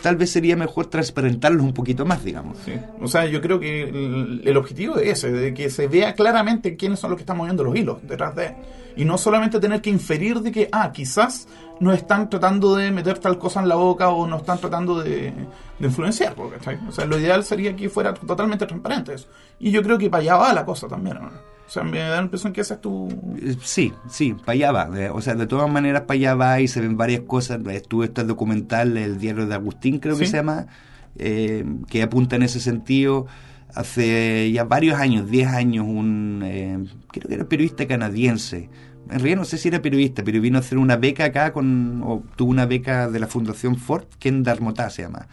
Tal 0.00 0.16
vez 0.16 0.30
sería 0.30 0.56
mejor 0.56 0.86
transparentarlos 0.86 1.62
un 1.62 1.74
poquito 1.74 2.06
más, 2.06 2.24
digamos. 2.24 2.56
Sí. 2.64 2.72
O 3.02 3.06
sea, 3.06 3.26
yo 3.26 3.42
creo 3.42 3.60
que 3.60 3.82
el, 3.82 4.40
el 4.46 4.56
objetivo 4.56 4.96
es 4.96 5.18
ese, 5.18 5.30
de 5.30 5.52
que 5.52 5.68
se 5.68 5.88
vea 5.88 6.14
claramente 6.14 6.78
quiénes 6.78 6.98
son 6.98 7.10
los 7.10 7.18
que 7.18 7.24
están 7.24 7.36
moviendo 7.36 7.64
los 7.64 7.76
hilos 7.76 7.98
detrás 8.04 8.34
de. 8.34 8.56
Y 8.96 9.04
no 9.04 9.18
solamente 9.18 9.60
tener 9.60 9.82
que 9.82 9.90
inferir 9.90 10.40
de 10.40 10.50
que, 10.50 10.70
ah, 10.72 10.90
quizás 10.90 11.48
no 11.80 11.92
están 11.92 12.30
tratando 12.30 12.74
de 12.74 12.90
meter 12.90 13.18
tal 13.18 13.38
cosa 13.38 13.60
en 13.60 13.68
la 13.68 13.74
boca 13.74 14.08
o 14.08 14.26
no 14.26 14.38
están 14.38 14.56
tratando 14.56 15.02
de, 15.02 15.34
de 15.78 15.86
influenciar. 15.86 16.34
¿cachai? 16.34 16.78
O 16.88 16.92
sea, 16.92 17.04
lo 17.04 17.18
ideal 17.18 17.44
sería 17.44 17.76
que 17.76 17.90
fuera 17.90 18.14
totalmente 18.14 18.64
transparente 18.64 19.12
eso. 19.12 19.28
Y 19.58 19.70
yo 19.70 19.82
creo 19.82 19.98
que 19.98 20.08
para 20.08 20.22
allá 20.22 20.36
va 20.36 20.54
la 20.54 20.64
cosa 20.64 20.88
también. 20.88 21.18
¿no? 21.20 21.30
O 21.70 21.72
sea, 21.72 21.84
me 21.84 21.98
da 22.00 22.16
la 22.16 22.22
impresión 22.22 22.52
que 22.52 22.62
esa 22.62 22.74
es 22.74 22.80
tu... 22.80 23.08
Eh, 23.40 23.54
Sí, 23.62 23.92
sí, 24.08 24.34
para 24.34 24.54
allá 24.54 24.72
va. 24.72 24.90
O 25.12 25.20
sea, 25.20 25.36
de 25.36 25.46
todas 25.46 25.70
maneras, 25.70 26.02
para 26.02 26.16
allá 26.16 26.34
va 26.34 26.60
y 26.60 26.66
se 26.66 26.80
ven 26.80 26.96
varias 26.96 27.20
cosas. 27.20 27.64
Estuve 27.64 28.06
este 28.06 28.24
documental, 28.24 28.96
el 28.96 29.20
diario 29.20 29.46
de 29.46 29.54
Agustín, 29.54 30.00
creo 30.00 30.18
que 30.18 30.26
se 30.26 30.38
llama, 30.38 30.66
eh, 31.16 31.64
que 31.88 32.02
apunta 32.02 32.34
en 32.34 32.42
ese 32.42 32.58
sentido. 32.58 33.28
Hace 33.72 34.50
ya 34.50 34.64
varios 34.64 34.98
años, 34.98 35.30
10 35.30 35.46
años, 35.46 35.86
un, 35.88 36.42
eh, 36.44 36.76
creo 37.12 37.28
que 37.28 37.34
era 37.34 37.44
periodista 37.44 37.86
canadiense. 37.86 38.68
En 39.10 39.18
realidad 39.18 39.38
no 39.38 39.44
sé 39.44 39.58
si 39.58 39.68
era 39.68 39.82
periodista, 39.82 40.22
pero 40.22 40.40
vino 40.40 40.58
a 40.58 40.60
hacer 40.60 40.78
una 40.78 40.96
beca 40.96 41.24
acá, 41.24 41.52
con, 41.52 42.02
o 42.04 42.22
tuvo 42.36 42.50
una 42.50 42.66
beca 42.66 43.10
de 43.10 43.18
la 43.18 43.26
Fundación 43.26 43.76
Ford, 43.76 44.04
Ken 44.18 44.42
Darmotá 44.42 44.88
se 44.90 45.02
llama. 45.02 45.26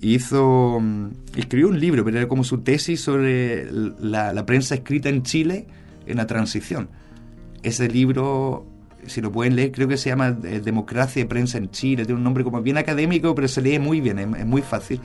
Hizo, 0.00 0.78
mm, 0.80 1.06
escribió 1.36 1.68
un 1.68 1.78
libro, 1.78 2.04
pero 2.04 2.18
era 2.18 2.28
como 2.28 2.44
su 2.44 2.58
tesis 2.58 3.00
sobre 3.00 3.70
la, 3.70 4.32
la 4.32 4.46
prensa 4.46 4.74
escrita 4.74 5.08
en 5.08 5.22
Chile 5.22 5.66
en 6.06 6.16
la 6.16 6.26
transición. 6.26 6.88
Ese 7.62 7.88
libro, 7.88 8.66
si 9.06 9.20
lo 9.20 9.30
pueden 9.30 9.56
leer, 9.56 9.72
creo 9.72 9.88
que 9.88 9.96
se 9.96 10.10
llama 10.10 10.36
eh, 10.44 10.60
Democracia 10.60 11.22
y 11.22 11.24
Prensa 11.24 11.58
en 11.58 11.70
Chile. 11.70 12.04
Tiene 12.04 12.18
un 12.18 12.24
nombre 12.24 12.44
como 12.44 12.60
bien 12.60 12.76
académico, 12.76 13.34
pero 13.34 13.48
se 13.48 13.62
lee 13.62 13.78
muy 13.78 14.00
bien, 14.00 14.18
es, 14.18 14.40
es 14.40 14.46
muy 14.46 14.62
fácil. 14.62 15.00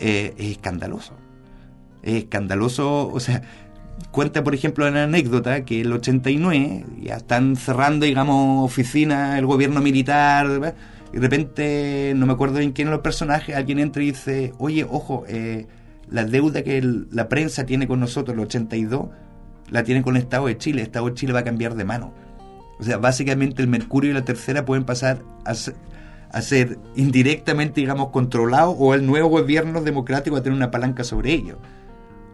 Eh, 0.00 0.34
es 0.36 0.50
escandaloso. 0.52 1.14
Es 2.02 2.24
escandaloso, 2.24 3.08
o 3.08 3.20
sea, 3.20 3.42
cuenta, 4.10 4.44
por 4.44 4.54
ejemplo, 4.54 4.86
una 4.86 5.04
anécdota 5.04 5.64
que 5.64 5.80
el 5.80 5.92
89 5.92 6.84
ya 7.00 7.16
están 7.16 7.56
cerrando, 7.56 8.06
digamos, 8.06 8.64
oficinas, 8.64 9.38
el 9.38 9.46
gobierno 9.46 9.80
militar, 9.80 10.74
y 11.12 11.16
de 11.16 11.20
repente, 11.20 12.12
no 12.16 12.26
me 12.26 12.32
acuerdo 12.32 12.58
bien 12.58 12.72
quién 12.72 12.90
los 12.90 13.00
personajes, 13.00 13.54
alguien 13.54 13.78
entra 13.78 14.02
y 14.02 14.06
dice, 14.06 14.52
oye, 14.58 14.86
ojo, 14.88 15.24
eh, 15.28 15.66
la 16.10 16.24
deuda 16.24 16.62
que 16.62 16.82
la 17.10 17.28
prensa 17.28 17.64
tiene 17.66 17.86
con 17.86 18.00
nosotros, 18.00 18.34
el 18.34 18.40
82, 18.40 19.08
la 19.70 19.84
tiene 19.84 20.02
con 20.02 20.16
el 20.16 20.22
Estado 20.22 20.46
de 20.46 20.56
Chile, 20.56 20.80
el 20.80 20.86
Estado 20.86 21.06
de 21.06 21.14
Chile 21.14 21.32
va 21.32 21.40
a 21.40 21.44
cambiar 21.44 21.74
de 21.74 21.84
mano. 21.84 22.12
O 22.78 22.84
sea, 22.84 22.98
básicamente 22.98 23.62
el 23.62 23.68
Mercurio 23.68 24.10
y 24.10 24.14
la 24.14 24.24
Tercera 24.24 24.64
pueden 24.64 24.84
pasar 24.84 25.22
a 25.44 25.54
ser, 25.54 25.74
a 26.30 26.40
ser 26.42 26.78
indirectamente, 26.96 27.80
digamos, 27.80 28.08
controlados 28.08 28.74
o 28.78 28.94
el 28.94 29.06
nuevo 29.06 29.28
gobierno 29.28 29.82
democrático 29.82 30.34
va 30.34 30.40
a 30.40 30.42
tener 30.42 30.56
una 30.56 30.70
palanca 30.70 31.04
sobre 31.04 31.32
ellos. 31.32 31.58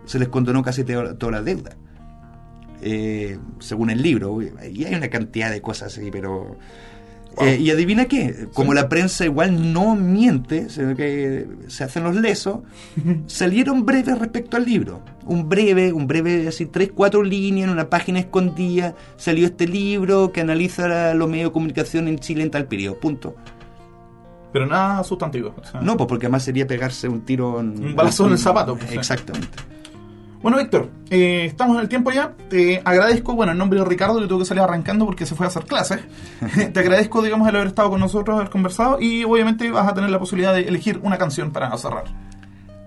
Se 0.08 0.18
les 0.18 0.28
condonó 0.28 0.62
casi 0.62 0.82
te- 0.84 1.14
toda 1.14 1.32
la 1.32 1.42
deuda. 1.42 1.76
Eh, 2.80 3.38
según 3.58 3.90
el 3.90 4.02
libro. 4.02 4.40
Y 4.42 4.84
hay 4.84 4.94
una 4.94 5.08
cantidad 5.08 5.50
de 5.50 5.60
cosas 5.60 5.96
así, 5.96 6.10
pero... 6.10 6.56
Eh, 7.40 7.56
y 7.60 7.70
adivina 7.70 8.06
qué, 8.06 8.48
como 8.52 8.74
la 8.74 8.88
prensa 8.88 9.24
igual 9.24 9.72
no 9.72 9.94
miente, 9.94 10.68
sino 10.70 10.96
que 10.96 11.46
se 11.68 11.84
hacen 11.84 12.02
los 12.02 12.16
lesos, 12.16 12.60
salieron 13.26 13.86
breves 13.86 14.18
respecto 14.18 14.56
al 14.56 14.64
libro. 14.64 15.02
Un 15.24 15.48
breve, 15.48 15.92
un 15.92 16.08
breve, 16.08 16.48
así, 16.48 16.66
tres, 16.66 16.90
cuatro 16.92 17.22
líneas 17.22 17.66
en 17.68 17.72
una 17.74 17.88
página 17.88 18.18
escondida. 18.18 18.96
Salió 19.18 19.46
este 19.46 19.68
libro 19.68 20.32
que 20.32 20.40
analiza 20.40 21.14
los 21.14 21.28
medios 21.28 21.50
de 21.50 21.52
comunicación 21.52 22.08
en 22.08 22.18
Chile 22.18 22.42
en 22.42 22.50
tal 22.50 22.66
periodo. 22.66 22.98
Punto. 22.98 23.36
Pero 24.52 24.66
nada 24.66 25.04
sustantivo. 25.04 25.54
o 25.60 25.64
sea. 25.64 25.80
No, 25.80 25.96
pues 25.96 26.08
porque 26.08 26.26
además 26.26 26.42
sería 26.42 26.66
pegarse 26.66 27.06
un 27.08 27.20
tiro 27.20 27.60
en. 27.60 27.68
Un 27.84 27.94
balazo 27.94 28.26
en 28.26 28.32
el 28.32 28.38
zapato, 28.38 28.74
pues, 28.76 28.90
sí. 28.90 28.96
Exactamente. 28.96 29.48
Bueno, 30.42 30.58
Víctor, 30.58 30.88
eh, 31.10 31.44
estamos 31.46 31.76
en 31.76 31.82
el 31.82 31.88
tiempo 31.88 32.12
ya. 32.12 32.32
Te 32.48 32.80
agradezco, 32.84 33.34
bueno, 33.34 33.52
en 33.52 33.58
nombre 33.58 33.78
de 33.80 33.84
Ricardo, 33.84 34.20
que 34.20 34.26
tuvo 34.28 34.38
que 34.40 34.44
salir 34.44 34.62
arrancando 34.62 35.04
porque 35.04 35.26
se 35.26 35.34
fue 35.34 35.46
a 35.46 35.48
hacer 35.48 35.64
clases. 35.64 36.00
Te 36.72 36.78
agradezco, 36.80 37.22
digamos, 37.22 37.48
el 37.48 37.56
haber 37.56 37.68
estado 37.68 37.90
con 37.90 37.98
nosotros, 38.00 38.36
haber 38.36 38.48
conversado 38.50 38.98
y 39.00 39.24
obviamente 39.24 39.68
vas 39.70 39.88
a 39.88 39.94
tener 39.94 40.10
la 40.10 40.18
posibilidad 40.20 40.54
de 40.54 40.60
elegir 40.62 41.00
una 41.02 41.18
canción 41.18 41.50
para 41.50 41.76
cerrar. 41.76 42.04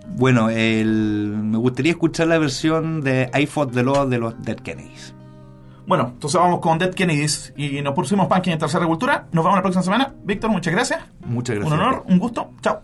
Bueno, 0.08 0.50
el- 0.50 1.36
me 1.42 1.58
gustaría 1.58 1.92
escuchar 1.92 2.28
la 2.28 2.38
versión 2.38 3.02
de 3.02 3.30
I 3.38 3.46
Fought 3.48 3.74
the 3.74 3.84
Law 3.84 4.08
de 4.08 4.18
los 4.20 4.42
Dead 4.42 4.58
Kennedys. 4.58 5.14
Bueno, 5.88 6.12
entonces 6.14 6.40
vamos 6.40 6.60
con 6.60 6.78
Dead 6.78 6.94
Kennedys 6.94 7.54
y 7.58 7.82
nos 7.82 7.94
pusimos 7.94 8.28
Punking 8.28 8.54
en 8.54 8.60
Tercera 8.60 8.86
Cultura. 8.86 9.26
Nos 9.34 9.44
vemos 9.44 9.58
la 9.58 9.62
próxima 9.62 9.84
semana. 9.84 10.14
Víctor, 10.24 10.50
muchas 10.52 10.74
gracias. 10.74 11.02
Muchas 11.26 11.56
gracias. 11.58 11.74
Un 11.74 11.80
honor, 11.86 12.04
un 12.08 12.18
gusto. 12.20 12.52
Chao. 12.62 12.82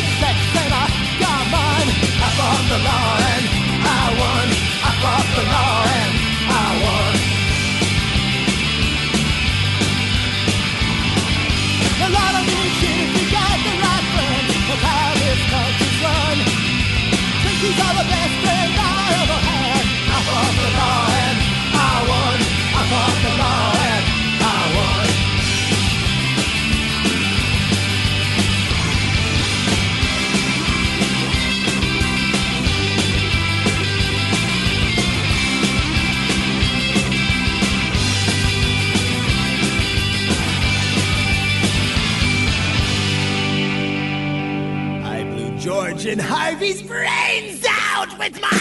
Hey! 0.00 0.27
And 46.08 46.22
Harvey's 46.22 46.80
brains 46.80 47.62
out 47.68 48.18
with 48.18 48.40
my 48.40 48.57